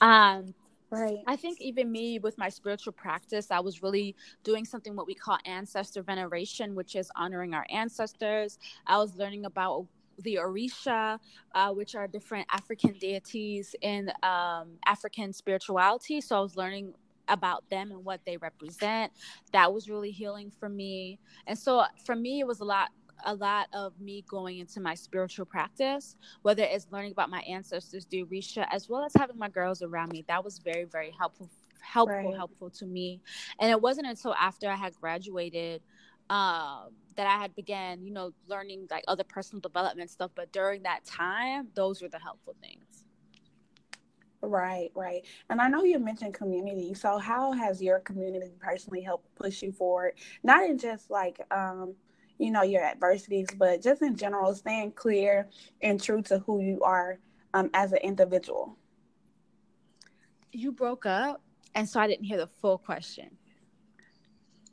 um 0.01 0.53
Right. 0.89 1.19
I 1.25 1.35
think 1.37 1.59
even 1.61 1.91
me 1.91 2.19
with 2.19 2.37
my 2.37 2.49
spiritual 2.49 2.93
practice, 2.93 3.49
I 3.49 3.59
was 3.61 3.81
really 3.81 4.15
doing 4.43 4.65
something 4.65 4.95
what 4.95 5.07
we 5.07 5.15
call 5.15 5.39
ancestor 5.45 6.03
veneration, 6.03 6.75
which 6.75 6.95
is 6.95 7.09
honoring 7.15 7.53
our 7.53 7.65
ancestors. 7.71 8.59
I 8.85 8.97
was 8.97 9.15
learning 9.15 9.45
about 9.45 9.87
the 10.19 10.35
Orisha, 10.35 11.19
uh, 11.53 11.69
which 11.71 11.95
are 11.95 12.07
different 12.07 12.47
African 12.51 12.93
deities 12.93 13.75
in 13.81 14.11
um, 14.21 14.71
African 14.85 15.33
spirituality. 15.33 16.21
So 16.21 16.37
I 16.37 16.39
was 16.39 16.55
learning 16.55 16.93
about 17.27 17.67
them 17.69 17.91
and 17.91 18.03
what 18.03 18.21
they 18.25 18.37
represent. 18.37 19.11
That 19.51 19.73
was 19.73 19.89
really 19.89 20.11
healing 20.11 20.51
for 20.59 20.69
me. 20.69 21.19
And 21.47 21.57
so 21.57 21.83
for 22.05 22.15
me, 22.15 22.39
it 22.39 22.47
was 22.47 22.59
a 22.59 22.65
lot 22.65 22.89
a 23.25 23.33
lot 23.33 23.67
of 23.73 23.99
me 24.01 24.23
going 24.27 24.59
into 24.59 24.81
my 24.81 24.93
spiritual 24.93 25.45
practice, 25.45 26.17
whether 26.41 26.63
it's 26.63 26.87
learning 26.91 27.11
about 27.11 27.29
my 27.29 27.39
ancestors, 27.41 28.05
the 28.09 28.23
Orisha, 28.25 28.65
as 28.71 28.89
well 28.89 29.03
as 29.05 29.13
having 29.17 29.37
my 29.37 29.47
girls 29.47 29.81
around 29.81 30.11
me. 30.11 30.25
That 30.27 30.43
was 30.43 30.59
very, 30.59 30.83
very 30.83 31.13
helpful, 31.17 31.49
helpful, 31.79 32.17
right. 32.17 32.35
helpful 32.35 32.69
to 32.71 32.85
me. 32.85 33.21
And 33.59 33.71
it 33.71 33.79
wasn't 33.79 34.07
until 34.07 34.33
after 34.33 34.69
I 34.69 34.75
had 34.75 34.93
graduated 34.99 35.81
um 36.29 36.89
that 37.15 37.27
I 37.27 37.37
had 37.37 37.55
began, 37.55 38.03
you 38.03 38.11
know, 38.11 38.31
learning 38.47 38.87
like 38.89 39.03
other 39.07 39.23
personal 39.23 39.61
development 39.61 40.09
stuff. 40.09 40.31
But 40.33 40.51
during 40.51 40.83
that 40.83 41.05
time, 41.05 41.67
those 41.75 42.01
were 42.01 42.09
the 42.09 42.19
helpful 42.19 42.55
things. 42.59 43.05
Right, 44.41 44.91
right. 44.95 45.23
And 45.49 45.61
I 45.61 45.69
know 45.69 45.83
you 45.83 45.99
mentioned 45.99 46.33
community. 46.33 46.93
So 46.95 47.17
how 47.17 47.51
has 47.53 47.81
your 47.81 47.99
community 47.99 48.51
personally 48.59 49.01
helped 49.01 49.33
push 49.35 49.61
you 49.61 49.71
forward? 49.71 50.15
Not 50.43 50.65
in 50.65 50.77
just 50.77 51.09
like 51.11 51.39
um, 51.51 51.95
you 52.39 52.51
know, 52.51 52.63
your 52.63 52.83
adversities, 52.83 53.47
but 53.57 53.81
just 53.81 54.01
in 54.01 54.15
general, 54.15 54.53
staying 54.53 54.91
clear 54.91 55.49
and 55.81 56.01
true 56.01 56.21
to 56.23 56.39
who 56.39 56.61
you 56.61 56.81
are 56.81 57.19
um, 57.53 57.69
as 57.73 57.91
an 57.93 57.99
individual. 57.99 58.77
You 60.51 60.71
broke 60.71 61.05
up, 61.05 61.41
and 61.73 61.87
so 61.87 61.99
I 61.99 62.07
didn't 62.07 62.25
hear 62.25 62.37
the 62.37 62.47
full 62.47 62.77
question. 62.77 63.37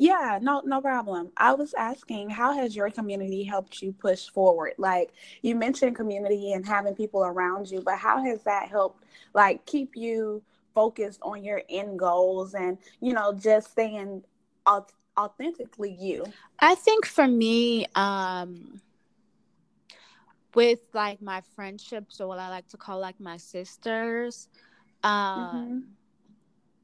Yeah, 0.01 0.38
no, 0.40 0.62
no 0.64 0.80
problem. 0.80 1.30
I 1.36 1.53
was 1.53 1.74
asking, 1.74 2.30
how 2.30 2.55
has 2.55 2.74
your 2.74 2.88
community 2.90 3.44
helped 3.44 3.82
you 3.82 3.92
push 3.92 4.30
forward? 4.30 4.72
Like 4.78 5.11
you 5.42 5.55
mentioned 5.55 5.94
community 5.94 6.55
and 6.55 6.66
having 6.66 6.94
people 6.94 7.22
around 7.22 7.70
you, 7.70 7.82
but 7.82 7.98
how 7.98 8.24
has 8.24 8.42
that 8.44 8.70
helped 8.70 9.05
like 9.34 9.66
keep 9.66 9.94
you 9.96 10.42
focused 10.74 11.20
on 11.20 11.44
your 11.44 11.61
end 11.68 11.98
goals 11.98 12.55
and, 12.55 12.78
you 13.03 13.12
know, 13.12 13.34
just 13.34 13.72
staying 13.72 14.24
authentically 15.18 15.94
you? 16.01 16.24
I 16.61 16.76
think 16.76 17.05
for 17.05 17.28
me, 17.28 17.84
um, 17.94 18.80
with 20.55 20.80
like 20.94 21.20
my 21.20 21.42
friendships 21.55 22.22
or 22.22 22.26
what 22.26 22.38
I 22.38 22.48
like 22.48 22.68
to 22.68 22.78
call 22.78 22.98
like 23.01 23.20
my 23.20 23.36
sisters, 23.36 24.48
um, 25.05 25.11
mm-hmm 25.12 25.78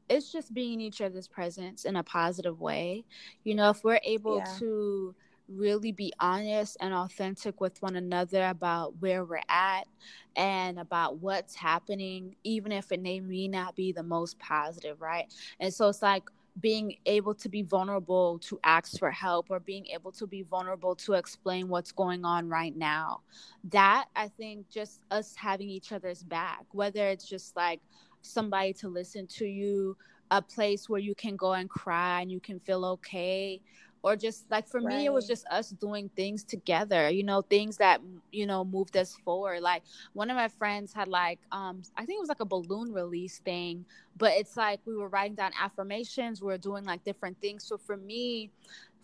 it's 0.09 0.32
just 0.32 0.54
being 0.54 0.74
in 0.74 0.80
each 0.80 1.00
other's 1.00 1.28
presence 1.28 1.84
in 1.84 1.96
a 1.96 2.02
positive 2.02 2.61
way. 2.61 3.04
You 3.44 3.54
know, 3.54 3.70
if 3.70 3.82
we're 3.84 4.00
able 4.04 4.38
yeah. 4.38 4.59
to 4.59 5.14
really 5.48 5.92
be 5.92 6.12
honest 6.18 6.76
and 6.80 6.92
authentic 6.92 7.61
with 7.61 7.80
one 7.80 7.96
another 7.96 8.46
about 8.46 8.94
where 9.00 9.24
we're 9.24 9.40
at 9.48 9.86
and 10.34 10.78
about 10.78 11.18
what's 11.18 11.54
happening, 11.54 12.34
even 12.44 12.72
if 12.72 12.92
it 12.92 13.00
may, 13.00 13.20
may 13.20 13.48
not 13.48 13.76
be 13.76 13.92
the 13.92 14.02
most 14.02 14.38
positive, 14.38 15.00
right? 15.00 15.32
And 15.61 15.72
so 15.72 15.88
it's 15.88 16.02
like 16.02 16.24
being 16.61 16.96
able 17.04 17.34
to 17.34 17.48
be 17.48 17.62
vulnerable 17.62 18.38
to 18.38 18.59
ask 18.64 18.98
for 18.98 19.11
help 19.11 19.46
or 19.50 19.61
being 19.61 19.86
able 19.88 20.11
to 20.11 20.26
be 20.26 20.42
vulnerable 20.42 20.94
to 20.94 21.12
explain 21.12 21.68
what's 21.68 21.92
going 21.92 22.24
on 22.24 22.48
right 22.48 22.74
now. 22.74 23.20
That 23.64 24.07
I 24.16 24.28
think 24.28 24.68
just 24.70 25.00
us 25.11 25.34
having 25.36 25.68
each 25.68 25.92
other's 25.92 26.22
back, 26.22 26.64
whether 26.72 27.07
it's 27.09 27.28
just 27.28 27.54
like, 27.57 27.80
somebody 28.26 28.72
to 28.74 28.88
listen 28.88 29.26
to 29.26 29.46
you, 29.46 29.96
a 30.30 30.42
place 30.42 30.88
where 30.88 31.00
you 31.00 31.14
can 31.14 31.36
go 31.36 31.52
and 31.52 31.68
cry 31.70 32.20
and 32.20 32.30
you 32.30 32.40
can 32.40 32.60
feel 32.60 32.84
okay. 32.84 33.60
Or 34.02 34.14
just 34.14 34.48
like 34.52 34.68
for 34.68 34.80
right. 34.80 34.98
me 34.98 35.06
it 35.06 35.12
was 35.12 35.26
just 35.26 35.44
us 35.48 35.70
doing 35.70 36.10
things 36.14 36.44
together 36.44 37.10
you 37.10 37.24
know 37.24 37.42
things 37.42 37.76
that 37.78 38.00
you 38.30 38.46
know 38.46 38.64
moved 38.64 38.96
us 38.96 39.16
forward. 39.24 39.62
Like 39.62 39.82
one 40.12 40.30
of 40.30 40.36
my 40.36 40.46
friends 40.46 40.92
had 40.92 41.08
like 41.08 41.40
um 41.50 41.82
i 41.96 42.04
think 42.04 42.18
it 42.18 42.20
was 42.20 42.28
like 42.28 42.38
a 42.38 42.44
balloon 42.44 42.92
release 42.92 43.40
thing 43.40 43.84
but 44.16 44.32
it's 44.34 44.56
like 44.56 44.78
we 44.84 44.94
were 44.94 45.08
writing 45.08 45.34
down 45.34 45.50
affirmations 45.60 46.40
we 46.40 46.52
are 46.52 46.58
doing 46.58 46.84
like 46.84 47.02
different 47.02 47.40
things. 47.40 47.64
So 47.64 47.78
for 47.78 47.96
me 47.96 48.52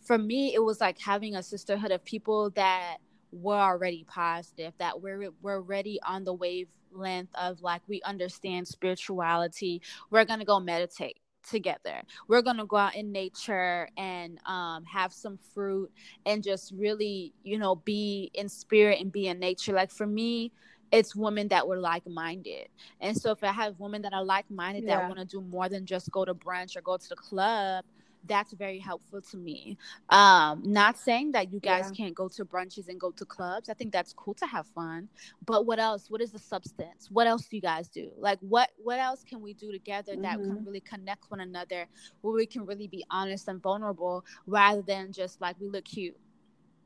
for 0.02 0.18
me 0.18 0.54
it 0.54 0.62
was 0.62 0.80
like 0.80 1.00
having 1.00 1.34
a 1.34 1.42
sisterhood 1.42 1.90
of 1.90 2.04
people 2.04 2.50
that 2.50 2.98
were 3.32 3.54
already 3.54 4.04
positive 4.08 4.72
that 4.78 5.00
we're 5.00 5.30
we're 5.40 5.56
already 5.56 5.98
on 6.06 6.24
the 6.24 6.32
wavelength 6.32 7.30
of 7.34 7.60
like 7.62 7.82
we 7.88 8.00
understand 8.02 8.68
spirituality 8.68 9.80
we're 10.10 10.24
gonna 10.24 10.44
go 10.44 10.60
meditate 10.60 11.18
together. 11.48 12.02
We're 12.28 12.42
gonna 12.42 12.66
go 12.66 12.76
out 12.76 12.94
in 12.94 13.12
nature 13.12 13.88
and 13.96 14.38
um, 14.46 14.84
have 14.84 15.12
some 15.12 15.38
fruit 15.52 15.90
and 16.26 16.42
just 16.42 16.72
really 16.76 17.32
you 17.42 17.58
know 17.58 17.76
be 17.76 18.30
in 18.34 18.48
spirit 18.48 19.00
and 19.00 19.10
be 19.10 19.28
in 19.28 19.38
nature. 19.38 19.72
Like 19.72 19.90
for 19.90 20.06
me 20.06 20.52
it's 20.92 21.16
women 21.16 21.48
that 21.48 21.66
were 21.66 21.78
like-minded. 21.78 22.68
And 23.00 23.16
so 23.16 23.30
if 23.30 23.42
i 23.42 23.50
have 23.50 23.80
women 23.80 24.02
that 24.02 24.12
are 24.12 24.24
like-minded 24.24 24.84
yeah. 24.84 24.98
that 24.98 25.08
want 25.08 25.18
to 25.18 25.24
do 25.24 25.40
more 25.40 25.68
than 25.68 25.86
just 25.86 26.10
go 26.10 26.24
to 26.24 26.34
brunch 26.34 26.76
or 26.76 26.82
go 26.82 26.98
to 26.98 27.08
the 27.08 27.16
club 27.16 27.84
that's 28.26 28.52
very 28.52 28.78
helpful 28.78 29.20
to 29.20 29.36
me. 29.36 29.76
Um, 30.10 30.62
not 30.64 30.98
saying 30.98 31.32
that 31.32 31.52
you 31.52 31.60
guys 31.60 31.90
yeah. 31.90 32.04
can't 32.04 32.14
go 32.14 32.28
to 32.28 32.44
brunches 32.44 32.88
and 32.88 33.00
go 33.00 33.10
to 33.10 33.24
clubs. 33.24 33.68
I 33.68 33.74
think 33.74 33.92
that's 33.92 34.12
cool 34.12 34.34
to 34.34 34.46
have 34.46 34.66
fun. 34.68 35.08
But 35.44 35.66
what 35.66 35.78
else? 35.78 36.10
What 36.10 36.20
is 36.20 36.32
the 36.32 36.38
substance? 36.38 37.08
What 37.10 37.26
else 37.26 37.46
do 37.46 37.56
you 37.56 37.62
guys 37.62 37.88
do? 37.88 38.10
Like 38.18 38.38
what 38.40 38.70
what 38.82 38.98
else 38.98 39.24
can 39.24 39.40
we 39.40 39.54
do 39.54 39.72
together 39.72 40.14
that 40.16 40.38
mm-hmm. 40.38 40.56
can 40.56 40.64
really 40.64 40.80
connect 40.80 41.30
one 41.30 41.40
another 41.40 41.86
where 42.20 42.34
we 42.34 42.46
can 42.46 42.64
really 42.64 42.88
be 42.88 43.04
honest 43.10 43.48
and 43.48 43.62
vulnerable 43.62 44.24
rather 44.46 44.82
than 44.82 45.12
just 45.12 45.40
like 45.40 45.56
we 45.60 45.68
look 45.68 45.84
cute. 45.84 46.16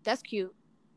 That's 0.05 0.23
cute. 0.23 0.55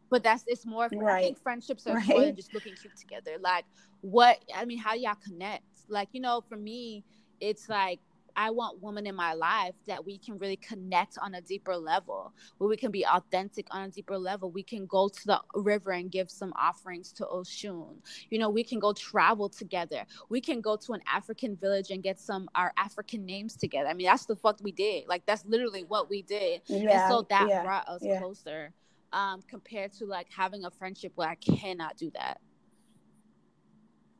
But 0.10 0.24
that's 0.24 0.44
it's 0.48 0.66
more 0.66 0.86
of, 0.86 0.92
right. 0.96 1.18
I 1.18 1.22
think 1.22 1.38
friendships 1.42 1.86
are 1.86 1.96
right. 1.96 2.08
more 2.08 2.22
than 2.22 2.36
just 2.36 2.54
looking 2.54 2.74
cute 2.76 2.96
together. 2.96 3.38
Like 3.40 3.66
what 4.02 4.40
I 4.56 4.66
mean, 4.66 4.78
how 4.78 4.94
do 4.94 5.00
y'all 5.00 5.16
connect? 5.24 5.64
Like, 5.90 6.10
you 6.14 6.22
know, 6.22 6.44
for 6.48 6.56
me, 6.56 7.04
it's 7.40 7.70
like 7.70 8.00
I 8.36 8.52
want 8.52 8.82
women 8.82 9.08
in 9.08 9.16
my 9.16 9.34
life 9.34 9.76
that 9.88 10.06
we 10.06 10.18
can 10.18 10.38
really 10.38 10.56
connect 10.56 11.18
on 11.22 11.36
a 11.36 11.42
deeper 11.42 11.76
level, 11.76 12.34
where 12.58 12.70
we 12.70 12.78
can 12.78 12.92
be 12.92 13.06
authentic 13.06 13.68
on 13.72 13.84
a 13.84 13.90
deeper 13.90 14.18
level. 14.18 14.52
We 14.52 14.64
can 14.64 14.86
go 14.86 15.10
to 15.10 15.26
the 15.26 15.42
river 15.56 15.92
and 15.92 16.12
give 16.12 16.30
some 16.30 16.54
offerings 16.60 17.12
to 17.14 17.26
Oshun. 17.26 17.96
You 18.30 18.40
know, 18.40 18.50
we 18.50 18.64
can 18.64 18.80
go 18.80 18.94
travel 18.94 19.50
together. 19.50 20.06
We 20.30 20.42
can 20.42 20.62
go 20.62 20.76
to 20.78 20.94
an 20.94 21.02
African 21.12 21.56
village 21.56 21.92
and 21.92 22.04
get 22.04 22.20
some 22.20 22.50
our 22.56 22.74
African 22.78 23.26
names 23.26 23.56
together. 23.56 23.90
I 23.90 23.94
mean, 23.94 24.08
that's 24.08 24.26
the 24.26 24.36
fuck 24.36 24.60
we 24.62 24.72
did. 24.72 25.08
Like 25.08 25.26
that's 25.26 25.46
literally 25.46 25.84
what 25.84 26.10
we 26.10 26.22
did. 26.22 26.62
Yeah, 26.68 27.04
and 27.06 27.12
so 27.12 27.26
that 27.30 27.48
yeah, 27.50 27.64
brought 27.64 27.88
us 27.88 28.02
yeah. 28.04 28.20
closer. 28.20 28.74
Um, 29.12 29.42
compared 29.48 29.92
to 29.94 30.06
like 30.06 30.28
having 30.30 30.66
a 30.66 30.70
friendship 30.70 31.14
where 31.16 31.28
I 31.28 31.34
cannot 31.34 31.98
do 31.98 32.12
that. 32.14 32.40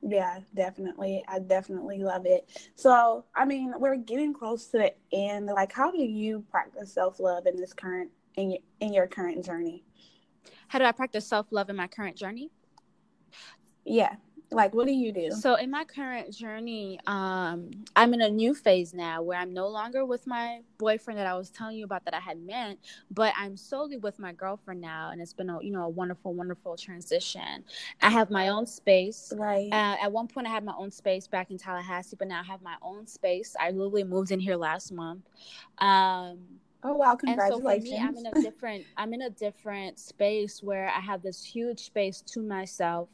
Yeah, 0.02 0.40
definitely. 0.56 1.24
I 1.28 1.40
definitely 1.40 2.00
love 2.00 2.26
it. 2.26 2.50
So, 2.76 3.26
I 3.36 3.46
mean, 3.46 3.74
we're 3.78 3.98
getting 3.98 4.34
close 4.34 4.68
to 4.68 4.78
the 4.78 4.94
end. 5.12 5.48
Like, 5.48 5.74
how 5.74 5.92
do 5.92 6.02
you 6.02 6.46
practice 6.50 6.94
self 6.94 7.20
love 7.20 7.46
in 7.46 7.58
this 7.58 7.74
current 7.74 8.10
in 8.36 8.52
your 8.52 8.60
in 8.80 8.94
your 8.94 9.08
current 9.08 9.44
journey? 9.44 9.84
How 10.70 10.80
do 10.80 10.86
I 10.86 10.92
practice 10.92 11.28
self 11.28 11.48
love 11.52 11.70
in 11.70 11.76
my 11.76 11.88
current 11.88 12.16
journey? 12.16 12.50
Yeah 13.86 14.16
like 14.52 14.74
what 14.74 14.88
do 14.88 14.94
you 14.94 15.12
do? 15.12 15.32
So 15.32 15.56
in 15.56 15.70
my 15.70 15.84
current 15.84 16.34
journey 16.34 17.00
um 17.08 17.70
i'm 17.96 18.14
in 18.14 18.22
a 18.22 18.30
new 18.30 18.54
phase 18.54 18.94
now 18.94 19.22
where 19.22 19.38
i'm 19.38 19.54
no 19.54 19.68
longer 19.68 20.06
with 20.06 20.26
my 20.28 20.60
boyfriend 20.78 21.20
that 21.20 21.28
i 21.28 21.36
was 21.36 21.50
telling 21.50 21.78
you 21.78 21.86
about 21.86 22.06
that 22.06 22.14
i 22.14 22.20
had 22.20 22.40
met 22.40 22.78
but 23.12 23.34
i'm 23.38 23.56
solely 23.56 23.98
with 23.98 24.20
my 24.20 24.32
girlfriend 24.32 24.82
now 24.82 25.10
and 25.12 25.22
it's 25.22 25.34
been 25.34 25.50
a 25.50 25.62
you 25.62 25.72
know 25.72 25.84
a 25.84 25.90
wonderful 25.90 26.34
wonderful 26.34 26.78
transition. 26.78 27.64
I 28.02 28.10
have 28.10 28.30
my 28.30 28.50
own 28.50 28.66
space. 28.66 29.34
Right. 29.36 29.70
Uh, 29.72 29.96
at 30.02 30.12
one 30.12 30.28
point 30.28 30.48
i 30.48 30.50
had 30.50 30.64
my 30.64 30.74
own 30.78 30.92
space 30.92 31.28
back 31.28 31.52
in 31.52 31.58
tallahassee 31.58 32.16
but 32.18 32.28
now 32.28 32.40
i 32.40 32.44
have 32.44 32.62
my 32.62 32.76
own 32.82 33.08
space. 33.08 33.56
I 33.60 33.72
literally 33.72 34.04
moved 34.04 34.32
in 34.32 34.40
here 34.40 34.56
last 34.56 34.92
month. 34.92 35.26
Um 35.78 36.40
Oh 36.82 36.94
wow! 36.94 37.16
Congratulations. 37.16 37.66
And 37.66 37.90
so 37.90 37.90
for 37.90 37.96
me, 37.96 38.00
I'm 38.02 38.18
in 38.18 38.26
a 38.26 38.42
different 38.42 38.86
I'm 38.96 39.14
in 39.14 39.22
a 39.24 39.30
different 39.30 40.00
space 40.00 40.64
where 40.64 40.88
I 40.88 41.02
have 41.02 41.22
this 41.22 41.44
huge 41.44 41.82
space 41.82 42.22
to 42.28 42.42
myself, 42.42 43.10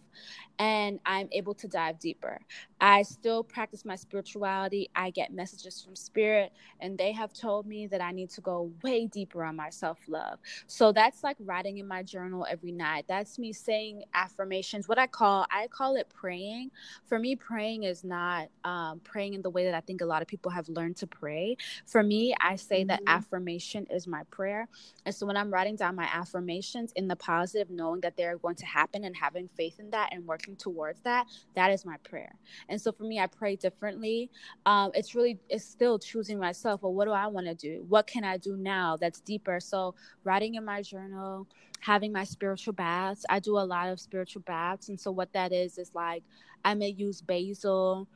and 0.59 0.99
I'm 1.05 1.27
able 1.31 1.53
to 1.55 1.67
dive 1.67 1.99
deeper. 1.99 2.39
I 2.79 3.03
still 3.03 3.43
practice 3.43 3.85
my 3.85 3.95
spirituality. 3.95 4.89
I 4.95 5.09
get 5.09 5.33
messages 5.33 5.81
from 5.81 5.95
spirit, 5.95 6.51
and 6.79 6.97
they 6.97 7.11
have 7.13 7.33
told 7.33 7.65
me 7.65 7.87
that 7.87 8.01
I 8.01 8.11
need 8.11 8.29
to 8.31 8.41
go 8.41 8.71
way 8.83 9.07
deeper 9.07 9.43
on 9.43 9.55
my 9.55 9.69
self 9.69 9.97
love. 10.07 10.39
So 10.67 10.91
that's 10.91 11.23
like 11.23 11.37
writing 11.39 11.77
in 11.77 11.87
my 11.87 12.03
journal 12.03 12.45
every 12.49 12.71
night. 12.71 13.05
That's 13.07 13.39
me 13.39 13.53
saying 13.53 14.03
affirmations. 14.13 14.87
What 14.87 14.99
I 14.99 15.07
call 15.07 15.45
I 15.51 15.67
call 15.67 15.95
it 15.95 16.09
praying. 16.09 16.71
For 17.05 17.17
me, 17.19 17.35
praying 17.35 17.83
is 17.83 18.03
not 18.03 18.49
um, 18.63 18.99
praying 19.03 19.33
in 19.33 19.41
the 19.41 19.49
way 19.49 19.65
that 19.65 19.73
I 19.73 19.81
think 19.81 20.01
a 20.01 20.05
lot 20.05 20.21
of 20.21 20.27
people 20.27 20.51
have 20.51 20.67
learned 20.69 20.97
to 20.97 21.07
pray. 21.07 21.57
For 21.85 22.03
me, 22.03 22.35
I 22.39 22.55
say 22.55 22.81
mm-hmm. 22.81 22.87
that 22.87 23.01
affirmation 23.07 23.87
is 23.89 24.07
my 24.07 24.23
prayer. 24.31 24.67
And 25.05 25.13
so 25.13 25.25
when 25.25 25.37
I'm 25.37 25.51
writing 25.51 25.75
down 25.75 25.95
my 25.95 26.09
affirmations 26.11 26.91
in 26.95 27.07
the 27.07 27.15
positive, 27.15 27.69
knowing 27.69 28.01
that 28.01 28.17
they're 28.17 28.37
going 28.37 28.55
to 28.55 28.65
happen 28.65 29.03
and 29.03 29.15
having 29.15 29.49
faith 29.55 29.79
in 29.79 29.89
that 29.91 30.04
that 30.05 30.15
and 30.15 30.25
working 30.25 30.55
towards 30.55 30.99
that 31.01 31.27
that 31.55 31.71
is 31.71 31.85
my 31.85 31.97
prayer. 32.03 32.35
And 32.69 32.79
so 32.79 32.91
for 32.91 33.03
me 33.03 33.19
i 33.19 33.27
pray 33.27 33.55
differently. 33.55 34.29
Um, 34.65 34.91
it's 34.93 35.15
really 35.15 35.39
it's 35.49 35.65
still 35.65 35.99
choosing 35.99 36.39
myself 36.39 36.83
well 36.83 36.93
what 36.93 37.05
do 37.05 37.11
i 37.11 37.27
want 37.27 37.47
to 37.47 37.55
do? 37.55 37.85
What 37.87 38.07
can 38.07 38.23
i 38.23 38.37
do 38.37 38.55
now 38.57 38.97
that's 38.97 39.19
deeper? 39.21 39.59
So 39.59 39.95
writing 40.23 40.55
in 40.55 40.65
my 40.65 40.81
journal 40.81 41.47
having 41.81 42.11
my 42.11 42.23
spiritual 42.23 42.73
baths 42.73 43.25
i 43.29 43.39
do 43.39 43.57
a 43.57 43.59
lot 43.59 43.89
of 43.89 43.99
spiritual 43.99 44.41
baths. 44.43 44.89
And 44.89 44.99
so 44.99 45.11
what 45.11 45.31
that 45.33 45.51
is 45.51 45.77
is 45.77 45.91
like 45.93 46.23
i 46.63 46.73
may 46.73 46.89
use 46.89 47.21
basil 47.21 48.07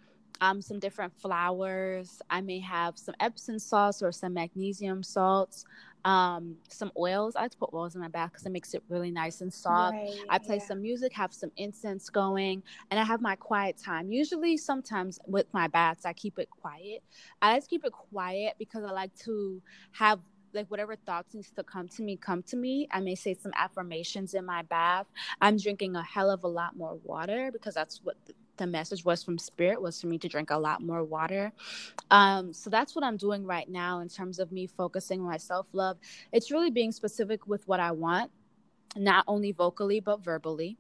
um, 0.42 0.62
some 0.62 0.80
different 0.80 1.14
flowers. 1.20 2.22
I 2.30 2.42
may 2.42 2.60
have 2.60 2.98
some 2.98 3.16
Epsom 3.20 3.60
salts 3.60 4.02
or 4.02 4.12
some 4.12 4.34
magnesium 4.34 5.04
salts 5.04 5.66
um 6.06 6.56
some 6.70 6.92
oils. 6.98 7.36
I 7.36 7.42
like 7.44 7.52
to 7.52 7.58
put 7.58 7.74
oils 7.74 7.96
in 7.96 8.02
my 8.02 8.08
bath 8.08 8.32
because 8.32 8.46
it 8.46 8.52
makes 8.52 8.74
it 8.74 8.84
really 8.90 9.12
nice 9.12 9.42
and 9.42 9.54
soft. 9.54 9.94
Right, 9.94 10.16
i 10.30 10.38
play 10.38 10.58
yeah. 10.58 10.64
some 10.64 10.82
music 10.82 11.14
have 11.14 11.34
some 11.34 11.52
incense 11.58 12.10
going 12.10 12.64
and 12.92 13.00
i 13.00 13.04
have 13.04 13.22
my 13.22 13.36
quiet 13.36 13.78
time. 13.78 14.12
Usually 14.12 14.58
sometimes 14.58 15.20
with 15.28 15.48
my 15.54 15.68
baths 15.68 16.06
i 16.06 16.14
keep 16.14 16.40
it 16.40 16.50
quiet. 16.50 17.04
I 17.42 17.54
like 17.54 17.64
to 17.64 17.70
keep 17.70 17.86
it 17.86 17.92
quiet 17.92 18.56
because 18.58 18.84
i 18.84 18.92
like 18.92 19.16
to 19.26 19.62
have 19.92 20.20
like 20.54 20.68
whatever 20.72 20.96
thoughts 20.96 21.34
needs 21.36 21.52
to 21.52 21.64
come 21.64 21.88
to 21.88 22.02
me 22.02 22.18
come 22.18 22.44
to 22.44 22.56
me. 22.56 22.88
I 22.92 23.00
may 23.02 23.16
say 23.16 23.34
some 23.34 23.52
affirmations 23.56 24.34
in 24.34 24.46
my 24.46 24.64
bath. 24.64 25.06
I'm 25.42 25.58
drinking 25.58 25.96
a 25.96 26.04
hell 26.04 26.30
of 26.32 26.44
a 26.44 26.48
lot 26.48 26.76
more 26.76 26.98
water 27.04 27.52
because 27.52 27.76
that's 27.76 28.02
what 28.04 28.16
the 28.60 28.68
message 28.68 29.04
was 29.04 29.24
from 29.24 29.40
spirit 29.40 29.82
was 29.82 30.00
for 30.00 30.08
me 30.08 30.20
to 30.20 30.28
drink 30.28 30.52
a 30.52 30.58
lot 30.58 30.82
more 30.82 31.04
water. 31.04 31.52
Um, 32.12 32.54
so 32.54 32.70
that's 32.70 32.96
what 32.96 33.04
i'm 33.04 33.18
doing 33.18 33.46
right 33.46 33.68
now 33.68 34.02
in 34.02 34.10
terms 34.10 34.38
of 34.38 34.52
me 34.52 34.68
focusing 34.68 35.22
my 35.22 35.38
self-love. 35.38 35.98
It's 36.32 36.52
really 36.52 36.70
being 36.70 36.92
specific 36.92 37.48
with 37.48 37.68
what 37.68 37.80
i 37.80 37.92
want 37.92 38.32
not 38.96 39.24
only 39.28 39.52
vocally 39.52 40.00
but 40.00 40.24
verbally. 40.24 40.78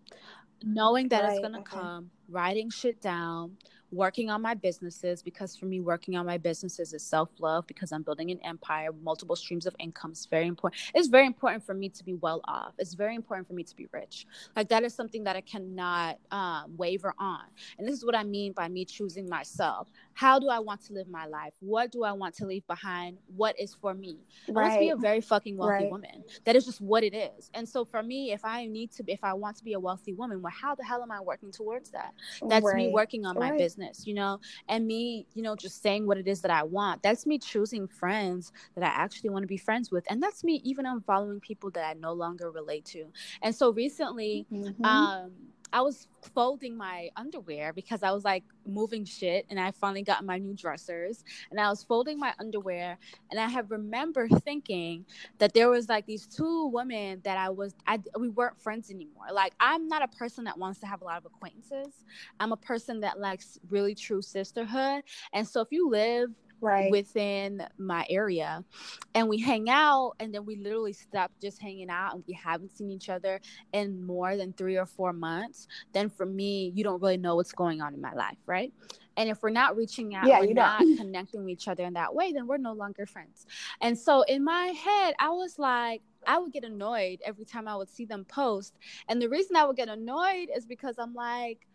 Knowing 0.63 1.07
that 1.09 1.23
right, 1.23 1.31
it's 1.31 1.39
gonna 1.39 1.59
okay. 1.59 1.77
come 1.77 2.11
writing 2.29 2.69
shit 2.69 3.01
down 3.01 3.57
working 3.91 4.29
on 4.29 4.41
my 4.41 4.53
businesses 4.53 5.21
because 5.21 5.55
for 5.55 5.65
me 5.65 5.79
working 5.79 6.15
on 6.15 6.25
my 6.25 6.37
businesses 6.37 6.93
is 6.93 7.03
self-love 7.03 7.65
because 7.67 7.91
i'm 7.91 8.03
building 8.03 8.31
an 8.31 8.39
empire 8.43 8.89
multiple 9.03 9.35
streams 9.35 9.65
of 9.65 9.75
income 9.79 10.11
is 10.11 10.27
very 10.29 10.47
important 10.47 10.81
it's 10.93 11.07
very 11.07 11.25
important 11.25 11.63
for 11.65 11.73
me 11.73 11.89
to 11.89 12.03
be 12.03 12.13
well 12.15 12.41
off 12.45 12.73
it's 12.77 12.93
very 12.93 13.15
important 13.15 13.47
for 13.47 13.53
me 13.53 13.63
to 13.63 13.75
be 13.75 13.87
rich 13.91 14.27
like 14.55 14.69
that 14.69 14.83
is 14.83 14.93
something 14.93 15.23
that 15.23 15.35
i 15.35 15.41
cannot 15.41 16.17
um, 16.31 16.75
waver 16.77 17.13
on 17.17 17.45
and 17.77 17.87
this 17.87 17.95
is 17.95 18.05
what 18.05 18.15
i 18.15 18.23
mean 18.23 18.51
by 18.53 18.67
me 18.67 18.85
choosing 18.85 19.27
myself 19.27 19.89
how 20.19 20.37
do 20.37 20.49
I 20.49 20.59
want 20.59 20.81
to 20.87 20.93
live 20.93 21.07
my 21.07 21.25
life? 21.27 21.53
What 21.61 21.93
do 21.93 22.03
I 22.03 22.11
want 22.11 22.35
to 22.35 22.45
leave 22.45 22.67
behind? 22.67 23.17
What 23.37 23.57
is 23.57 23.73
for 23.73 23.93
me? 23.93 24.17
Right. 24.49 24.73
To 24.73 24.79
be 24.81 24.89
a 24.89 24.97
very 24.97 25.21
fucking 25.21 25.55
wealthy 25.55 25.85
right. 25.85 25.89
woman. 25.89 26.25
That 26.43 26.57
is 26.57 26.65
just 26.65 26.81
what 26.81 27.05
it 27.05 27.13
is. 27.13 27.49
And 27.53 27.67
so 27.67 27.85
for 27.85 28.03
me, 28.03 28.33
if 28.33 28.43
I 28.43 28.65
need 28.65 28.91
to, 28.97 29.03
if 29.07 29.23
I 29.23 29.31
want 29.31 29.55
to 29.57 29.63
be 29.63 29.73
a 29.73 29.79
wealthy 29.79 30.11
woman, 30.11 30.41
well, 30.41 30.51
how 30.53 30.75
the 30.75 30.83
hell 30.83 31.01
am 31.01 31.09
I 31.09 31.21
working 31.21 31.53
towards 31.53 31.91
that? 31.91 32.13
That's 32.49 32.65
right. 32.65 32.75
me 32.75 32.89
working 32.89 33.25
on 33.25 33.39
my 33.39 33.55
business, 33.57 33.78
you 34.05 34.13
know, 34.13 34.39
and 34.67 34.85
me, 34.85 35.25
you 35.33 35.41
know, 35.41 35.55
just 35.55 35.81
saying 35.81 36.05
what 36.05 36.17
it 36.17 36.27
is 36.27 36.41
that 36.41 36.51
I 36.51 36.63
want. 36.63 37.03
That's 37.03 37.25
me 37.25 37.39
choosing 37.39 37.87
friends 37.87 38.51
that 38.75 38.83
I 38.83 38.87
actually 38.87 39.29
want 39.29 39.43
to 39.43 39.47
be 39.47 39.57
friends 39.57 39.91
with, 39.91 40.05
and 40.09 40.21
that's 40.21 40.43
me 40.43 40.61
even 40.63 40.85
unfollowing 40.85 41.41
people 41.41 41.69
that 41.71 41.85
I 41.85 41.93
no 41.93 42.13
longer 42.13 42.51
relate 42.51 42.85
to. 42.85 43.05
And 43.41 43.55
so 43.55 43.71
recently, 43.71 44.45
mm-hmm. 44.51 44.85
um 44.85 45.31
I 45.71 45.81
was 45.81 46.07
folding 46.33 46.77
my 46.77 47.09
underwear 47.15 47.73
because 47.73 48.03
I 48.03 48.11
was 48.11 48.23
like 48.23 48.43
moving 48.65 49.05
shit 49.05 49.45
and 49.49 49.59
I 49.59 49.71
finally 49.71 50.03
got 50.03 50.25
my 50.25 50.37
new 50.37 50.55
dressers 50.55 51.23
and 51.51 51.59
I 51.59 51.69
was 51.69 51.83
folding 51.83 52.19
my 52.19 52.33
underwear 52.39 52.97
and 53.31 53.39
I 53.39 53.47
have 53.47 53.71
remember 53.71 54.27
thinking 54.27 55.05
that 55.37 55.53
there 55.53 55.69
was 55.69 55.87
like 55.87 56.05
these 56.05 56.27
two 56.27 56.67
women 56.67 57.21
that 57.23 57.37
I 57.37 57.49
was 57.49 57.75
I 57.87 57.99
we 58.19 58.29
weren't 58.29 58.59
friends 58.59 58.89
anymore. 58.89 59.27
Like 59.33 59.53
I'm 59.59 59.87
not 59.87 60.03
a 60.03 60.07
person 60.07 60.43
that 60.45 60.57
wants 60.57 60.79
to 60.79 60.87
have 60.87 61.01
a 61.01 61.05
lot 61.05 61.17
of 61.17 61.25
acquaintances. 61.25 62.03
I'm 62.39 62.51
a 62.51 62.57
person 62.57 63.01
that 63.01 63.19
likes 63.19 63.57
really 63.69 63.95
true 63.95 64.21
sisterhood. 64.21 65.03
And 65.33 65.47
so 65.47 65.61
if 65.61 65.69
you 65.71 65.89
live 65.89 66.29
right. 66.61 66.91
within 66.91 67.65
my 67.77 68.05
area 68.09 68.63
and 69.15 69.27
we 69.27 69.39
hang 69.39 69.69
out 69.69 70.13
and 70.19 70.33
then 70.33 70.45
we 70.45 70.55
literally 70.55 70.93
stop 70.93 71.31
just 71.41 71.61
hanging 71.61 71.89
out 71.89 72.15
and 72.15 72.23
we 72.27 72.33
haven't 72.33 72.75
seen 72.75 72.91
each 72.91 73.09
other 73.09 73.39
in 73.73 74.05
more 74.05 74.37
than 74.37 74.53
three 74.53 74.77
or 74.77 74.85
four 74.85 75.13
months 75.13 75.67
then 75.93 76.09
for 76.09 76.25
me 76.25 76.71
you 76.75 76.83
don't 76.83 77.01
really 77.01 77.17
know 77.17 77.35
what's 77.35 77.51
going 77.51 77.81
on 77.81 77.93
in 77.93 78.01
my 78.01 78.13
life 78.13 78.37
right 78.45 78.73
and 79.17 79.29
if 79.29 79.41
we're 79.43 79.49
not 79.49 79.75
reaching 79.75 80.15
out 80.15 80.27
yeah, 80.27 80.39
we're 80.39 80.53
not 80.53 80.79
connecting 80.97 81.41
with 81.41 81.49
each 81.49 81.67
other 81.67 81.83
in 81.83 81.93
that 81.93 82.13
way 82.13 82.31
then 82.31 82.47
we're 82.47 82.57
no 82.57 82.73
longer 82.73 83.05
friends 83.05 83.45
and 83.81 83.97
so 83.97 84.21
in 84.23 84.43
my 84.43 84.67
head 84.67 85.13
i 85.19 85.29
was 85.29 85.59
like 85.59 86.01
I 86.27 86.37
would 86.37 86.51
get 86.51 86.63
annoyed 86.63 87.21
every 87.25 87.45
time 87.45 87.67
I 87.67 87.75
would 87.75 87.89
see 87.89 88.05
them 88.05 88.25
post. 88.25 88.77
And 89.07 89.21
the 89.21 89.29
reason 89.29 89.55
I 89.55 89.63
would 89.63 89.77
get 89.77 89.89
annoyed 89.89 90.49
is 90.55 90.65
because 90.65 90.95
I'm 90.99 91.13
like, 91.13 91.65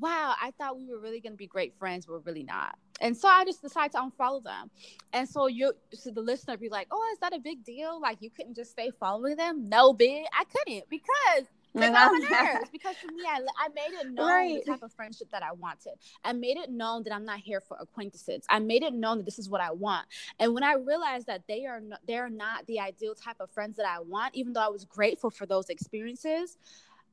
wow, 0.00 0.34
I 0.40 0.52
thought 0.52 0.76
we 0.76 0.86
were 0.86 0.98
really 0.98 1.20
going 1.20 1.32
to 1.32 1.36
be 1.36 1.46
great 1.46 1.74
friends, 1.78 2.06
we're 2.08 2.18
really 2.18 2.44
not. 2.44 2.76
And 3.00 3.16
so 3.16 3.28
I 3.28 3.44
just 3.44 3.60
decided 3.60 3.92
to 3.92 3.98
unfollow 3.98 4.42
them. 4.42 4.70
And 5.12 5.28
so 5.28 5.48
you, 5.48 5.72
so 5.92 6.10
the 6.10 6.22
listener 6.22 6.56
be 6.56 6.68
like, 6.68 6.88
oh, 6.90 7.10
is 7.12 7.18
that 7.18 7.34
a 7.34 7.38
big 7.38 7.64
deal? 7.64 8.00
Like 8.00 8.18
you 8.20 8.30
couldn't 8.30 8.54
just 8.54 8.70
stay 8.70 8.90
following 8.98 9.36
them? 9.36 9.68
No, 9.68 9.92
big. 9.92 10.24
I 10.32 10.44
couldn't 10.44 10.88
because 10.88 11.46
got 11.80 12.12
my 12.12 12.18
nerves. 12.18 12.70
Because 12.70 12.96
for 12.96 13.12
me, 13.12 13.22
I, 13.26 13.40
I 13.58 13.68
made 13.74 13.98
it 14.00 14.10
known 14.10 14.28
right. 14.28 14.64
the 14.64 14.70
type 14.72 14.82
of 14.82 14.92
friendship 14.92 15.30
that 15.30 15.42
I 15.42 15.52
wanted. 15.52 15.92
I 16.24 16.32
made 16.32 16.56
it 16.56 16.70
known 16.70 17.02
that 17.04 17.14
I'm 17.14 17.24
not 17.24 17.40
here 17.40 17.60
for 17.60 17.76
acquaintances. 17.80 18.44
I 18.48 18.58
made 18.58 18.82
it 18.82 18.94
known 18.94 19.18
that 19.18 19.24
this 19.24 19.38
is 19.38 19.48
what 19.48 19.60
I 19.60 19.72
want. 19.72 20.06
And 20.38 20.54
when 20.54 20.62
I 20.62 20.74
realized 20.74 21.26
that 21.26 21.42
they 21.48 21.66
are 21.66 21.80
not, 21.80 22.00
they're 22.06 22.30
not 22.30 22.66
the 22.66 22.80
ideal 22.80 23.14
type 23.14 23.36
of 23.40 23.50
friends 23.50 23.76
that 23.76 23.86
I 23.86 24.00
want, 24.00 24.34
even 24.34 24.52
though 24.52 24.64
I 24.64 24.68
was 24.68 24.84
grateful 24.84 25.30
for 25.30 25.46
those 25.46 25.68
experiences, 25.68 26.56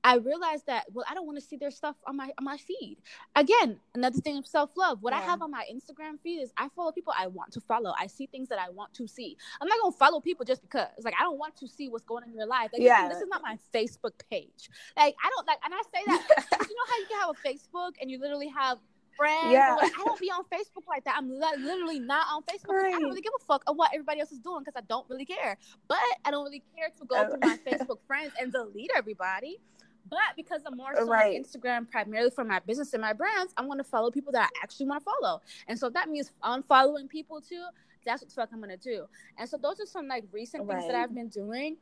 I 0.03 0.15
realized 0.15 0.65
that 0.67 0.85
well, 0.93 1.05
I 1.09 1.13
don't 1.13 1.25
want 1.25 1.37
to 1.39 1.43
see 1.43 1.55
their 1.55 1.71
stuff 1.71 1.95
on 2.05 2.17
my 2.17 2.31
on 2.37 2.43
my 2.43 2.57
feed. 2.57 2.97
Again, 3.35 3.79
another 3.95 4.19
thing 4.19 4.37
of 4.37 4.45
self 4.45 4.71
love. 4.75 5.01
What 5.01 5.13
yeah. 5.13 5.19
I 5.19 5.21
have 5.23 5.41
on 5.41 5.51
my 5.51 5.65
Instagram 5.73 6.19
feed 6.21 6.41
is 6.41 6.51
I 6.57 6.69
follow 6.75 6.91
people 6.91 7.13
I 7.17 7.27
want 7.27 7.53
to 7.53 7.61
follow. 7.61 7.93
I 7.97 8.07
see 8.07 8.27
things 8.27 8.49
that 8.49 8.59
I 8.59 8.69
want 8.69 8.93
to 8.95 9.07
see. 9.07 9.37
I'm 9.61 9.67
not 9.67 9.77
gonna 9.81 9.95
follow 9.95 10.19
people 10.19 10.45
just 10.45 10.61
because. 10.61 10.87
Like 11.03 11.15
I 11.19 11.23
don't 11.23 11.37
want 11.37 11.55
to 11.57 11.67
see 11.67 11.89
what's 11.89 12.05
going 12.05 12.23
on 12.23 12.29
in 12.29 12.35
your 12.35 12.47
life. 12.47 12.71
Like, 12.73 12.81
yeah. 12.81 13.07
this 13.07 13.19
is 13.19 13.27
not 13.27 13.41
my 13.41 13.57
Facebook 13.73 14.13
page. 14.29 14.69
Like 14.97 15.15
I 15.23 15.29
don't 15.35 15.47
like, 15.47 15.59
and 15.63 15.73
I 15.73 15.81
say 15.93 16.03
that. 16.05 16.45
you 16.51 16.75
know 16.75 16.87
how 16.89 16.97
you 16.99 17.05
can 17.09 17.19
have 17.21 17.29
a 17.29 17.47
Facebook 17.47 17.91
and 18.01 18.11
you 18.11 18.19
literally 18.19 18.49
have 18.49 18.79
friends. 19.15 19.51
Yeah. 19.51 19.75
Like, 19.75 19.91
I 19.93 20.03
don't 20.03 20.19
be 20.19 20.29
on 20.31 20.43
Facebook 20.45 20.87
like 20.87 21.03
that. 21.05 21.15
I'm 21.17 21.29
li- 21.29 21.57
literally 21.59 21.99
not 21.99 22.27
on 22.31 22.43
Facebook. 22.43 22.73
Right. 22.73 22.93
I 22.93 22.99
don't 22.99 23.09
really 23.09 23.21
give 23.21 23.33
a 23.39 23.43
fuck 23.43 23.63
of 23.67 23.75
what 23.75 23.91
everybody 23.93 24.19
else 24.19 24.31
is 24.31 24.39
doing 24.39 24.63
because 24.65 24.75
I 24.75 24.85
don't 24.87 25.09
really 25.09 25.25
care. 25.25 25.57
But 25.87 25.99
I 26.25 26.31
don't 26.31 26.43
really 26.43 26.63
care 26.75 26.89
to 26.89 27.05
go 27.05 27.15
oh. 27.17 27.29
through 27.29 27.39
my 27.41 27.57
Facebook 27.67 27.99
friends 28.07 28.33
and 28.39 28.51
delete 28.51 28.91
everybody. 28.95 29.59
But 30.09 30.19
because 30.35 30.61
I'm 30.65 30.77
more 30.77 30.93
uh, 30.93 31.05
so 31.05 31.07
right. 31.07 31.35
on 31.35 31.43
Instagram 31.43 31.89
primarily 31.89 32.29
for 32.29 32.43
my 32.43 32.59
business 32.59 32.93
and 32.93 33.01
my 33.01 33.13
brands, 33.13 33.53
I'm 33.57 33.67
gonna 33.67 33.83
follow 33.83 34.11
people 34.11 34.31
that 34.33 34.49
I 34.53 34.63
actually 34.63 34.87
want 34.87 35.03
to 35.03 35.11
follow. 35.11 35.41
And 35.67 35.77
so 35.77 35.89
that 35.89 36.09
means 36.09 36.31
unfollowing 36.43 37.09
people 37.09 37.41
too. 37.41 37.65
That's 38.05 38.21
what 38.21 38.29
the 38.29 38.35
fuck 38.35 38.49
I'm 38.51 38.59
gonna 38.59 38.77
do. 38.77 39.05
And 39.37 39.47
so 39.47 39.57
those 39.57 39.79
are 39.79 39.85
some 39.85 40.07
like 40.07 40.25
recent 40.31 40.65
right. 40.65 40.77
things 40.77 40.91
that 40.91 40.95
I've 40.95 41.15
been 41.15 41.29
doing 41.29 41.77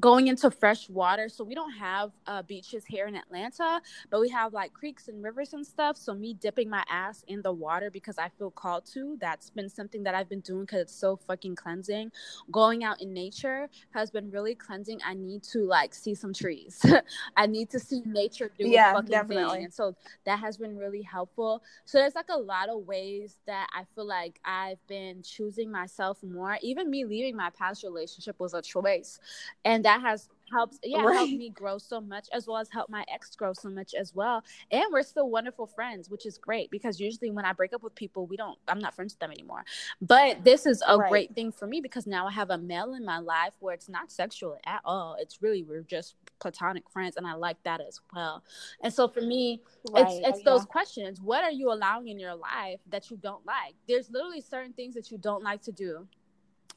going 0.00 0.28
into 0.28 0.50
fresh 0.50 0.88
water. 0.88 1.28
So 1.28 1.42
we 1.42 1.54
don't 1.54 1.72
have 1.72 2.12
uh, 2.26 2.42
beaches 2.42 2.84
here 2.86 3.06
in 3.06 3.16
Atlanta, 3.16 3.80
but 4.10 4.20
we 4.20 4.28
have 4.28 4.52
like 4.52 4.72
creeks 4.72 5.08
and 5.08 5.22
rivers 5.22 5.54
and 5.54 5.66
stuff. 5.66 5.96
So 5.96 6.14
me 6.14 6.34
dipping 6.34 6.70
my 6.70 6.84
ass 6.88 7.24
in 7.26 7.42
the 7.42 7.52
water 7.52 7.90
because 7.90 8.16
I 8.16 8.28
feel 8.38 8.50
called 8.50 8.86
to, 8.92 9.16
that's 9.20 9.50
been 9.50 9.68
something 9.68 10.04
that 10.04 10.14
I've 10.14 10.28
been 10.28 10.40
doing 10.40 10.62
because 10.62 10.82
it's 10.82 10.94
so 10.94 11.16
fucking 11.16 11.56
cleansing. 11.56 12.12
Going 12.52 12.84
out 12.84 13.02
in 13.02 13.12
nature 13.12 13.68
has 13.92 14.10
been 14.10 14.30
really 14.30 14.54
cleansing. 14.54 15.00
I 15.04 15.14
need 15.14 15.42
to 15.44 15.64
like 15.64 15.94
see 15.94 16.14
some 16.14 16.32
trees. 16.32 16.84
I 17.36 17.46
need 17.46 17.70
to 17.70 17.80
see 17.80 18.02
nature 18.04 18.50
do 18.56 18.68
yeah, 18.68 18.92
fucking 18.92 19.10
definitely. 19.10 19.56
thing. 19.56 19.64
And 19.64 19.74
so 19.74 19.96
that 20.24 20.38
has 20.38 20.56
been 20.56 20.76
really 20.76 21.02
helpful. 21.02 21.62
So 21.86 21.98
there's 21.98 22.14
like 22.14 22.28
a 22.30 22.38
lot 22.38 22.68
of 22.68 22.86
ways 22.86 23.38
that 23.46 23.68
I 23.74 23.82
feel 23.96 24.06
like 24.06 24.38
I've 24.44 24.84
been 24.86 25.22
choosing 25.22 25.72
myself 25.72 26.22
more. 26.22 26.56
Even 26.62 26.88
me 26.88 27.04
leaving 27.04 27.34
my 27.34 27.50
past 27.50 27.82
relationship 27.82 28.36
was 28.38 28.54
a 28.54 28.62
choice. 28.62 29.18
And 29.64 29.84
that 29.88 30.02
has 30.02 30.28
helped 30.52 30.78
yeah 30.82 31.02
right. 31.02 31.14
helped 31.14 31.32
me 31.32 31.50
grow 31.50 31.78
so 31.78 32.00
much 32.00 32.26
as 32.32 32.46
well 32.46 32.56
as 32.56 32.68
help 32.70 32.88
my 32.88 33.04
ex 33.12 33.34
grow 33.36 33.52
so 33.52 33.68
much 33.68 33.94
as 33.94 34.14
well 34.14 34.42
and 34.70 34.84
we're 34.92 35.02
still 35.02 35.28
wonderful 35.30 35.66
friends 35.66 36.08
which 36.10 36.24
is 36.26 36.38
great 36.38 36.70
because 36.70 37.00
usually 37.00 37.30
when 37.30 37.44
i 37.44 37.52
break 37.52 37.72
up 37.72 37.82
with 37.82 37.94
people 37.94 38.26
we 38.26 38.36
don't 38.36 38.58
i'm 38.68 38.78
not 38.78 38.94
friends 38.94 39.14
with 39.14 39.18
them 39.20 39.30
anymore 39.30 39.64
but 40.00 40.42
this 40.44 40.66
is 40.66 40.82
a 40.86 40.96
right. 40.96 41.10
great 41.10 41.34
thing 41.34 41.52
for 41.52 41.66
me 41.66 41.80
because 41.80 42.06
now 42.06 42.26
i 42.26 42.30
have 42.30 42.50
a 42.50 42.58
male 42.58 42.94
in 42.94 43.04
my 43.04 43.18
life 43.18 43.52
where 43.60 43.74
it's 43.74 43.88
not 43.88 44.10
sexual 44.10 44.58
at 44.66 44.80
all 44.84 45.16
it's 45.18 45.42
really 45.42 45.62
we're 45.62 45.82
just 45.82 46.14
platonic 46.38 46.88
friends 46.90 47.16
and 47.16 47.26
i 47.26 47.34
like 47.34 47.62
that 47.62 47.80
as 47.80 48.00
well 48.14 48.42
and 48.82 48.92
so 48.92 49.06
for 49.08 49.20
me 49.20 49.60
right. 49.90 50.06
it's 50.06 50.28
it's 50.28 50.38
yeah. 50.38 50.50
those 50.50 50.64
questions 50.64 51.20
what 51.20 51.44
are 51.44 51.50
you 51.50 51.70
allowing 51.72 52.08
in 52.08 52.18
your 52.18 52.34
life 52.34 52.80
that 52.90 53.10
you 53.10 53.18
don't 53.18 53.44
like 53.44 53.74
there's 53.86 54.10
literally 54.10 54.40
certain 54.40 54.72
things 54.72 54.94
that 54.94 55.10
you 55.10 55.18
don't 55.18 55.42
like 55.42 55.60
to 55.62 55.72
do 55.72 56.06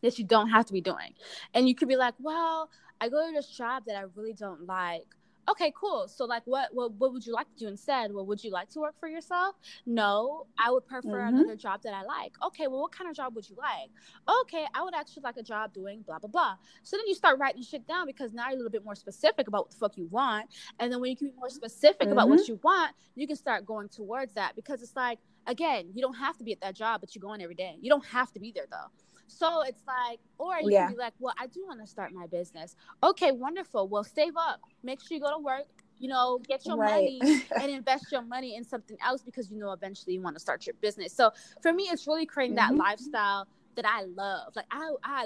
that 0.02 0.18
you 0.18 0.26
don't 0.26 0.50
have 0.50 0.66
to 0.66 0.74
be 0.74 0.82
doing. 0.82 1.14
And 1.54 1.68
you 1.68 1.76
could 1.76 1.88
be 1.88 1.96
like, 1.96 2.16
well, 2.20 2.70
I 3.02 3.10
go 3.10 3.28
to 3.28 3.34
this 3.34 3.48
job 3.48 3.84
that 3.88 3.98
I 3.98 4.04
really 4.16 4.34
don't 4.34 4.66
like. 4.68 5.08
Okay, 5.50 5.74
cool. 5.76 6.08
So 6.08 6.26
like 6.26 6.44
what 6.46 6.70
what 6.72 6.94
what 6.94 7.12
would 7.14 7.26
you 7.26 7.34
like 7.34 7.48
to 7.58 7.58
do 7.58 7.68
instead? 7.68 8.14
Well, 8.14 8.28
would 8.28 8.44
you 8.44 8.52
like 8.52 8.70
to 8.70 8.80
work 8.80 8.94
for 9.00 9.10
yourself? 9.10 9.56
No, 9.88 10.46
I 10.58 10.70
would 10.70 10.86
prefer 10.86 11.10
mm-hmm. 11.10 11.36
another 11.36 11.56
job 11.56 11.82
that 11.82 11.94
I 11.94 12.04
like. 12.04 12.34
Okay, 12.46 12.68
well 12.68 12.82
what 12.82 12.92
kind 12.92 13.10
of 13.10 13.16
job 13.16 13.36
would 13.36 13.50
you 13.50 13.56
like? 13.58 13.90
Okay, 14.44 14.66
I 14.76 14.84
would 14.84 14.94
actually 14.94 15.24
like 15.24 15.38
a 15.38 15.44
job 15.44 15.74
doing 15.74 16.04
blah 16.06 16.20
blah 16.20 16.30
blah. 16.30 16.56
So 16.84 16.96
then 16.96 17.08
you 17.08 17.16
start 17.16 17.40
writing 17.40 17.64
shit 17.64 17.88
down 17.88 18.06
because 18.06 18.34
now 18.34 18.50
you're 18.50 18.54
a 18.54 18.58
little 18.58 18.72
bit 18.72 18.86
more 18.86 18.96
specific 18.96 19.48
about 19.48 19.64
what 19.64 19.72
the 19.72 19.78
fuck 19.78 19.98
you 19.98 20.08
want. 20.12 20.48
And 20.80 20.94
then 20.94 21.02
when 21.02 21.10
you 21.10 21.18
can 21.18 21.28
be 21.28 21.34
more 21.36 21.50
specific 21.50 22.02
mm-hmm. 22.02 22.12
about 22.12 22.30
what 22.30 22.42
mm-hmm. 22.42 22.52
you 22.52 22.60
want, 22.64 22.94
you 23.16 23.26
can 23.26 23.36
start 23.36 23.66
going 23.66 23.90
towards 23.90 24.34
that 24.34 24.56
because 24.56 24.84
it's 24.84 24.96
like 24.96 25.18
again, 25.48 25.90
you 25.96 26.04
don't 26.04 26.14
have 26.14 26.38
to 26.38 26.44
be 26.44 26.52
at 26.52 26.62
that 26.62 26.76
job, 26.76 27.02
but 27.02 27.16
you're 27.16 27.22
going 27.22 27.42
every 27.42 27.56
day. 27.56 27.78
You 27.82 27.90
don't 27.90 28.06
have 28.06 28.32
to 28.34 28.40
be 28.40 28.52
there 28.52 28.68
though. 28.70 28.92
So 29.32 29.62
it's 29.62 29.82
like, 29.88 30.20
or 30.38 30.60
you 30.62 30.72
yeah. 30.72 30.88
can 30.88 30.96
be 30.96 31.00
like, 31.00 31.14
well, 31.20 31.34
I 31.40 31.48
do 31.48 31.64
want 31.66 31.80
to 31.82 31.88
start 31.88 32.14
my 32.14 32.28
business. 32.28 32.76
Okay, 33.02 33.32
wonderful. 33.32 33.88
Well, 33.88 34.04
save 34.04 34.34
up. 34.38 34.62
Make 34.84 35.02
sure 35.02 35.16
you 35.16 35.24
go 35.24 35.32
to 35.32 35.40
work. 35.40 35.68
You 36.00 36.10
know, 36.10 36.40
get 36.48 36.66
your 36.66 36.78
right. 36.78 37.20
money 37.20 37.44
and 37.56 37.72
invest 37.72 38.12
your 38.12 38.24
money 38.24 38.56
in 38.56 38.64
something 38.64 38.98
else 39.06 39.22
because 39.22 39.52
you 39.52 39.60
know 39.60 39.72
eventually 39.72 40.16
you 40.16 40.22
want 40.22 40.36
to 40.36 40.40
start 40.40 40.66
your 40.66 40.74
business. 40.82 41.14
So 41.14 41.32
for 41.62 41.72
me, 41.72 41.84
it's 41.92 42.08
really 42.08 42.26
creating 42.26 42.58
mm-hmm. 42.58 42.76
that 42.76 42.84
lifestyle 42.84 43.48
that 43.76 43.86
I 43.86 44.04
love. 44.04 44.56
Like 44.56 44.66
I, 44.72 44.90
I, 45.04 45.26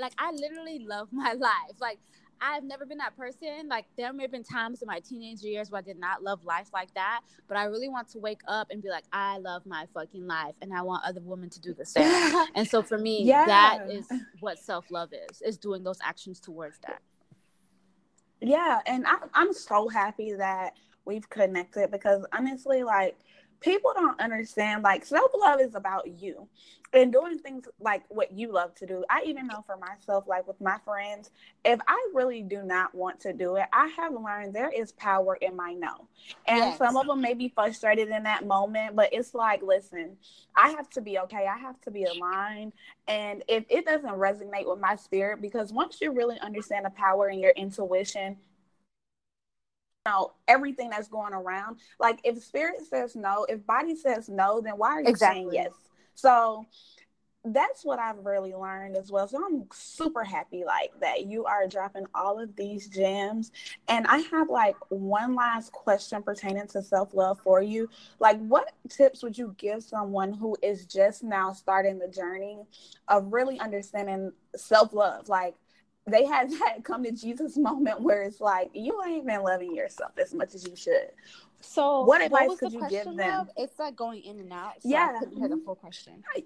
like 0.00 0.12
I 0.18 0.32
literally 0.32 0.80
love 0.80 1.08
my 1.12 1.32
life. 1.32 1.80
Like 1.80 1.98
I've 2.40 2.64
never 2.64 2.84
been 2.86 2.98
that 2.98 3.16
person. 3.16 3.68
Like 3.68 3.86
there 3.96 4.12
may 4.12 4.24
have 4.24 4.32
been 4.32 4.44
times 4.44 4.82
in 4.82 4.86
my 4.86 5.00
teenage 5.00 5.40
years 5.40 5.70
where 5.70 5.78
I 5.78 5.82
did 5.82 5.98
not 5.98 6.22
love 6.22 6.44
life 6.44 6.68
like 6.72 6.92
that, 6.94 7.20
but 7.48 7.56
I 7.56 7.64
really 7.64 7.88
want 7.88 8.08
to 8.10 8.18
wake 8.18 8.40
up 8.46 8.68
and 8.70 8.82
be 8.82 8.88
like, 8.88 9.04
I 9.12 9.38
love 9.38 9.64
my 9.66 9.86
fucking 9.94 10.26
life, 10.26 10.54
and 10.62 10.74
I 10.74 10.82
want 10.82 11.04
other 11.04 11.20
women 11.20 11.50
to 11.50 11.60
do 11.60 11.74
the 11.74 11.86
same. 11.86 12.46
and 12.54 12.68
so 12.68 12.82
for 12.82 12.98
me, 12.98 13.22
yeah. 13.22 13.46
that 13.46 13.90
is 13.90 14.06
what 14.40 14.58
self 14.58 14.90
love 14.90 15.10
is: 15.12 15.42
is 15.42 15.56
doing 15.56 15.82
those 15.82 15.98
actions 16.02 16.40
towards 16.40 16.78
that. 16.86 17.00
Yeah, 18.40 18.80
and 18.86 19.06
I, 19.06 19.16
I'm 19.34 19.52
so 19.52 19.88
happy 19.88 20.34
that 20.34 20.74
we've 21.04 21.28
connected 21.30 21.90
because 21.90 22.26
honestly, 22.32 22.82
like 22.82 23.16
people 23.66 23.92
don't 23.94 24.20
understand 24.20 24.84
like 24.84 25.04
self-love 25.04 25.60
is 25.60 25.74
about 25.74 26.06
you 26.20 26.46
and 26.92 27.12
doing 27.12 27.36
things 27.36 27.66
like 27.80 28.04
what 28.08 28.30
you 28.32 28.52
love 28.52 28.72
to 28.76 28.86
do. 28.86 29.04
I 29.10 29.24
even 29.26 29.48
know 29.48 29.64
for 29.66 29.76
myself 29.76 30.24
like 30.28 30.46
with 30.46 30.60
my 30.60 30.78
friends 30.84 31.30
if 31.64 31.80
i 31.88 32.10
really 32.14 32.42
do 32.42 32.62
not 32.62 32.94
want 32.94 33.18
to 33.18 33.32
do 33.32 33.56
it 33.56 33.66
i 33.72 33.88
have 33.96 34.12
learned 34.12 34.54
there 34.54 34.70
is 34.70 34.92
power 34.92 35.34
in 35.40 35.56
my 35.56 35.72
no. 35.72 36.06
And 36.46 36.58
yes. 36.58 36.78
some 36.78 36.96
of 36.96 37.06
them 37.06 37.20
may 37.20 37.34
be 37.34 37.48
frustrated 37.48 38.08
in 38.08 38.22
that 38.22 38.46
moment 38.46 38.94
but 38.94 39.12
it's 39.12 39.34
like 39.34 39.62
listen 39.62 40.16
i 40.54 40.70
have 40.70 40.88
to 40.90 41.00
be 41.00 41.18
okay. 41.18 41.46
I 41.46 41.58
have 41.58 41.80
to 41.82 41.90
be 41.90 42.04
aligned. 42.04 42.72
And 43.08 43.42
if 43.48 43.64
it 43.68 43.84
doesn't 43.84 44.10
resonate 44.10 44.68
with 44.68 44.80
my 44.80 44.96
spirit 44.96 45.40
because 45.40 45.72
once 45.72 46.00
you 46.00 46.12
really 46.12 46.38
understand 46.40 46.84
the 46.84 46.90
power 46.90 47.28
in 47.28 47.38
your 47.40 47.52
intuition 47.52 48.36
know 50.06 50.32
everything 50.48 50.90
that's 50.90 51.08
going 51.08 51.34
around. 51.34 51.78
Like 52.00 52.20
if 52.24 52.42
spirit 52.42 52.76
says 52.88 53.14
no, 53.14 53.44
if 53.48 53.66
body 53.66 53.94
says 53.94 54.28
no, 54.28 54.60
then 54.60 54.74
why 54.74 54.88
are 54.90 55.02
you 55.02 55.08
exactly. 55.08 55.42
saying 55.42 55.50
yes? 55.52 55.72
So 56.14 56.64
that's 57.52 57.84
what 57.84 57.98
I've 57.98 58.24
really 58.24 58.54
learned 58.54 58.96
as 58.96 59.12
well. 59.12 59.28
So 59.28 59.40
I'm 59.44 59.66
super 59.72 60.24
happy 60.24 60.64
like 60.64 60.90
that 61.00 61.26
you 61.26 61.44
are 61.44 61.68
dropping 61.68 62.06
all 62.14 62.40
of 62.40 62.56
these 62.56 62.88
gems. 62.88 63.52
And 63.88 64.06
I 64.08 64.18
have 64.32 64.48
like 64.48 64.76
one 64.88 65.36
last 65.36 65.70
question 65.70 66.22
pertaining 66.22 66.66
to 66.68 66.82
self-love 66.82 67.38
for 67.44 67.62
you. 67.62 67.88
Like 68.18 68.38
what 68.40 68.72
tips 68.88 69.22
would 69.22 69.38
you 69.38 69.54
give 69.58 69.82
someone 69.82 70.32
who 70.32 70.56
is 70.62 70.86
just 70.86 71.22
now 71.22 71.52
starting 71.52 71.98
the 71.98 72.08
journey 72.08 72.58
of 73.06 73.32
really 73.32 73.60
understanding 73.60 74.32
self-love? 74.56 75.28
Like 75.28 75.54
they 76.06 76.24
had 76.24 76.50
that 76.60 76.84
come 76.84 77.04
to 77.04 77.12
Jesus 77.12 77.56
moment 77.56 78.00
where 78.00 78.22
it's 78.22 78.40
like 78.40 78.70
you 78.74 79.02
ain't 79.04 79.26
been 79.26 79.42
loving 79.42 79.74
yourself 79.74 80.12
as 80.18 80.34
much 80.34 80.54
as 80.54 80.66
you 80.66 80.76
should. 80.76 81.10
So 81.60 82.02
what 82.02 82.20
advice 82.20 82.48
what 82.48 82.58
could 82.58 82.72
you 82.72 82.88
give 82.88 83.16
them? 83.16 83.48
It's 83.56 83.78
like 83.78 83.96
going 83.96 84.22
in 84.22 84.38
and 84.38 84.52
out. 84.52 84.74
So 84.80 84.88
yeah, 84.88 85.12
I 85.14 85.18
couldn't 85.18 85.36
hear 85.36 85.48
the 85.48 85.60
full 85.64 85.74
question. 85.74 86.22
I, 86.34 86.44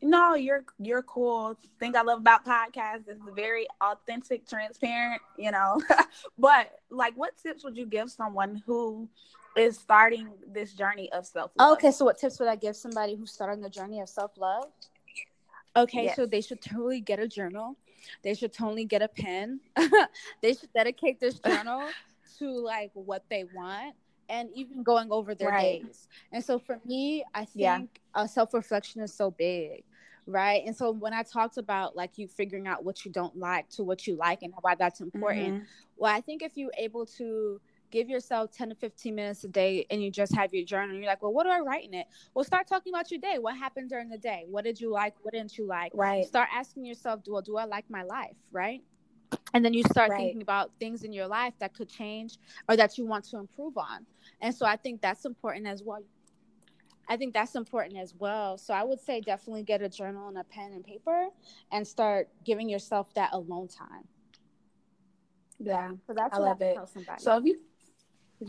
no, 0.00 0.34
you're 0.34 0.64
you're 0.78 1.02
cool. 1.02 1.56
Thing 1.78 1.94
I 1.96 2.02
love 2.02 2.20
about 2.20 2.44
podcasts 2.44 3.08
is 3.08 3.18
very 3.34 3.66
authentic, 3.80 4.48
transparent. 4.48 5.20
You 5.36 5.50
know, 5.50 5.80
but 6.38 6.78
like, 6.90 7.14
what 7.14 7.36
tips 7.40 7.64
would 7.64 7.76
you 7.76 7.86
give 7.86 8.10
someone 8.10 8.62
who 8.66 9.08
is 9.56 9.78
starting 9.78 10.28
this 10.46 10.72
journey 10.72 11.10
of 11.12 11.26
self 11.26 11.50
love? 11.56 11.76
Okay, 11.76 11.90
so 11.90 12.04
what 12.04 12.18
tips 12.18 12.38
would 12.40 12.48
I 12.48 12.56
give 12.56 12.76
somebody 12.76 13.16
who's 13.16 13.32
starting 13.32 13.60
the 13.60 13.70
journey 13.70 14.00
of 14.00 14.08
self 14.08 14.32
love? 14.38 14.66
Okay, 15.76 16.04
yes. 16.04 16.16
so 16.16 16.26
they 16.26 16.40
should 16.40 16.62
totally 16.62 17.00
get 17.00 17.18
a 17.20 17.28
journal 17.28 17.76
they 18.22 18.34
should 18.34 18.52
totally 18.52 18.84
get 18.84 19.02
a 19.02 19.08
pen. 19.08 19.60
they 20.42 20.54
should 20.54 20.72
dedicate 20.72 21.20
this 21.20 21.38
journal 21.46 21.88
to 22.38 22.50
like 22.50 22.90
what 22.94 23.24
they 23.28 23.44
want 23.54 23.94
and 24.28 24.50
even 24.54 24.82
going 24.82 25.10
over 25.10 25.34
their 25.34 25.48
right. 25.48 25.84
days. 25.84 26.08
And 26.32 26.44
so 26.44 26.58
for 26.58 26.78
me, 26.84 27.24
I 27.34 27.44
think 27.44 27.56
yeah. 27.56 27.80
uh, 28.14 28.26
self 28.26 28.52
reflection 28.54 29.00
is 29.02 29.12
so 29.12 29.30
big, 29.30 29.84
right? 30.26 30.62
And 30.66 30.76
so 30.76 30.90
when 30.90 31.14
I 31.14 31.22
talked 31.22 31.56
about 31.56 31.96
like 31.96 32.18
you 32.18 32.28
figuring 32.28 32.66
out 32.66 32.84
what 32.84 33.04
you 33.04 33.10
don't 33.10 33.36
like 33.36 33.68
to 33.70 33.84
what 33.84 34.06
you 34.06 34.16
like 34.16 34.42
and 34.42 34.52
why 34.60 34.74
that's 34.74 35.00
important, 35.00 35.54
mm-hmm. 35.54 35.64
well, 35.96 36.14
I 36.14 36.20
think 36.20 36.42
if 36.42 36.56
you're 36.56 36.72
able 36.76 37.06
to 37.06 37.60
give 37.90 38.08
yourself 38.08 38.50
10 38.52 38.70
to 38.70 38.74
15 38.74 39.14
minutes 39.14 39.44
a 39.44 39.48
day 39.48 39.86
and 39.90 40.02
you 40.02 40.10
just 40.10 40.34
have 40.34 40.52
your 40.52 40.64
journal 40.64 40.96
you're 40.96 41.06
like 41.06 41.22
well 41.22 41.32
what 41.32 41.44
do 41.44 41.50
i 41.50 41.60
write 41.60 41.84
in 41.84 41.94
it? 41.94 42.06
Well 42.34 42.44
start 42.44 42.66
talking 42.66 42.92
about 42.92 43.10
your 43.10 43.20
day. 43.20 43.38
What 43.38 43.56
happened 43.56 43.88
during 43.88 44.08
the 44.08 44.18
day? 44.18 44.44
What 44.48 44.64
did 44.64 44.80
you 44.80 44.90
like? 44.90 45.14
What 45.22 45.34
didn't 45.34 45.56
you 45.58 45.66
like? 45.66 45.92
Right. 45.94 46.24
Start 46.26 46.48
asking 46.54 46.84
yourself 46.84 47.20
well 47.26 47.42
do 47.42 47.56
i 47.56 47.64
like 47.64 47.88
my 47.88 48.02
life? 48.02 48.36
Right? 48.52 48.82
And 49.52 49.64
then 49.64 49.74
you 49.74 49.82
start 49.84 50.10
right. 50.10 50.18
thinking 50.18 50.42
about 50.42 50.70
things 50.78 51.02
in 51.04 51.12
your 51.12 51.26
life 51.26 51.52
that 51.58 51.74
could 51.74 51.88
change 51.88 52.38
or 52.68 52.76
that 52.76 52.96
you 52.96 53.06
want 53.06 53.24
to 53.26 53.38
improve 53.38 53.76
on. 53.76 54.06
And 54.40 54.54
so 54.54 54.66
i 54.66 54.76
think 54.76 55.00
that's 55.00 55.24
important 55.24 55.66
as 55.66 55.82
well. 55.82 56.02
I 57.10 57.16
think 57.16 57.32
that's 57.32 57.54
important 57.54 57.96
as 57.96 58.14
well. 58.18 58.58
So 58.58 58.74
I 58.74 58.84
would 58.84 59.00
say 59.00 59.20
definitely 59.20 59.62
get 59.62 59.80
a 59.80 59.88
journal 59.88 60.28
and 60.28 60.36
a 60.36 60.44
pen 60.44 60.72
and 60.72 60.84
paper 60.84 61.28
and 61.72 61.86
start 61.86 62.28
giving 62.44 62.68
yourself 62.68 63.14
that 63.14 63.30
alone 63.32 63.68
time. 63.68 64.04
Yeah. 65.58 65.92
So 66.06 66.12
that's 66.14 66.36
I 66.36 66.40
love 66.40 66.60
I 66.60 66.66
it. 66.66 66.78
So 67.18 67.36
if 67.38 67.44
you 67.44 67.58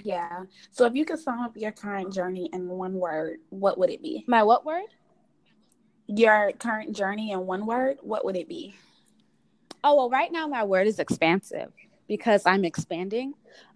yeah. 0.03 0.43
So 0.71 0.85
if 0.85 0.95
you 0.95 1.05
could 1.05 1.19
sum 1.19 1.39
up 1.39 1.57
your 1.57 1.71
current 1.71 2.13
journey 2.13 2.49
in 2.53 2.67
one 2.67 2.93
word, 2.93 3.39
what 3.49 3.77
would 3.77 3.89
it 3.89 4.01
be? 4.01 4.23
My 4.27 4.43
what 4.43 4.65
word? 4.65 4.87
Your 6.07 6.51
current 6.53 6.95
journey 6.95 7.31
in 7.31 7.45
one 7.45 7.65
word, 7.65 7.97
what 8.01 8.25
would 8.25 8.35
it 8.35 8.47
be? 8.47 8.75
Oh, 9.83 9.95
well, 9.95 10.09
right 10.09 10.31
now 10.31 10.47
my 10.47 10.63
word 10.63 10.87
is 10.87 10.99
expansive 10.99 11.71
because 12.07 12.45
I'm 12.45 12.65
expanding. 12.65 13.33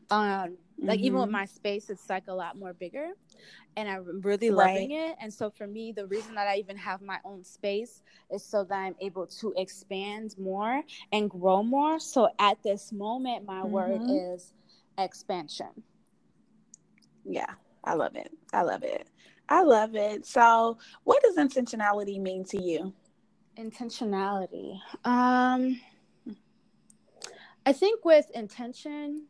Um, 0.09 0.57
like 0.79 0.97
mm-hmm. 0.97 1.05
even 1.05 1.19
with 1.19 1.25
mm-hmm. 1.25 1.33
my 1.33 1.45
space, 1.45 1.89
it's 1.89 2.09
like 2.09 2.27
a 2.27 2.33
lot 2.33 2.57
more 2.57 2.73
bigger 2.73 3.11
and 3.77 3.87
I'm 3.87 4.21
really 4.21 4.49
loving 4.49 4.91
right. 4.91 5.11
it. 5.11 5.15
And 5.21 5.33
so 5.33 5.49
for 5.49 5.67
me, 5.67 5.91
the 5.91 6.07
reason 6.07 6.35
that 6.35 6.47
I 6.47 6.57
even 6.57 6.77
have 6.77 7.01
my 7.01 7.19
own 7.23 7.43
space 7.43 8.01
is 8.31 8.43
so 8.43 8.63
that 8.65 8.75
I'm 8.75 8.95
able 8.99 9.27
to 9.27 9.53
expand 9.55 10.35
more 10.37 10.81
and 11.11 11.29
grow 11.29 11.63
more. 11.63 11.99
So 11.99 12.29
at 12.39 12.61
this 12.63 12.91
moment, 12.91 13.45
my 13.45 13.61
mm-hmm. 13.61 13.71
word 13.71 14.01
is 14.09 14.53
expansion 14.97 15.83
yeah, 17.25 17.51
I 17.83 17.95
love 17.95 18.15
it. 18.15 18.31
I 18.51 18.61
love 18.63 18.83
it. 18.83 19.07
I 19.49 19.61
love 19.63 19.95
it. 19.95 20.25
So, 20.25 20.77
what 21.03 21.21
does 21.21 21.37
intentionality 21.37 22.19
mean 22.19 22.45
to 22.45 22.61
you? 22.61 22.93
Intentionality. 23.57 24.79
Um 25.03 25.79
I 27.65 27.71
think 27.71 28.03
with 28.03 28.29
intention 28.33 29.27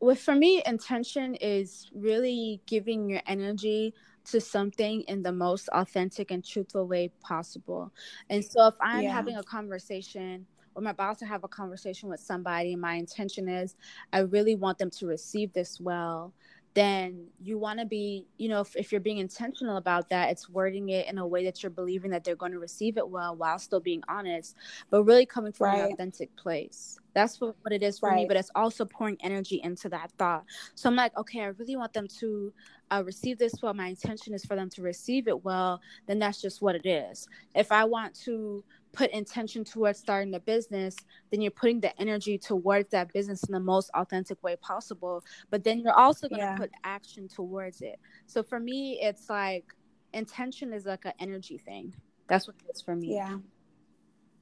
with 0.00 0.20
for 0.20 0.34
me 0.34 0.62
intention 0.64 1.34
is 1.36 1.90
really 1.92 2.60
giving 2.66 3.10
your 3.10 3.22
energy 3.26 3.94
to 4.26 4.40
something 4.40 5.00
in 5.02 5.22
the 5.22 5.32
most 5.32 5.68
authentic 5.70 6.30
and 6.30 6.44
truthful 6.44 6.86
way 6.86 7.10
possible. 7.20 7.92
And 8.28 8.44
so 8.44 8.66
if 8.66 8.74
I'm 8.80 9.04
yeah. 9.04 9.12
having 9.12 9.36
a 9.36 9.42
conversation 9.42 10.46
or 10.74 10.82
I'm 10.82 10.86
about 10.86 11.18
to 11.20 11.26
have 11.26 11.44
a 11.44 11.48
conversation 11.48 12.08
with 12.08 12.20
somebody, 12.20 12.76
my 12.76 12.94
intention 12.94 13.48
is 13.48 13.76
I 14.12 14.20
really 14.20 14.54
want 14.54 14.78
them 14.78 14.90
to 14.90 15.06
receive 15.06 15.52
this 15.52 15.80
well, 15.80 16.32
then 16.74 17.26
you 17.42 17.58
want 17.58 17.80
to 17.80 17.86
be, 17.86 18.24
you 18.36 18.48
know, 18.48 18.60
if, 18.60 18.76
if, 18.76 18.92
you're 18.92 19.00
being 19.00 19.18
intentional 19.18 19.78
about 19.78 20.08
that, 20.10 20.30
it's 20.30 20.48
wording 20.48 20.90
it 20.90 21.08
in 21.08 21.18
a 21.18 21.26
way 21.26 21.44
that 21.44 21.60
you're 21.62 21.70
believing 21.70 22.10
that 22.10 22.22
they're 22.22 22.36
going 22.36 22.52
to 22.52 22.60
receive 22.60 22.98
it 22.98 23.08
well 23.08 23.34
while 23.34 23.58
still 23.58 23.80
being 23.80 24.02
honest, 24.08 24.54
but 24.90 25.02
really 25.02 25.26
coming 25.26 25.50
from 25.50 25.68
right. 25.68 25.80
an 25.80 25.92
authentic 25.92 26.34
place. 26.36 27.00
That's 27.14 27.40
what, 27.40 27.56
what 27.62 27.72
it 27.72 27.82
is 27.82 27.98
for 27.98 28.10
right. 28.10 28.18
me, 28.18 28.26
but 28.26 28.36
it's 28.36 28.50
also 28.54 28.84
pouring 28.84 29.16
energy 29.24 29.60
into 29.64 29.88
that 29.88 30.12
thought. 30.18 30.44
So 30.76 30.88
I'm 30.88 30.94
like, 30.94 31.16
okay, 31.16 31.40
I 31.40 31.46
really 31.46 31.74
want 31.74 31.92
them 31.92 32.06
to 32.20 32.52
uh, 32.92 33.02
receive 33.04 33.38
this 33.38 33.54
well. 33.60 33.74
My 33.74 33.88
intention 33.88 34.32
is 34.34 34.44
for 34.44 34.54
them 34.54 34.70
to 34.70 34.82
receive 34.82 35.26
it 35.26 35.44
well. 35.44 35.80
Then 36.06 36.20
that's 36.20 36.40
just 36.40 36.62
what 36.62 36.76
it 36.76 36.86
is. 36.86 37.28
If 37.56 37.72
I 37.72 37.84
want 37.84 38.14
to 38.24 38.62
put 38.92 39.10
intention 39.10 39.64
towards 39.64 39.98
starting 39.98 40.34
a 40.34 40.40
business, 40.40 40.96
then 41.30 41.40
you're 41.40 41.50
putting 41.50 41.80
the 41.80 41.98
energy 42.00 42.38
towards 42.38 42.90
that 42.90 43.12
business 43.12 43.42
in 43.44 43.52
the 43.52 43.60
most 43.60 43.90
authentic 43.94 44.42
way 44.42 44.56
possible. 44.56 45.24
But 45.50 45.64
then 45.64 45.80
you're 45.80 45.98
also 45.98 46.28
going 46.28 46.40
to 46.40 46.46
yeah. 46.46 46.56
put 46.56 46.70
action 46.84 47.28
towards 47.28 47.80
it. 47.82 47.98
So 48.26 48.42
for 48.42 48.58
me, 48.58 48.98
it's 49.00 49.28
like 49.28 49.64
intention 50.12 50.72
is 50.72 50.86
like 50.86 51.04
an 51.04 51.12
energy 51.18 51.58
thing. 51.58 51.94
That's 52.28 52.46
what 52.46 52.56
it 52.64 52.70
is 52.74 52.82
for 52.82 52.94
me. 52.94 53.14
Yeah. 53.14 53.38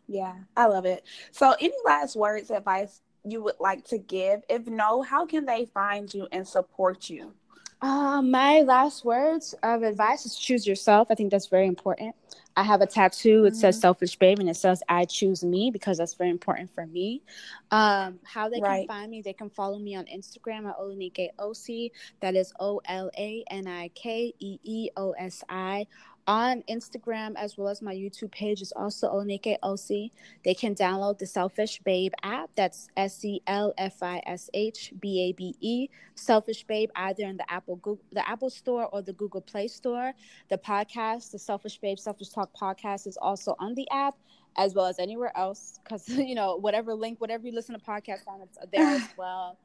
Yeah, 0.08 0.34
I 0.56 0.66
love 0.66 0.86
it. 0.86 1.02
So, 1.32 1.56
any 1.60 1.74
last 1.84 2.14
words, 2.14 2.52
advice 2.52 3.02
you 3.24 3.42
would 3.42 3.56
like 3.58 3.84
to 3.86 3.98
give? 3.98 4.42
If 4.48 4.66
no, 4.66 5.02
how 5.02 5.26
can 5.26 5.44
they 5.44 5.66
find 5.66 6.12
you 6.12 6.28
and 6.30 6.46
support 6.46 7.10
you? 7.10 7.34
Uh, 7.82 8.22
my 8.22 8.62
last 8.62 9.04
words 9.04 9.54
of 9.62 9.82
advice 9.82 10.24
is 10.24 10.36
choose 10.36 10.66
yourself. 10.66 11.08
I 11.10 11.14
think 11.14 11.30
that's 11.30 11.48
very 11.48 11.66
important. 11.66 12.14
I 12.56 12.62
have 12.62 12.80
a 12.80 12.86
tattoo. 12.86 13.44
It 13.44 13.50
mm-hmm. 13.50 13.58
says 13.58 13.80
"Selfish 13.80 14.16
Babe" 14.16 14.38
and 14.38 14.48
it 14.48 14.56
says 14.56 14.82
"I 14.88 15.04
choose 15.04 15.44
me" 15.44 15.70
because 15.70 15.98
that's 15.98 16.14
very 16.14 16.30
important 16.30 16.74
for 16.74 16.86
me. 16.86 17.22
Um, 17.70 18.18
how 18.24 18.48
they 18.48 18.60
right. 18.60 18.88
can 18.88 18.96
find 18.96 19.10
me? 19.10 19.22
They 19.22 19.32
can 19.32 19.50
follow 19.50 19.78
me 19.78 19.94
on 19.94 20.06
Instagram 20.06 20.68
at 20.68 20.78
Olanike 20.78 21.28
Osi. 21.38 21.90
That 22.20 22.34
is 22.34 22.52
O 22.58 22.80
L 22.86 23.10
A 23.18 23.44
N 23.50 23.66
I 23.66 23.88
K 23.88 24.32
E 24.38 24.58
E 24.62 24.90
O 24.96 25.12
S 25.12 25.44
I 25.48 25.86
on 26.26 26.62
Instagram 26.68 27.34
as 27.36 27.56
well 27.56 27.68
as 27.68 27.80
my 27.80 27.94
YouTube 27.94 28.32
page 28.32 28.60
is 28.60 28.72
also 28.72 29.12
Onike 29.12 29.56
Osi. 29.62 30.10
They 30.44 30.54
can 30.54 30.74
download 30.74 31.18
the 31.18 31.26
Selfish 31.26 31.80
Babe 31.84 32.12
app. 32.22 32.50
That's 32.56 32.88
S 32.96 33.24
E 33.24 33.40
L 33.46 33.72
F 33.78 34.02
I 34.02 34.22
S 34.26 34.50
H 34.52 34.92
B 35.00 35.28
A 35.28 35.32
B 35.32 35.54
E. 35.60 35.88
Selfish 36.14 36.64
Babe 36.64 36.90
either 36.96 37.24
in 37.24 37.36
the 37.36 37.50
Apple 37.50 37.76
Google, 37.76 38.04
the 38.12 38.28
Apple 38.28 38.50
Store 38.50 38.86
or 38.86 39.02
the 39.02 39.12
Google 39.12 39.40
Play 39.40 39.68
Store. 39.68 40.12
The 40.48 40.58
podcast, 40.58 41.30
the 41.30 41.38
Selfish 41.38 41.78
Babe 41.78 41.98
Selfish 41.98 42.30
Talk 42.30 42.45
podcast, 42.48 43.06
is 43.06 43.16
also 43.16 43.54
on 43.58 43.74
the 43.74 43.88
app 43.90 44.16
as 44.58 44.74
well 44.74 44.86
as 44.86 44.98
anywhere 44.98 45.36
else 45.36 45.80
because 45.82 46.08
you 46.30 46.34
know 46.34 46.56
whatever 46.56 46.94
link 46.94 47.20
whatever 47.20 47.46
you 47.46 47.52
listen 47.52 47.78
to 47.78 47.84
podcasts 47.84 48.26
on 48.26 48.40
it's 48.40 48.58
there 48.72 48.86
as 48.86 49.08
well. 49.18 49.58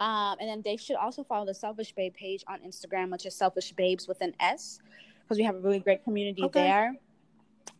Um, 0.00 0.36
and 0.40 0.48
then 0.48 0.62
they 0.64 0.76
should 0.76 0.96
also 0.96 1.22
follow 1.22 1.46
the 1.46 1.54
selfish 1.54 1.92
babe 1.92 2.14
page 2.14 2.44
on 2.48 2.60
instagram 2.60 3.10
which 3.10 3.26
is 3.26 3.34
selfish 3.34 3.72
babes 3.72 4.08
with 4.08 4.20
an 4.20 4.34
s 4.40 4.80
because 5.22 5.38
we 5.38 5.44
have 5.44 5.54
a 5.54 5.60
really 5.60 5.78
great 5.78 6.04
community 6.04 6.42
okay. 6.42 6.60
there. 6.60 6.94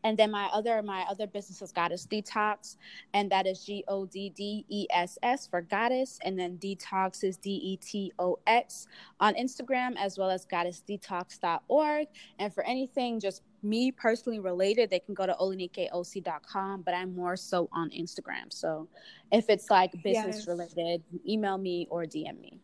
And 0.03 0.19
then 0.19 0.31
my 0.31 0.47
other 0.53 0.83
my 0.83 1.03
other 1.11 1.27
business 1.27 1.61
is 1.63 1.73
goddess 1.73 2.07
detox 2.07 2.77
and 3.15 3.31
that 3.31 3.47
is 3.47 3.65
g-o-d-d-e-s-s 3.65 5.47
for 5.47 5.63
goddess 5.63 6.19
and 6.23 6.39
then 6.39 6.59
detox 6.59 7.25
is 7.25 7.37
d-e-t-o-x 7.39 8.87
on 9.21 9.35
instagram 9.35 9.95
as 9.99 10.19
well 10.19 10.31
as 10.31 10.47
goddessdetox.org 10.47 12.07
and 12.39 12.55
for 12.55 12.65
anything 12.65 13.19
just 13.19 13.43
me 13.65 13.91
personally 13.91 14.39
related 14.39 14.91
they 14.91 14.99
can 14.99 15.15
go 15.15 15.27
to 15.27 15.33
olanikeoc.com 15.35 16.83
but 16.83 16.95
i'm 16.95 17.15
more 17.15 17.37
so 17.37 17.69
on 17.73 17.91
instagram 17.91 18.51
so 18.51 18.89
if 19.33 19.49
it's 19.49 19.71
like 19.71 19.91
business 20.03 20.37
yes. 20.37 20.47
related 20.47 21.03
email 21.27 21.59
me 21.59 21.87
or 21.91 22.05
dm 22.05 22.41
me 22.41 22.61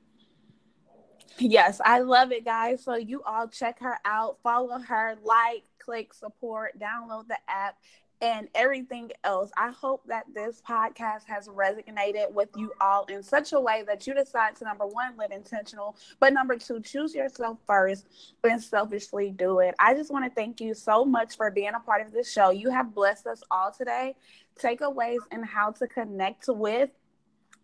Yes, 1.38 1.80
I 1.82 2.00
love 2.00 2.32
it, 2.32 2.44
guys. 2.44 2.84
So 2.84 2.96
you 2.96 3.22
all 3.22 3.48
check 3.48 3.78
her 3.80 3.98
out, 4.04 4.38
follow 4.42 4.78
her, 4.78 5.16
like, 5.24 5.62
click 5.78 6.12
support, 6.12 6.78
download 6.78 7.28
the 7.28 7.38
app, 7.48 7.76
and 8.20 8.48
everything 8.54 9.10
else. 9.24 9.50
I 9.56 9.70
hope 9.70 10.02
that 10.06 10.26
this 10.34 10.62
podcast 10.68 11.24
has 11.26 11.48
resonated 11.48 12.32
with 12.32 12.50
you 12.56 12.72
all 12.80 13.04
in 13.06 13.22
such 13.22 13.52
a 13.52 13.60
way 13.60 13.82
that 13.86 14.06
you 14.06 14.14
decide 14.14 14.56
to 14.56 14.64
number 14.64 14.86
one, 14.86 15.16
live 15.16 15.30
intentional, 15.30 15.96
but 16.18 16.32
number 16.32 16.56
two, 16.56 16.80
choose 16.80 17.14
yourself 17.14 17.58
first 17.66 18.06
and 18.44 18.62
selfishly 18.62 19.30
do 19.30 19.60
it. 19.60 19.74
I 19.78 19.94
just 19.94 20.10
want 20.10 20.24
to 20.24 20.30
thank 20.30 20.60
you 20.60 20.74
so 20.74 21.04
much 21.04 21.36
for 21.36 21.50
being 21.50 21.72
a 21.74 21.80
part 21.80 22.06
of 22.06 22.12
this 22.12 22.30
show. 22.30 22.50
You 22.50 22.70
have 22.70 22.94
blessed 22.94 23.26
us 23.26 23.42
all 23.50 23.72
today. 23.72 24.14
Takeaways 24.60 25.20
and 25.30 25.44
how 25.44 25.70
to 25.72 25.86
connect 25.86 26.44
with 26.48 26.90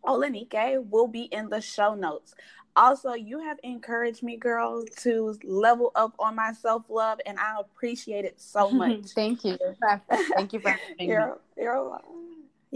Olanike 0.05 0.89
will 0.89 1.09
be 1.09 1.23
in 1.23 1.51
the 1.51 1.61
show 1.61 1.95
notes. 1.95 2.35
Also, 2.77 3.15
you 3.15 3.41
have 3.41 3.59
encouraged 3.65 4.23
me, 4.23 4.37
girl, 4.37 4.85
to 4.99 5.39
level 5.43 5.93
up 5.95 6.15
on 6.19 6.37
my 6.37 6.53
self 6.53 6.85
love, 6.91 7.19
and 7.25 7.39
I 7.39 7.57
appreciate 7.59 8.25
it 8.25 8.41
so 8.41 8.71
much. 8.83 9.07
Thank 9.15 9.45
you. 9.45 9.59
Thank 10.35 10.53
you 10.53 10.61
for 10.61 10.71
having 10.71 10.85
you're. 11.09 11.39
You're 11.57 12.01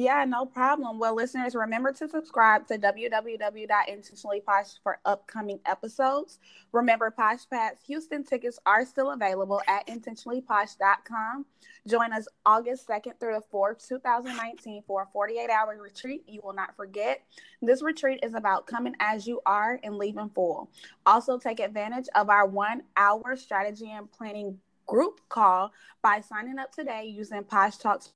yeah, 0.01 0.24
no 0.24 0.46
problem. 0.46 0.98
Well, 0.98 1.14
listeners, 1.14 1.55
remember 1.55 1.92
to 1.92 2.09
subscribe 2.09 2.66
to 2.68 2.78
www.intentionallyposh 2.78 4.78
for 4.82 4.98
upcoming 5.05 5.61
episodes. 5.66 6.38
Remember, 6.72 7.11
Posh 7.11 7.46
Pats 7.51 7.82
Houston 7.86 8.24
tickets 8.24 8.59
are 8.64 8.86
still 8.86 9.11
available 9.11 9.61
at 9.68 9.86
intentionallyposh.com. 9.88 11.44
Join 11.86 12.14
us 12.14 12.26
August 12.46 12.88
2nd 12.88 13.20
through 13.20 13.34
the 13.34 13.42
4th, 13.53 13.86
2019 13.86 14.84
for 14.86 15.03
a 15.03 15.07
48 15.12 15.51
hour 15.51 15.76
retreat. 15.78 16.24
You 16.26 16.40
will 16.42 16.55
not 16.55 16.74
forget. 16.76 17.20
This 17.61 17.82
retreat 17.82 18.20
is 18.22 18.32
about 18.32 18.66
coming 18.66 18.94
as 19.01 19.26
you 19.26 19.42
are 19.44 19.78
and 19.84 19.98
leaving 19.98 20.30
full. 20.30 20.70
Also, 21.05 21.38
take 21.38 21.61
advantage 21.61 22.07
of 22.14 22.30
our 22.30 22.46
one 22.46 22.84
hour 22.96 23.36
strategy 23.36 23.90
and 23.90 24.11
planning 24.11 24.61
group 24.86 25.20
call 25.28 25.72
by 26.03 26.22
signing 26.22 26.59
up 26.59 26.72
today 26.72 27.05
using 27.05 27.44
Posh 27.44 27.76
Talks 27.76 28.14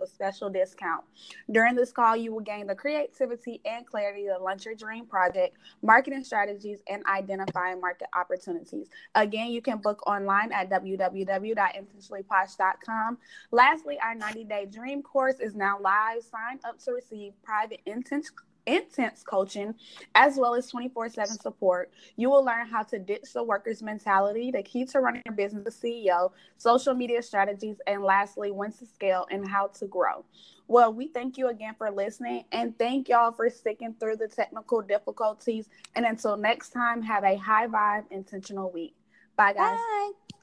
a 0.00 0.06
special 0.06 0.48
discount. 0.50 1.04
During 1.50 1.74
this 1.74 1.92
call, 1.92 2.16
you 2.16 2.32
will 2.32 2.40
gain 2.40 2.66
the 2.66 2.74
creativity 2.74 3.60
and 3.64 3.86
clarity 3.86 4.26
to 4.26 4.38
launch 4.38 4.64
your 4.64 4.74
dream 4.74 5.04
project, 5.06 5.56
marketing 5.82 6.24
strategies, 6.24 6.80
and 6.88 7.04
identify 7.06 7.74
market 7.74 8.08
opportunities. 8.14 8.88
Again, 9.14 9.50
you 9.50 9.60
can 9.62 9.78
book 9.78 10.06
online 10.06 10.52
at 10.52 10.70
www.intentionallyposh.com. 10.70 13.18
Lastly, 13.50 13.98
our 14.02 14.14
90 14.14 14.44
day 14.44 14.66
dream 14.66 15.02
course 15.02 15.40
is 15.40 15.54
now 15.54 15.78
live. 15.80 16.22
Sign 16.22 16.60
up 16.64 16.78
to 16.84 16.92
receive 16.92 17.32
private 17.42 17.80
intense 17.86 18.30
intense 18.66 19.22
coaching, 19.22 19.74
as 20.14 20.36
well 20.36 20.54
as 20.54 20.68
24 20.68 21.08
7 21.08 21.38
support. 21.38 21.90
You 22.16 22.30
will 22.30 22.44
learn 22.44 22.66
how 22.66 22.82
to 22.84 22.98
ditch 22.98 23.32
the 23.32 23.42
worker's 23.42 23.82
mentality, 23.82 24.50
the 24.50 24.62
key 24.62 24.84
to 24.86 25.00
running 25.00 25.22
your 25.26 25.34
business 25.34 25.66
as 25.66 25.76
CEO, 25.76 26.30
social 26.56 26.94
media 26.94 27.22
strategies, 27.22 27.76
and 27.86 28.02
lastly, 28.02 28.50
when 28.50 28.72
to 28.72 28.86
scale 28.86 29.26
and 29.30 29.48
how 29.48 29.68
to 29.68 29.86
grow. 29.86 30.24
Well, 30.68 30.92
we 30.92 31.08
thank 31.08 31.36
you 31.36 31.48
again 31.48 31.74
for 31.76 31.90
listening 31.90 32.44
and 32.52 32.78
thank 32.78 33.08
y'all 33.08 33.32
for 33.32 33.50
sticking 33.50 33.94
through 33.98 34.16
the 34.16 34.28
technical 34.28 34.80
difficulties. 34.82 35.68
And 35.96 36.06
until 36.06 36.36
next 36.36 36.70
time, 36.70 37.02
have 37.02 37.24
a 37.24 37.36
high 37.36 37.66
vibe, 37.66 38.04
intentional 38.12 38.70
week. 38.70 38.94
Bye, 39.36 39.52
guys. 39.52 39.78
Bye. 39.78 40.36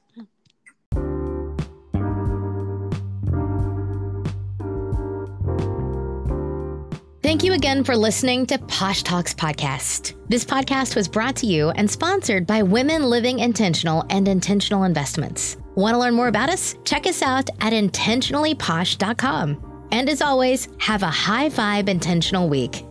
Thank 7.28 7.44
you 7.44 7.52
again 7.52 7.84
for 7.84 7.98
listening 7.98 8.46
to 8.46 8.58
Posh 8.58 9.04
Talks 9.04 9.34
Podcast. 9.34 10.14
This 10.30 10.46
podcast 10.46 10.96
was 10.96 11.10
brought 11.10 11.36
to 11.36 11.46
you 11.46 11.72
and 11.72 11.92
sponsored 11.92 12.48
by 12.48 12.64
Women 12.64 13.04
Living 13.04 13.40
Intentional 13.40 14.06
and 14.10 14.30
Intentional 14.30 14.86
Investments. 14.86 15.58
Want 15.76 15.94
to 15.94 16.00
learn 16.00 16.14
more 16.14 16.30
about 16.30 16.50
us? 16.50 16.78
Check 16.86 17.06
us 17.06 17.22
out 17.22 17.50
at 17.60 17.74
intentionallyposh.com. 17.74 19.88
And 19.92 20.10
as 20.10 20.22
always, 20.22 20.70
have 20.78 21.04
a 21.04 21.08
high 21.08 21.50
vibe 21.50 21.90
intentional 21.90 22.48
week. 22.48 22.86